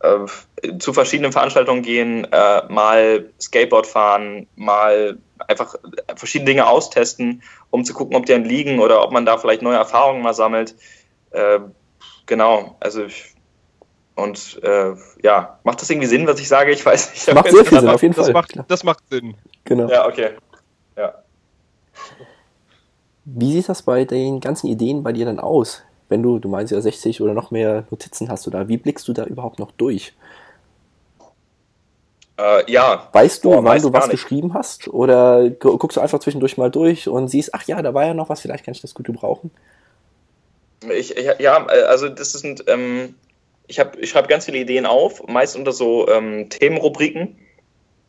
äh, 0.00 0.76
zu 0.78 0.92
verschiedenen 0.92 1.32
Veranstaltungen 1.32 1.80
gehen, 1.80 2.28
äh, 2.30 2.62
mal 2.68 3.30
Skateboard 3.40 3.86
fahren, 3.86 4.46
mal 4.54 5.16
einfach 5.48 5.76
verschiedene 6.14 6.50
Dinge 6.50 6.66
austesten, 6.66 7.42
um 7.70 7.86
zu 7.86 7.94
gucken, 7.94 8.16
ob 8.16 8.26
die 8.26 8.34
einen 8.34 8.44
liegen 8.44 8.80
oder 8.80 9.02
ob 9.02 9.12
man 9.12 9.24
da 9.24 9.38
vielleicht 9.38 9.62
neue 9.62 9.78
Erfahrungen 9.78 10.20
mal 10.20 10.34
sammelt. 10.34 10.74
Äh, 11.30 11.60
genau, 12.26 12.76
also 12.80 13.04
ich, 13.04 13.34
und 14.14 14.60
äh, 14.62 14.94
ja, 15.22 15.58
macht 15.64 15.80
das 15.80 15.90
irgendwie 15.90 16.06
Sinn, 16.06 16.26
was 16.26 16.38
ich 16.38 16.48
sage? 16.48 16.72
Ich 16.72 16.84
weiß 16.84 17.12
nicht. 17.12 17.34
Macht 17.34 17.50
sehr 17.50 17.64
viel 17.64 17.80
Sinn, 17.80 17.88
auf 17.88 18.02
jeden 18.02 18.14
das 18.14 18.26
Fall. 18.26 18.32
Macht, 18.32 18.58
das 18.68 18.84
macht 18.84 19.02
Sinn. 19.10 19.34
Genau. 19.64 19.88
Ja, 19.88 20.06
okay. 20.06 20.30
Ja. 20.96 21.14
Wie 23.24 23.52
sieht 23.52 23.68
das 23.68 23.82
bei 23.82 24.04
den 24.04 24.40
ganzen 24.40 24.68
Ideen 24.68 25.02
bei 25.02 25.12
dir 25.12 25.24
dann 25.24 25.40
aus? 25.40 25.82
Wenn 26.08 26.22
du, 26.22 26.38
du 26.38 26.48
meinst 26.48 26.72
ja 26.72 26.80
60 26.80 27.22
oder 27.22 27.34
noch 27.34 27.50
mehr 27.50 27.84
Notizen 27.90 28.28
hast 28.28 28.46
du 28.46 28.50
da, 28.50 28.68
wie 28.68 28.76
blickst 28.76 29.08
du 29.08 29.12
da 29.12 29.24
überhaupt 29.24 29.58
noch 29.58 29.72
durch? 29.72 30.14
Äh, 32.38 32.70
ja. 32.70 33.08
Weißt 33.12 33.44
du, 33.44 33.54
oh, 33.54 33.64
wann 33.64 33.80
du 33.80 33.92
was 33.92 34.08
geschrieben 34.08 34.54
hast? 34.54 34.88
Oder 34.88 35.50
guckst 35.50 35.96
du 35.96 36.00
einfach 36.00 36.18
zwischendurch 36.18 36.58
mal 36.58 36.70
durch 36.70 37.08
und 37.08 37.28
siehst, 37.28 37.54
ach 37.54 37.62
ja, 37.64 37.80
da 37.80 37.94
war 37.94 38.04
ja 38.04 38.14
noch 38.14 38.28
was, 38.28 38.40
vielleicht 38.40 38.64
kann 38.64 38.74
ich 38.74 38.82
das 38.82 38.94
gut 38.94 39.06
gebrauchen? 39.06 39.50
Ich, 40.90 41.16
ich 41.16 41.28
ja, 41.38 41.66
also 41.66 42.08
das 42.08 42.32
sind, 42.32 42.64
ähm, 42.68 43.14
ich, 43.66 43.80
ich 43.98 44.10
schreibe 44.10 44.28
ganz 44.28 44.44
viele 44.44 44.58
Ideen 44.58 44.86
auf, 44.86 45.26
meist 45.26 45.56
unter 45.56 45.72
so 45.72 46.08
ähm, 46.08 46.48
Themenrubriken. 46.48 47.38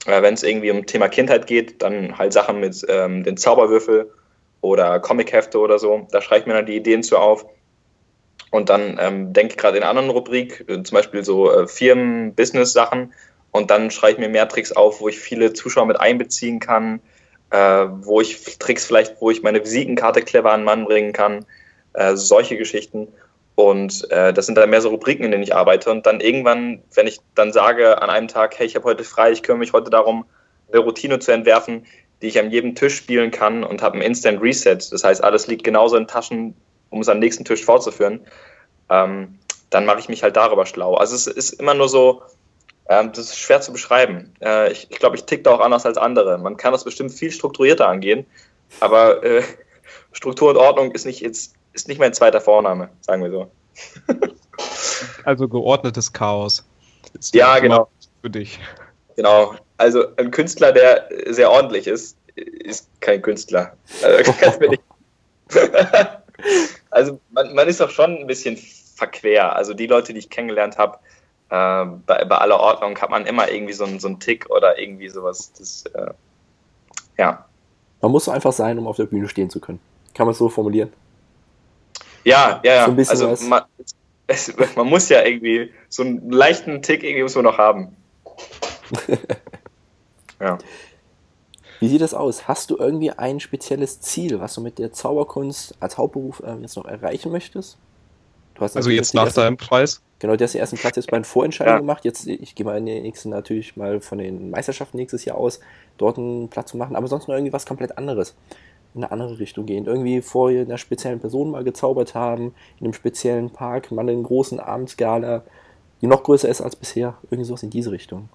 Äh, 0.05 0.21
Wenn 0.21 0.33
es 0.33 0.43
irgendwie 0.43 0.71
um 0.71 0.85
Thema 0.85 1.07
Kindheit 1.07 1.47
geht, 1.47 1.81
dann 1.81 2.17
halt 2.17 2.33
Sachen 2.33 2.59
mit 2.59 2.85
ähm, 2.89 3.23
den 3.23 3.38
Zauberwürfel 3.38 4.11
oder 4.61 4.99
Comichefte 4.99 5.59
oder 5.59 5.79
so. 5.79 6.07
Da 6.11 6.21
schreibe 6.21 6.41
ich 6.41 6.47
mir 6.47 6.53
dann 6.53 6.65
die 6.65 6.75
Ideen 6.75 7.03
zu 7.03 7.17
auf. 7.17 7.45
Und 8.51 8.69
dann 8.69 8.97
ähm, 9.01 9.33
denke 9.33 9.53
ich 9.53 9.57
gerade 9.57 9.77
in 9.77 9.83
einer 9.83 9.89
anderen 9.89 10.09
Rubrik, 10.09 10.65
äh, 10.67 10.83
zum 10.83 10.95
Beispiel 10.95 11.23
so 11.23 11.51
äh, 11.51 11.67
Firmen-Business-Sachen, 11.67 13.13
und 13.55 13.71
dann 13.71 13.89
schreibe 13.89 14.13
ich 14.13 14.17
mir 14.19 14.27
mehr 14.27 14.49
Tricks 14.49 14.73
auf, 14.73 14.99
wo 14.99 15.07
ich 15.07 15.17
viele 15.17 15.53
Zuschauer 15.53 15.85
mit 15.85 15.97
einbeziehen 15.97 16.59
kann, 16.59 16.99
äh, 17.51 17.85
wo 18.01 18.19
ich 18.19 18.57
Tricks 18.59 18.85
vielleicht, 18.85 19.21
wo 19.21 19.31
ich 19.31 19.43
meine 19.43 19.63
Visitenkarte 19.63 20.21
clever 20.23 20.51
an 20.51 20.65
Mann 20.65 20.83
bringen 20.83 21.13
kann, 21.13 21.45
äh, 21.95 22.15
solche 22.15 22.58
Geschichten. 22.58 23.08
Und 23.55 24.10
äh, 24.12 24.34
das 24.34 24.45
sind 24.45 24.55
dann 24.55 24.69
mehr 24.69 24.81
so 24.81 24.89
Rubriken, 24.89 25.23
in 25.23 25.31
denen 25.31 25.43
ich 25.43 25.55
arbeite. 25.55 25.89
Und 25.89 26.05
dann 26.05 26.19
irgendwann, 26.19 26.84
wenn 26.93 27.08
ich 27.08 27.19
dann 27.36 27.53
sage 27.53 28.01
an 28.01 28.10
einem 28.10 28.27
Tag, 28.27 28.58
hey, 28.60 28.67
ich 28.67 28.75
habe 28.75 28.86
heute 28.86 29.03
frei, 29.03 29.31
ich 29.31 29.43
kümmere 29.43 29.60
mich 29.60 29.73
heute 29.73 29.89
darum, 29.89 30.25
eine 30.71 30.79
Routine 30.79 31.19
zu 31.19 31.31
entwerfen, 31.31 31.86
die 32.21 32.27
ich 32.27 32.39
an 32.39 32.51
jedem 32.51 32.75
Tisch 32.75 32.95
spielen 32.95 33.31
kann 33.31 33.63
und 33.63 33.81
habe 33.81 33.97
ein 33.97 34.01
Instant 34.01 34.41
Reset. 34.41 34.77
Das 34.91 35.03
heißt, 35.03 35.23
alles 35.23 35.47
liegt 35.47 35.63
genauso 35.63 35.95
in 35.95 36.08
Taschen, 36.08 36.55
um 36.89 37.01
es 37.01 37.10
am 37.10 37.19
nächsten 37.19 37.45
Tisch 37.45 37.63
fortzuführen. 37.63 38.25
Ähm, 38.89 39.39
dann 39.69 39.86
mache 39.86 39.99
ich 39.99 40.10
mich 40.10 40.23
halt 40.23 40.36
darüber 40.36 40.65
schlau. 40.65 40.95
Also 40.95 41.15
es 41.15 41.27
ist 41.27 41.53
immer 41.53 41.73
nur 41.73 41.89
so, 41.89 42.23
ähm, 42.88 43.12
das 43.13 43.25
ist 43.25 43.39
schwer 43.39 43.62
zu 43.62 43.71
beschreiben. 43.71 44.34
Äh, 44.41 44.71
ich 44.71 44.88
ich 44.89 44.99
glaube, 44.99 45.15
ich 45.15 45.25
tick 45.25 45.43
da 45.43 45.51
auch 45.51 45.60
anders 45.60 45.86
als 45.86 45.97
andere. 45.97 46.38
Man 46.38 46.58
kann 46.58 46.71
das 46.71 46.84
bestimmt 46.84 47.12
viel 47.12 47.31
strukturierter 47.31 47.88
angehen, 47.88 48.25
aber 48.79 49.23
äh, 49.23 49.43
Struktur 50.12 50.49
und 50.51 50.58
Ordnung 50.58 50.91
ist 50.91 51.05
nicht, 51.05 51.21
jetzt, 51.21 51.54
ist 51.75 51.88
nicht 51.88 51.99
mein 51.99 52.13
zweiter 52.13 52.41
Vorname, 52.41 52.89
sagen 53.01 53.21
wir 53.23 53.31
so. 53.31 53.51
also 55.25 55.47
geordnetes 55.47 56.11
Chaos. 56.11 56.65
ja, 57.33 57.59
genau. 57.59 57.89
Für 58.21 58.29
dich. 58.29 58.59
Genau. 59.15 59.55
Also 59.77 60.05
ein 60.15 60.31
Künstler, 60.31 60.71
der 60.71 61.09
sehr 61.27 61.51
ordentlich 61.51 61.85
ist, 61.88 62.17
ist 62.35 62.89
kein 63.01 63.21
Künstler. 63.21 63.75
Also, 64.01 64.33
also 66.89 67.19
man, 67.31 67.53
man 67.53 67.67
ist 67.67 67.81
doch 67.81 67.89
schon 67.89 68.17
ein 68.19 68.27
bisschen 68.27 68.57
verquer. 68.57 69.55
Also 69.55 69.73
die 69.73 69.88
Leute, 69.88 70.13
die 70.13 70.19
ich 70.19 70.29
kennengelernt 70.29 70.77
habe, 70.77 70.97
äh, 71.49 71.85
bei, 72.05 72.23
bei, 72.25 72.38
aller 72.38 72.59
Ordnung 72.59 72.97
hat 72.99 73.09
man 73.09 73.25
immer 73.25 73.51
irgendwie 73.51 73.73
so 73.73 73.83
einen, 73.83 73.99
so 73.99 74.07
einen 74.07 74.19
Tick 74.19 74.49
oder 74.49 74.79
irgendwie 74.79 75.09
sowas. 75.09 75.51
Das, 75.57 75.85
äh, 75.93 76.13
ja. 77.17 77.45
Man 78.01 78.11
muss 78.11 78.25
so 78.25 78.31
einfach 78.31 78.53
sein, 78.53 78.77
um 78.79 78.88
auf 78.88 78.95
der 78.95 79.05
Bühne 79.05 79.27
stehen 79.27 79.49
zu 79.49 79.59
können. 79.59 79.79
Kann 80.13 80.25
man 80.25 80.31
es 80.31 80.38
so 80.38 80.47
formulieren? 80.47 80.91
Ja, 82.25 82.59
ja, 82.63 82.73
ja. 82.73 83.05
So 83.05 83.27
also 83.27 83.45
man, 83.47 83.63
es, 84.27 84.53
man, 84.75 84.88
muss 84.88 85.09
ja 85.09 85.23
irgendwie 85.23 85.71
so 85.88 86.03
einen 86.03 86.31
leichten 86.31 86.81
Tick 86.81 87.03
irgendwie 87.03 87.23
muss 87.23 87.35
man 87.35 87.45
noch 87.45 87.57
haben. 87.57 87.95
ja. 90.39 90.57
Wie 91.79 91.88
sieht 91.88 92.01
das 92.01 92.13
aus? 92.13 92.47
Hast 92.47 92.71
du 92.71 92.77
irgendwie 92.77 93.11
ein 93.11 93.39
spezielles 93.39 94.01
Ziel, 94.01 94.39
was 94.39 94.55
du 94.55 94.61
mit 94.61 94.79
der 94.79 94.91
Zauberkunst 94.91 95.75
als 95.79 95.97
Hauptberuf 95.97 96.41
äh, 96.45 96.55
jetzt 96.61 96.75
noch 96.75 96.85
erreichen 96.85 97.31
möchtest? 97.31 97.77
also 98.57 98.89
jetzt 98.89 99.13
nach 99.13 99.31
deinem 99.31 99.57
Preis? 99.57 100.01
Genau, 100.19 100.38
der 100.38 100.45
ist 100.45 100.53
den 100.53 100.61
ersten 100.61 100.77
Platz 100.77 100.95
jetzt 100.95 101.11
bei 101.11 101.17
den 101.17 101.25
Vorentscheidungen 101.25 101.75
ja. 101.75 101.81
gemacht. 101.81 102.05
Jetzt, 102.05 102.25
ich 102.25 102.55
gehe 102.55 102.65
mal 102.65 102.77
in 102.77 102.85
den 102.85 103.03
nächsten 103.03 103.29
natürlich 103.29 103.75
mal 103.75 103.99
von 103.99 104.17
den 104.17 104.49
Meisterschaften 104.49 104.97
nächstes 104.97 105.25
Jahr 105.25 105.38
aus, 105.38 105.59
dort 105.97 106.17
einen 106.17 106.47
Platz 106.47 106.71
zu 106.71 106.77
machen, 106.77 106.95
aber 106.95 107.07
sonst 107.07 107.27
noch 107.27 107.35
irgendwie 107.35 107.53
was 107.53 107.65
komplett 107.65 107.97
anderes. 107.97 108.33
In 108.95 109.03
eine 109.03 109.12
andere 109.12 109.39
Richtung 109.39 109.65
gehen. 109.65 109.86
Irgendwie 109.86 110.21
vor 110.21 110.49
einer 110.49 110.77
speziellen 110.77 111.19
Person 111.19 111.51
mal 111.51 111.63
gezaubert 111.63 112.15
haben, 112.15 112.55
in 112.79 112.86
einem 112.86 112.93
speziellen 112.93 113.51
Park, 113.51 113.91
mal 113.91 114.01
einen 114.01 114.23
großen 114.23 114.60
Abendsgala, 114.60 115.43
die 116.01 116.08
noch 116.08 116.23
größer 116.23 116.47
ist 116.47 116.62
als 116.62 116.75
bisher. 116.75 117.17
Irgendwie 117.23 117.45
sowas 117.45 117.63
in 117.63 117.69
diese 117.69 117.91
Richtung. 117.91 118.29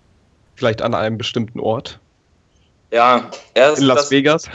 Vielleicht 0.56 0.82
an 0.82 0.94
einem 0.94 1.16
bestimmten 1.16 1.60
Ort. 1.60 1.98
Ja, 2.92 3.30
erst 3.54 3.80
in 3.80 3.86
Las 3.86 4.10
Vegas. 4.10 4.50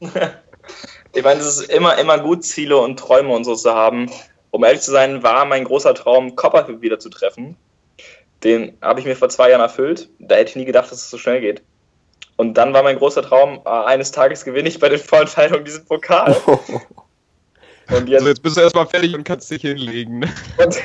ich 0.00 1.22
meine, 1.22 1.40
es 1.40 1.46
ist 1.46 1.70
immer, 1.70 1.96
immer 1.98 2.18
gut, 2.18 2.42
Ziele 2.42 2.76
und 2.78 2.98
Träume 2.98 3.32
und 3.32 3.44
so 3.44 3.54
zu 3.54 3.72
haben 3.72 4.10
um 4.54 4.62
ehrlich 4.62 4.82
zu 4.82 4.92
sein, 4.92 5.24
war 5.24 5.46
mein 5.46 5.64
großer 5.64 5.94
Traum, 5.94 6.36
Copperfield 6.36 6.80
wieder 6.80 7.00
zu 7.00 7.08
treffen. 7.08 7.56
Den 8.44 8.78
habe 8.80 9.00
ich 9.00 9.06
mir 9.06 9.16
vor 9.16 9.28
zwei 9.28 9.50
Jahren 9.50 9.60
erfüllt. 9.60 10.10
Da 10.20 10.36
hätte 10.36 10.50
ich 10.50 10.54
nie 10.54 10.64
gedacht, 10.64 10.92
dass 10.92 10.98
es 10.98 11.10
so 11.10 11.18
schnell 11.18 11.40
geht. 11.40 11.62
Und 12.36 12.54
dann 12.54 12.72
war 12.74 12.82
mein 12.82 12.98
großer 12.98 13.22
Traum, 13.22 13.60
äh, 13.64 13.68
eines 13.68 14.10
Tages 14.10 14.44
gewinne 14.44 14.68
ich 14.68 14.80
bei 14.80 14.88
den 14.88 14.98
Vorentscheidungen 14.98 15.64
diesen 15.64 15.84
Pokal. 15.84 16.36
Und 17.90 18.08
jetzt, 18.08 18.20
also 18.20 18.28
jetzt 18.28 18.42
bist 18.42 18.56
du 18.56 18.60
erstmal 18.62 18.86
fertig 18.86 19.14
und 19.14 19.24
kannst 19.24 19.50
dich 19.50 19.60
hinlegen. 19.60 20.22
Und 20.56 20.80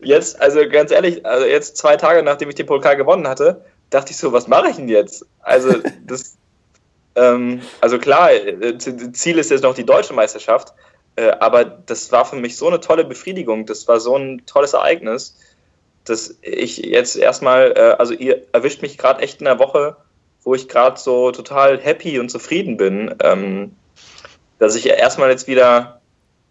jetzt, 0.00 0.40
also 0.40 0.60
ganz 0.68 0.90
ehrlich, 0.90 1.24
also 1.26 1.46
jetzt 1.46 1.76
zwei 1.76 1.96
Tage 1.96 2.22
nachdem 2.22 2.48
ich 2.48 2.54
den 2.54 2.66
Pokal 2.66 2.96
gewonnen 2.96 3.28
hatte, 3.28 3.64
dachte 3.90 4.12
ich 4.12 4.16
so, 4.16 4.32
was 4.32 4.48
mache 4.48 4.70
ich 4.70 4.76
denn 4.76 4.88
jetzt? 4.88 5.26
Also 5.40 5.74
das, 6.06 6.36
ähm, 7.16 7.60
also 7.80 7.98
klar, 7.98 8.32
äh, 8.32 8.78
Ziel 8.78 9.38
ist 9.38 9.50
jetzt 9.50 9.62
noch 9.62 9.74
die 9.74 9.84
deutsche 9.84 10.14
Meisterschaft, 10.14 10.72
äh, 11.16 11.32
aber 11.32 11.64
das 11.64 12.10
war 12.12 12.24
für 12.24 12.36
mich 12.36 12.56
so 12.56 12.68
eine 12.68 12.80
tolle 12.80 13.04
Befriedigung, 13.04 13.66
das 13.66 13.86
war 13.86 14.00
so 14.00 14.16
ein 14.16 14.42
tolles 14.46 14.72
Ereignis, 14.72 15.36
dass 16.04 16.34
ich 16.40 16.78
jetzt 16.78 17.16
erstmal, 17.16 17.72
äh, 17.76 17.96
also 17.98 18.14
ihr 18.14 18.46
erwischt 18.52 18.80
mich 18.80 18.96
gerade 18.96 19.20
echt 19.20 19.40
in 19.40 19.44
der 19.44 19.58
Woche, 19.58 19.96
wo 20.48 20.54
ich 20.54 20.66
gerade 20.66 20.98
so 20.98 21.30
total 21.30 21.78
happy 21.78 22.18
und 22.18 22.30
zufrieden 22.30 22.78
bin, 22.78 23.14
ähm, 23.22 23.76
dass 24.58 24.76
ich 24.76 24.86
erstmal 24.86 25.28
jetzt 25.28 25.46
wieder, 25.46 26.00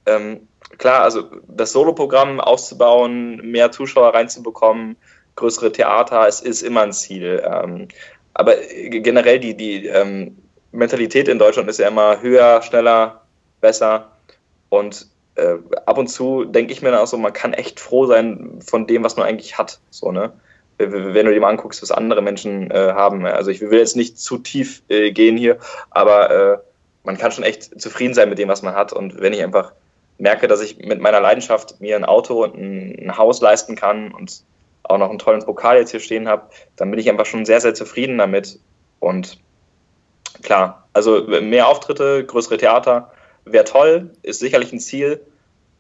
ähm, 0.06 0.48
klar, 0.78 1.02
also 1.02 1.24
das 1.48 1.72
Soloprogramm 1.72 2.40
auszubauen, 2.40 3.38
mehr 3.38 3.72
Zuschauer 3.72 4.14
reinzubekommen, 4.14 4.98
größere 5.36 5.72
Theater, 5.72 6.28
es 6.28 6.42
ist 6.42 6.62
immer 6.62 6.82
ein 6.82 6.94
Ziel. 6.94 7.42
Ähm, 7.44 7.88
aber 8.36 8.54
generell 8.68 9.40
die, 9.40 9.58
die 9.58 9.88
ähm, 9.88 10.38
Mentalität 10.72 11.28
in 11.28 11.40
Deutschland 11.40 11.68
ist 11.68 11.80
ja 11.80 11.88
immer 11.88 12.22
höher, 12.22 12.62
schneller, 12.62 13.24
besser. 13.62 14.12
Und 14.70 15.08
äh, 15.34 15.56
ab 15.88 15.98
und 15.98 16.06
zu 16.06 16.46
denke 16.46 16.72
ich 16.72 16.84
mir 16.84 16.92
dann 16.92 17.00
auch 17.00 17.08
so, 17.08 17.18
man 17.18 17.34
kann 17.34 17.54
echt 17.54 17.80
froh 17.80 18.06
sein 18.06 18.60
von 18.64 18.86
dem, 18.86 19.04
was 19.04 19.18
man 19.18 19.26
eigentlich 19.26 19.58
hat. 19.58 19.80
So, 19.90 20.12
ne? 20.12 20.34
Wenn 20.78 21.26
du 21.26 21.34
dir 21.34 21.42
mal 21.42 21.50
anguckst, 21.50 21.82
was 21.82 21.92
andere 21.92 22.22
Menschen 22.22 22.70
äh, 22.70 22.94
haben. 22.94 23.26
Also 23.26 23.50
ich 23.50 23.62
will 23.62 23.80
jetzt 23.80 23.96
nicht 23.96 24.20
zu 24.20 24.38
tief 24.38 24.84
äh, 24.90 25.12
gehen 25.12 25.36
hier, 25.36 25.58
aber 25.90 26.32
äh, 26.32 26.58
man 27.04 27.18
kann 27.18 27.32
schon 27.32 27.44
echt 27.44 27.80
zufrieden 27.82 28.13
sein 28.13 28.30
mit 28.30 28.38
dem, 28.38 28.50
was 28.50 28.62
man 28.62 28.76
hat. 28.76 28.94
Und 28.94 29.20
wenn 29.20 29.34
ich 29.34 29.42
einfach 29.42 29.72
merke, 30.18 30.48
dass 30.48 30.62
ich 30.62 30.78
mit 30.78 31.00
meiner 31.00 31.20
Leidenschaft 31.20 31.80
mir 31.80 31.96
ein 31.96 32.06
Auto 32.06 32.44
und 32.44 32.56
ein, 32.56 33.00
ein 33.00 33.18
Haus 33.18 33.42
leisten 33.42 33.76
kann 33.76 34.12
und 34.12 34.44
auch 34.84 34.98
noch 34.98 35.10
einen 35.10 35.20
tollen 35.20 35.44
Pokal 35.44 35.78
jetzt 35.78 35.92
hier 35.92 36.00
stehen 36.00 36.28
habe, 36.28 36.50
dann 36.76 36.90
bin 36.92 37.00
ich 37.00 37.10
einfach 37.10 37.26
schon 37.26 37.46
sehr, 37.46 37.62
sehr 37.62 37.74
zufrieden 37.74 38.18
damit. 38.18 38.60
Und 39.00 39.40
klar, 40.44 40.88
also 40.94 41.24
mehr 41.24 41.68
Auftritte, 41.68 42.26
größere 42.26 42.58
Theater, 42.58 43.12
wäre 43.46 43.66
toll, 43.66 44.12
ist 44.24 44.40
sicherlich 44.40 44.72
ein 44.74 44.80
Ziel, 44.80 45.22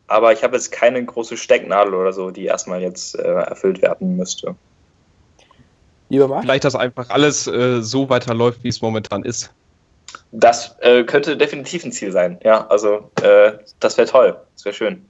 aber 0.07 0.33
ich 0.33 0.43
habe 0.43 0.55
jetzt 0.55 0.71
keine 0.71 1.03
große 1.03 1.37
Stecknadel 1.37 1.93
oder 1.93 2.13
so, 2.13 2.31
die 2.31 2.45
erstmal 2.45 2.81
jetzt 2.81 3.17
äh, 3.17 3.23
erfüllt 3.23 3.81
werden 3.81 4.15
müsste. 4.15 4.55
Lieber 6.09 6.27
Marc? 6.27 6.43
Vielleicht, 6.43 6.63
dass 6.63 6.75
einfach 6.75 7.09
alles 7.09 7.47
äh, 7.47 7.81
so 7.81 8.09
weiterläuft, 8.09 8.63
wie 8.63 8.69
es 8.69 8.81
momentan 8.81 9.23
ist. 9.23 9.53
Das 10.31 10.75
äh, 10.79 11.03
könnte 11.03 11.37
definitiv 11.37 11.83
ein 11.83 11.91
Ziel 11.91 12.11
sein, 12.11 12.39
ja. 12.43 12.65
Also, 12.67 13.11
äh, 13.21 13.53
das 13.79 13.97
wäre 13.97 14.07
toll, 14.07 14.37
das 14.55 14.65
wäre 14.65 14.73
schön. 14.73 15.05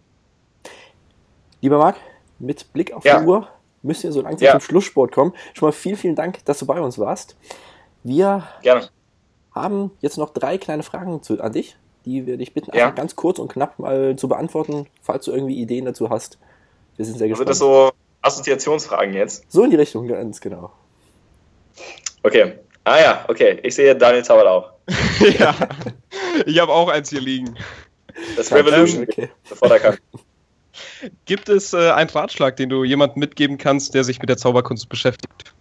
Lieber 1.62 1.77
Marc, 1.77 1.97
mit 2.39 2.71
Blick 2.73 2.93
auf 2.93 3.05
ja. 3.05 3.19
die 3.19 3.25
Uhr 3.25 3.47
müssen 3.83 4.03
wir 4.03 4.12
so 4.12 4.21
langsam 4.21 4.45
ja. 4.45 4.51
zum 4.51 4.62
Schlusssport 4.62 5.12
kommen. 5.12 5.33
Schon 5.53 5.67
mal 5.67 5.71
vielen, 5.71 5.97
vielen 5.97 6.15
Dank, 6.15 6.43
dass 6.45 6.60
du 6.60 6.65
bei 6.65 6.79
uns 6.79 6.97
warst. 6.97 7.36
Wir 8.03 8.43
Gerne. 8.62 8.89
haben 9.54 9.91
jetzt 10.02 10.17
noch 10.17 10.31
drei 10.33 10.58
kleine 10.58 10.83
Fragen 10.83 11.21
zu, 11.21 11.41
an 11.41 11.54
dich 11.54 11.77
die 12.08 12.25
werde 12.25 12.41
ich 12.41 12.54
bitten, 12.54 12.71
ja. 12.73 12.85
einfach 12.85 12.95
ganz 12.95 13.15
kurz 13.15 13.37
und 13.37 13.50
knapp 13.52 13.77
mal 13.79 14.15
zu 14.15 14.27
beantworten, 14.27 14.87
falls 15.02 15.25
du 15.25 15.31
irgendwie 15.31 15.60
Ideen 15.60 15.85
dazu 15.85 16.10
hast. 16.10 16.37
Wir 16.95 17.06
sind 17.06 17.17
sehr 17.17 17.27
gespannt. 17.27 17.50
Also 17.50 17.83
das 17.83 17.91
so 17.91 17.91
Assoziationsfragen 18.21 19.13
jetzt? 19.13 19.52
So 19.52 19.63
in 19.63 19.69
die 19.69 19.75
Richtung, 19.75 20.08
ganz 20.08 20.41
genau. 20.41 20.71
Okay. 22.23 22.54
Ah 22.84 23.00
ja, 23.00 23.25
okay. 23.28 23.60
Ich 23.63 23.75
sehe 23.75 23.96
Daniel 23.96 24.23
Zauber 24.23 24.50
auch. 24.50 24.71
ja. 25.40 25.56
Ich 26.46 26.60
habe 26.60 26.71
auch 26.71 26.90
eins 26.90 27.10
hier 27.10 27.21
liegen. 27.21 27.56
Das 28.36 28.52
Revolution, 28.52 29.04
okay. 29.04 29.30
bevor 29.50 29.69
der 29.69 29.80
kann. 29.80 29.98
Gibt 31.25 31.50
es 31.50 31.73
äh, 31.73 31.92
einen 31.92 32.10
Ratschlag, 32.10 32.56
den 32.56 32.69
du 32.69 32.84
jemandem 32.84 33.19
mitgeben 33.19 33.58
kannst, 33.58 33.94
der 33.94 34.04
sich 34.04 34.19
mit 34.19 34.30
der 34.30 34.38
Zauberkunst 34.38 34.90
beschäftigt? 34.90 35.54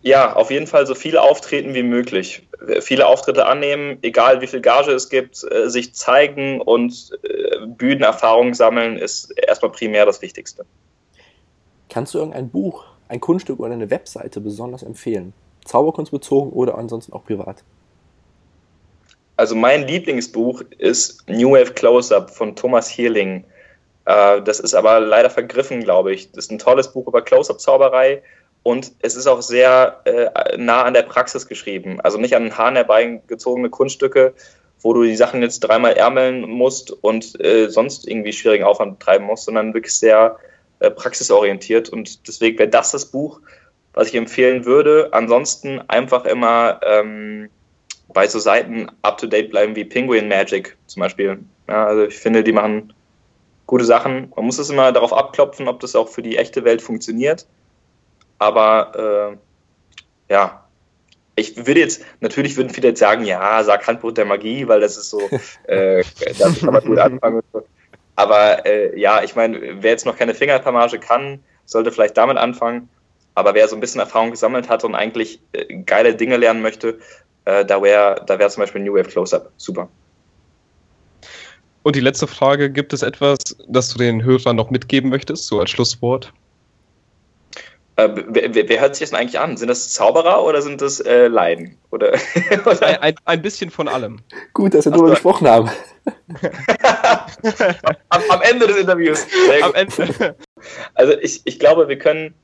Ja, 0.00 0.34
auf 0.34 0.50
jeden 0.50 0.66
Fall 0.66 0.86
so 0.86 0.94
viele 0.94 1.20
auftreten 1.20 1.74
wie 1.74 1.82
möglich. 1.82 2.46
Viele 2.80 3.06
Auftritte 3.06 3.46
annehmen, 3.46 3.98
egal 4.02 4.40
wie 4.40 4.46
viel 4.46 4.60
Gage 4.60 4.92
es 4.92 5.10
gibt, 5.10 5.44
äh, 5.50 5.68
sich 5.68 5.94
zeigen 5.94 6.60
und 6.60 7.12
äh, 7.22 7.66
Bühnenerfahrung 7.66 8.54
sammeln 8.54 8.96
ist 8.96 9.30
erstmal 9.30 9.70
primär 9.70 10.06
das 10.06 10.22
Wichtigste. 10.22 10.64
Kannst 11.90 12.14
du 12.14 12.18
irgendein 12.18 12.48
Buch, 12.48 12.84
ein 13.08 13.20
Kunststück 13.20 13.60
oder 13.60 13.72
eine 13.72 13.90
Webseite 13.90 14.40
besonders 14.40 14.82
empfehlen? 14.82 15.32
Zauberkunst 15.64 16.12
bezogen 16.12 16.50
oder 16.50 16.78
ansonsten 16.78 17.12
auch 17.12 17.24
privat? 17.24 17.62
Also 19.36 19.54
mein 19.54 19.86
Lieblingsbuch 19.86 20.62
ist 20.78 21.28
New 21.28 21.52
Wave 21.52 21.72
Close-Up 21.72 22.30
von 22.30 22.56
Thomas 22.56 22.88
Hierling. 22.88 23.44
Äh, 24.04 24.42
das 24.42 24.58
ist 24.58 24.74
aber 24.74 24.98
leider 25.00 25.30
vergriffen, 25.30 25.80
glaube 25.80 26.12
ich. 26.12 26.32
Das 26.32 26.46
ist 26.46 26.50
ein 26.50 26.58
tolles 26.58 26.92
Buch 26.92 27.06
über 27.06 27.22
Close-Up-Zauberei 27.22 28.22
und 28.62 28.92
es 29.00 29.14
ist 29.14 29.26
auch 29.26 29.40
sehr 29.40 30.00
äh, 30.04 30.56
nah 30.56 30.82
an 30.82 30.94
der 30.94 31.02
Praxis 31.02 31.46
geschrieben. 31.46 32.00
Also 32.00 32.18
nicht 32.18 32.34
an 32.34 32.44
den 32.44 32.58
Haaren 32.58 32.74
herbeigezogene 32.74 33.70
Kunststücke, 33.70 34.34
wo 34.80 34.92
du 34.92 35.04
die 35.04 35.16
Sachen 35.16 35.42
jetzt 35.42 35.60
dreimal 35.60 35.92
ärmeln 35.92 36.42
musst 36.42 36.90
und 36.90 37.40
äh, 37.40 37.68
sonst 37.68 38.08
irgendwie 38.08 38.32
schwierigen 38.32 38.64
Aufwand 38.64 39.00
treiben 39.00 39.26
musst, 39.26 39.44
sondern 39.44 39.74
wirklich 39.74 39.94
sehr 39.94 40.36
äh, 40.80 40.90
praxisorientiert. 40.90 41.88
Und 41.88 42.26
deswegen 42.28 42.58
wäre 42.58 42.68
das 42.68 42.92
das 42.92 43.06
Buch, 43.06 43.40
was 43.94 44.08
ich 44.08 44.14
empfehlen 44.14 44.64
würde. 44.64 45.08
Ansonsten 45.12 45.80
einfach 45.88 46.24
immer 46.24 46.80
ähm, 46.82 47.50
bei 48.08 48.26
so 48.26 48.38
Seiten 48.38 48.88
up-to-date 49.02 49.50
bleiben 49.50 49.76
wie 49.76 49.84
Penguin 49.84 50.28
Magic 50.28 50.76
zum 50.86 51.00
Beispiel. 51.00 51.38
Ja, 51.68 51.86
also 51.86 52.04
ich 52.04 52.16
finde, 52.16 52.42
die 52.42 52.52
machen 52.52 52.92
gute 53.66 53.84
Sachen. 53.84 54.32
Man 54.34 54.46
muss 54.46 54.58
es 54.58 54.70
immer 54.70 54.92
darauf 54.92 55.12
abklopfen, 55.12 55.68
ob 55.68 55.80
das 55.80 55.94
auch 55.94 56.08
für 56.08 56.22
die 56.22 56.36
echte 56.36 56.64
Welt 56.64 56.80
funktioniert. 56.80 57.46
Aber 58.38 59.36
äh, 60.28 60.32
ja, 60.32 60.64
ich 61.36 61.56
würde 61.56 61.80
jetzt, 61.80 62.04
natürlich 62.20 62.56
würden 62.56 62.70
viele 62.70 62.88
jetzt 62.88 63.00
sagen, 63.00 63.24
ja, 63.24 63.62
sag 63.62 63.86
Handbuch 63.86 64.12
der 64.12 64.24
Magie, 64.24 64.66
weil 64.66 64.80
das 64.80 64.96
ist 64.96 65.10
so, 65.10 65.20
äh, 65.64 66.02
das 66.38 66.60
kann 66.60 66.72
man 66.72 66.84
gut 66.84 66.98
anfangen. 66.98 67.42
Aber 68.18 68.66
äh, 68.66 68.98
ja, 68.98 69.22
ich 69.22 69.36
meine, 69.36 69.80
wer 69.80 69.92
jetzt 69.92 70.04
noch 70.04 70.16
keine 70.16 70.34
Fingerpamage 70.34 70.98
kann, 70.98 71.38
sollte 71.66 71.92
vielleicht 71.92 72.16
damit 72.16 72.36
anfangen. 72.36 72.88
Aber 73.36 73.54
wer 73.54 73.68
so 73.68 73.76
ein 73.76 73.80
bisschen 73.80 74.00
Erfahrung 74.00 74.32
gesammelt 74.32 74.68
hat 74.68 74.82
und 74.82 74.96
eigentlich 74.96 75.40
äh, 75.52 75.72
geile 75.84 76.16
Dinge 76.16 76.36
lernen 76.36 76.60
möchte, 76.60 76.98
äh, 77.44 77.64
da 77.64 77.80
wäre 77.80 78.20
da 78.26 78.40
wär 78.40 78.48
zum 78.48 78.62
Beispiel 78.62 78.82
New 78.82 78.94
Wave 78.94 79.08
Close-Up 79.08 79.52
super. 79.56 79.88
Und 81.84 81.94
die 81.94 82.00
letzte 82.00 82.26
Frage: 82.26 82.72
Gibt 82.72 82.92
es 82.92 83.02
etwas, 83.02 83.38
das 83.68 83.90
du 83.90 83.98
den 84.00 84.24
Hörern 84.24 84.56
noch 84.56 84.70
mitgeben 84.70 85.10
möchtest, 85.10 85.46
so 85.46 85.60
als 85.60 85.70
Schlusswort? 85.70 86.32
Äh, 87.98 88.10
wer, 88.28 88.68
wer, 88.68 88.80
hört 88.80 88.94
sich 88.94 89.00
das 89.00 89.10
denn 89.10 89.18
eigentlich 89.18 89.40
an? 89.40 89.56
Sind 89.56 89.66
das 89.66 89.92
Zauberer 89.92 90.44
oder 90.44 90.62
sind 90.62 90.80
das 90.80 91.00
äh, 91.00 91.26
Leiden? 91.26 91.76
Oder, 91.90 92.12
ein, 92.12 92.96
ein, 92.98 93.14
ein, 93.24 93.42
bisschen 93.42 93.70
von 93.70 93.88
allem. 93.88 94.20
Gut, 94.54 94.72
dass 94.72 94.84
wir 94.84 94.92
darüber 94.92 95.10
gesprochen 95.10 95.48
haben. 95.48 95.68
am, 98.08 98.20
am, 98.28 98.42
Ende 98.42 98.68
des 98.68 98.76
Interviews. 98.76 99.26
Am 99.62 99.74
Ende. 99.74 100.36
Also 100.94 101.14
ich, 101.18 101.40
ich 101.44 101.58
glaube, 101.58 101.88
wir 101.88 101.98
können 101.98 102.34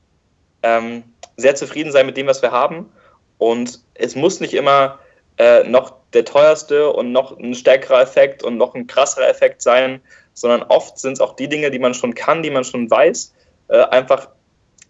ähm, 0.61 1.03
sehr 1.37 1.55
zufrieden 1.55 1.93
sein 1.93 2.05
mit 2.05 2.17
dem, 2.17 2.27
was 2.27 2.41
wir 2.41 2.51
haben. 2.51 2.91
Und 3.37 3.79
es 3.93 4.15
muss 4.17 4.41
nicht 4.41 4.55
immer 4.55 4.99
äh, 5.37 5.63
noch 5.63 5.93
der 6.11 6.25
teuerste 6.25 6.91
und 6.91 7.13
noch 7.13 7.39
ein 7.39 7.55
stärkerer 7.55 8.01
Effekt 8.01 8.43
und 8.43 8.57
noch 8.57 8.75
ein 8.75 8.87
krasserer 8.87 9.29
Effekt 9.29 9.61
sein, 9.61 10.01
sondern 10.33 10.63
oft 10.63 10.99
sind 10.99 11.13
es 11.13 11.21
auch 11.21 11.37
die 11.37 11.47
Dinge, 11.47 11.71
die 11.71 11.79
man 11.79 11.93
schon 11.93 12.13
kann, 12.13 12.43
die 12.43 12.51
man 12.51 12.65
schon 12.65 12.91
weiß, 12.91 13.33
äh, 13.69 13.83
einfach 13.83 14.27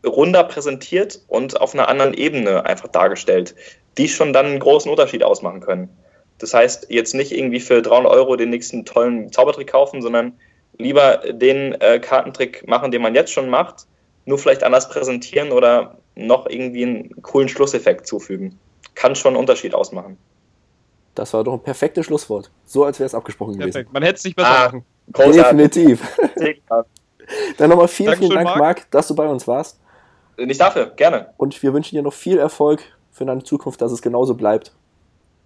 runder 0.05 0.43
präsentiert 0.43 1.21
und 1.27 1.59
auf 1.59 1.73
einer 1.73 1.87
anderen 1.87 2.13
Ebene 2.13 2.65
einfach 2.65 2.87
dargestellt, 2.87 3.55
die 3.97 4.07
schon 4.07 4.33
dann 4.33 4.45
einen 4.47 4.59
großen 4.59 4.89
Unterschied 4.89 5.23
ausmachen 5.23 5.61
können. 5.61 5.89
Das 6.37 6.53
heißt, 6.53 6.87
jetzt 6.89 7.13
nicht 7.13 7.31
irgendwie 7.31 7.59
für 7.59 7.81
300 7.81 8.11
Euro 8.11 8.35
den 8.35 8.49
nächsten 8.49 8.85
tollen 8.85 9.31
Zaubertrick 9.31 9.67
kaufen, 9.67 10.01
sondern 10.01 10.33
lieber 10.77 11.21
den 11.29 11.73
äh, 11.79 11.99
Kartentrick 11.99 12.67
machen, 12.67 12.91
den 12.91 13.01
man 13.01 13.15
jetzt 13.15 13.31
schon 13.31 13.49
macht, 13.49 13.85
nur 14.25 14.37
vielleicht 14.37 14.63
anders 14.63 14.89
präsentieren 14.89 15.51
oder 15.51 15.97
noch 16.15 16.47
irgendwie 16.47 16.83
einen 16.83 17.21
coolen 17.21 17.47
Schlusseffekt 17.47 18.07
zufügen. 18.07 18.59
Kann 18.95 19.15
schon 19.15 19.29
einen 19.29 19.39
Unterschied 19.39 19.73
ausmachen. 19.73 20.17
Das 21.13 21.33
war 21.33 21.43
doch 21.43 21.53
ein 21.53 21.63
perfektes 21.63 22.05
Schlusswort. 22.05 22.51
So, 22.65 22.83
als 22.83 22.99
wäre 22.99 23.07
es 23.07 23.15
abgesprochen 23.15 23.55
Perfekt. 23.55 23.73
gewesen. 23.73 23.93
Man 23.93 24.03
hätte 24.03 24.15
es 24.15 24.23
nicht 24.25 24.35
besser 24.35 24.49
ah, 24.49 24.65
machen. 24.65 24.85
Definitiv. 25.07 26.17
Dann 27.57 27.69
nochmal 27.69 27.87
vielen, 27.87 28.11
Dankeschön, 28.11 28.31
vielen 28.31 28.45
Dank, 28.45 28.45
Marc. 28.45 28.59
Marc, 28.59 28.91
dass 28.91 29.07
du 29.07 29.15
bei 29.15 29.25
uns 29.25 29.47
warst. 29.47 29.79
Nicht 30.37 30.59
dafür, 30.59 30.87
gerne. 30.87 31.33
Und 31.37 31.61
wir 31.63 31.73
wünschen 31.73 31.95
dir 31.95 32.01
noch 32.01 32.13
viel 32.13 32.37
Erfolg 32.37 32.83
für 33.11 33.25
deine 33.25 33.43
Zukunft, 33.43 33.81
dass 33.81 33.91
es 33.91 34.01
genauso 34.01 34.35
bleibt, 34.35 34.73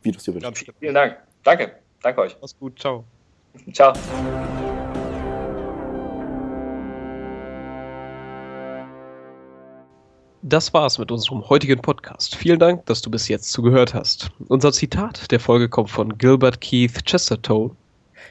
wie 0.01 0.11
du 0.11 0.17
es 0.17 0.23
dir 0.23 0.33
wünschst. 0.33 0.71
Vielen 0.79 0.95
Dank. 0.95 1.17
Danke. 1.43 1.73
Danke 2.01 2.21
euch. 2.21 2.35
Mach's 2.41 2.57
gut. 2.57 2.79
Ciao. 2.79 3.03
Ciao. 3.73 3.93
Das 10.41 10.73
war's 10.73 10.97
mit 10.97 11.11
unserem 11.11 11.47
heutigen 11.49 11.81
Podcast. 11.81 12.33
Vielen 12.35 12.59
Dank, 12.59 12.85
dass 12.85 13.01
du 13.01 13.11
bis 13.11 13.27
jetzt 13.27 13.51
zugehört 13.51 13.93
hast. 13.93 14.31
Unser 14.47 14.71
Zitat 14.71 15.29
der 15.31 15.39
Folge 15.39 15.69
kommt 15.69 15.91
von 15.91 16.17
Gilbert 16.17 16.61
Keith 16.61 17.03
Chesterton. 17.05 17.75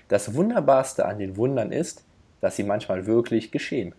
Das 0.09 0.35
Wunderbarste 0.35 1.05
an 1.05 1.19
den 1.19 1.37
Wundern 1.37 1.71
ist, 1.71 2.05
dass 2.41 2.57
sie 2.57 2.65
manchmal 2.65 3.07
wirklich 3.07 3.53
geschehen. 3.53 3.95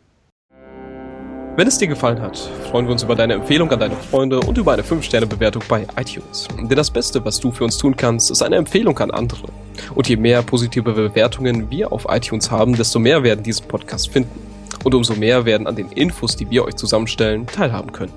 Wenn 1.55 1.67
es 1.67 1.77
dir 1.77 1.87
gefallen 1.87 2.21
hat, 2.21 2.37
freuen 2.37 2.85
wir 2.85 2.93
uns 2.93 3.03
über 3.03 3.15
deine 3.15 3.33
Empfehlung 3.33 3.69
an 3.71 3.79
deine 3.79 3.95
Freunde 3.95 4.39
und 4.39 4.57
über 4.57 4.73
eine 4.73 4.81
5-Sterne-Bewertung 4.81 5.63
bei 5.67 5.85
iTunes. 5.97 6.47
Denn 6.57 6.69
das 6.69 6.89
Beste, 6.89 7.23
was 7.25 7.39
du 7.39 7.51
für 7.51 7.65
uns 7.65 7.77
tun 7.77 7.97
kannst, 7.97 8.31
ist 8.31 8.41
eine 8.41 8.55
Empfehlung 8.55 8.97
an 8.99 9.11
andere. 9.11 9.47
Und 9.93 10.07
je 10.07 10.15
mehr 10.15 10.41
positive 10.41 10.93
Bewertungen 10.93 11.69
wir 11.69 11.91
auf 11.91 12.05
iTunes 12.09 12.49
haben, 12.49 12.75
desto 12.75 12.99
mehr 12.99 13.23
werden 13.23 13.43
diesen 13.43 13.67
Podcast 13.67 14.09
finden. 14.09 14.39
Und 14.83 14.95
umso 14.95 15.15
mehr 15.15 15.43
werden 15.43 15.67
an 15.67 15.75
den 15.75 15.91
Infos, 15.91 16.37
die 16.37 16.49
wir 16.49 16.63
euch 16.63 16.75
zusammenstellen, 16.75 17.45
teilhaben 17.45 17.91
können. 17.91 18.13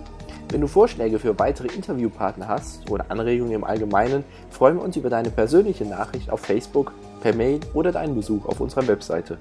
Wenn 0.50 0.60
du 0.60 0.68
Vorschläge 0.68 1.18
für 1.18 1.36
weitere 1.38 1.68
Interviewpartner 1.68 2.46
hast 2.46 2.88
oder 2.90 3.06
Anregungen 3.08 3.52
im 3.52 3.64
Allgemeinen, 3.64 4.22
freuen 4.50 4.76
wir 4.76 4.82
uns 4.84 4.96
über 4.96 5.08
deine 5.08 5.30
persönliche 5.30 5.84
Nachricht 5.84 6.30
auf 6.30 6.40
Facebook, 6.40 6.92
per 7.22 7.34
Mail 7.34 7.60
oder 7.72 7.90
deinen 7.90 8.14
Besuch 8.14 8.44
auf 8.46 8.60
unserer 8.60 8.86
Webseite. 8.86 9.38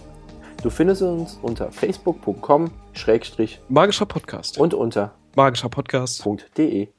Du 0.62 0.70
findest 0.70 1.01
uns 1.01 1.39
unter 1.41 1.72
facebook.com-magischer 1.72 4.05
Podcast 4.05 4.59
und 4.59 4.76
unter 4.76 5.16
magischerpodcast.de. 5.36 6.89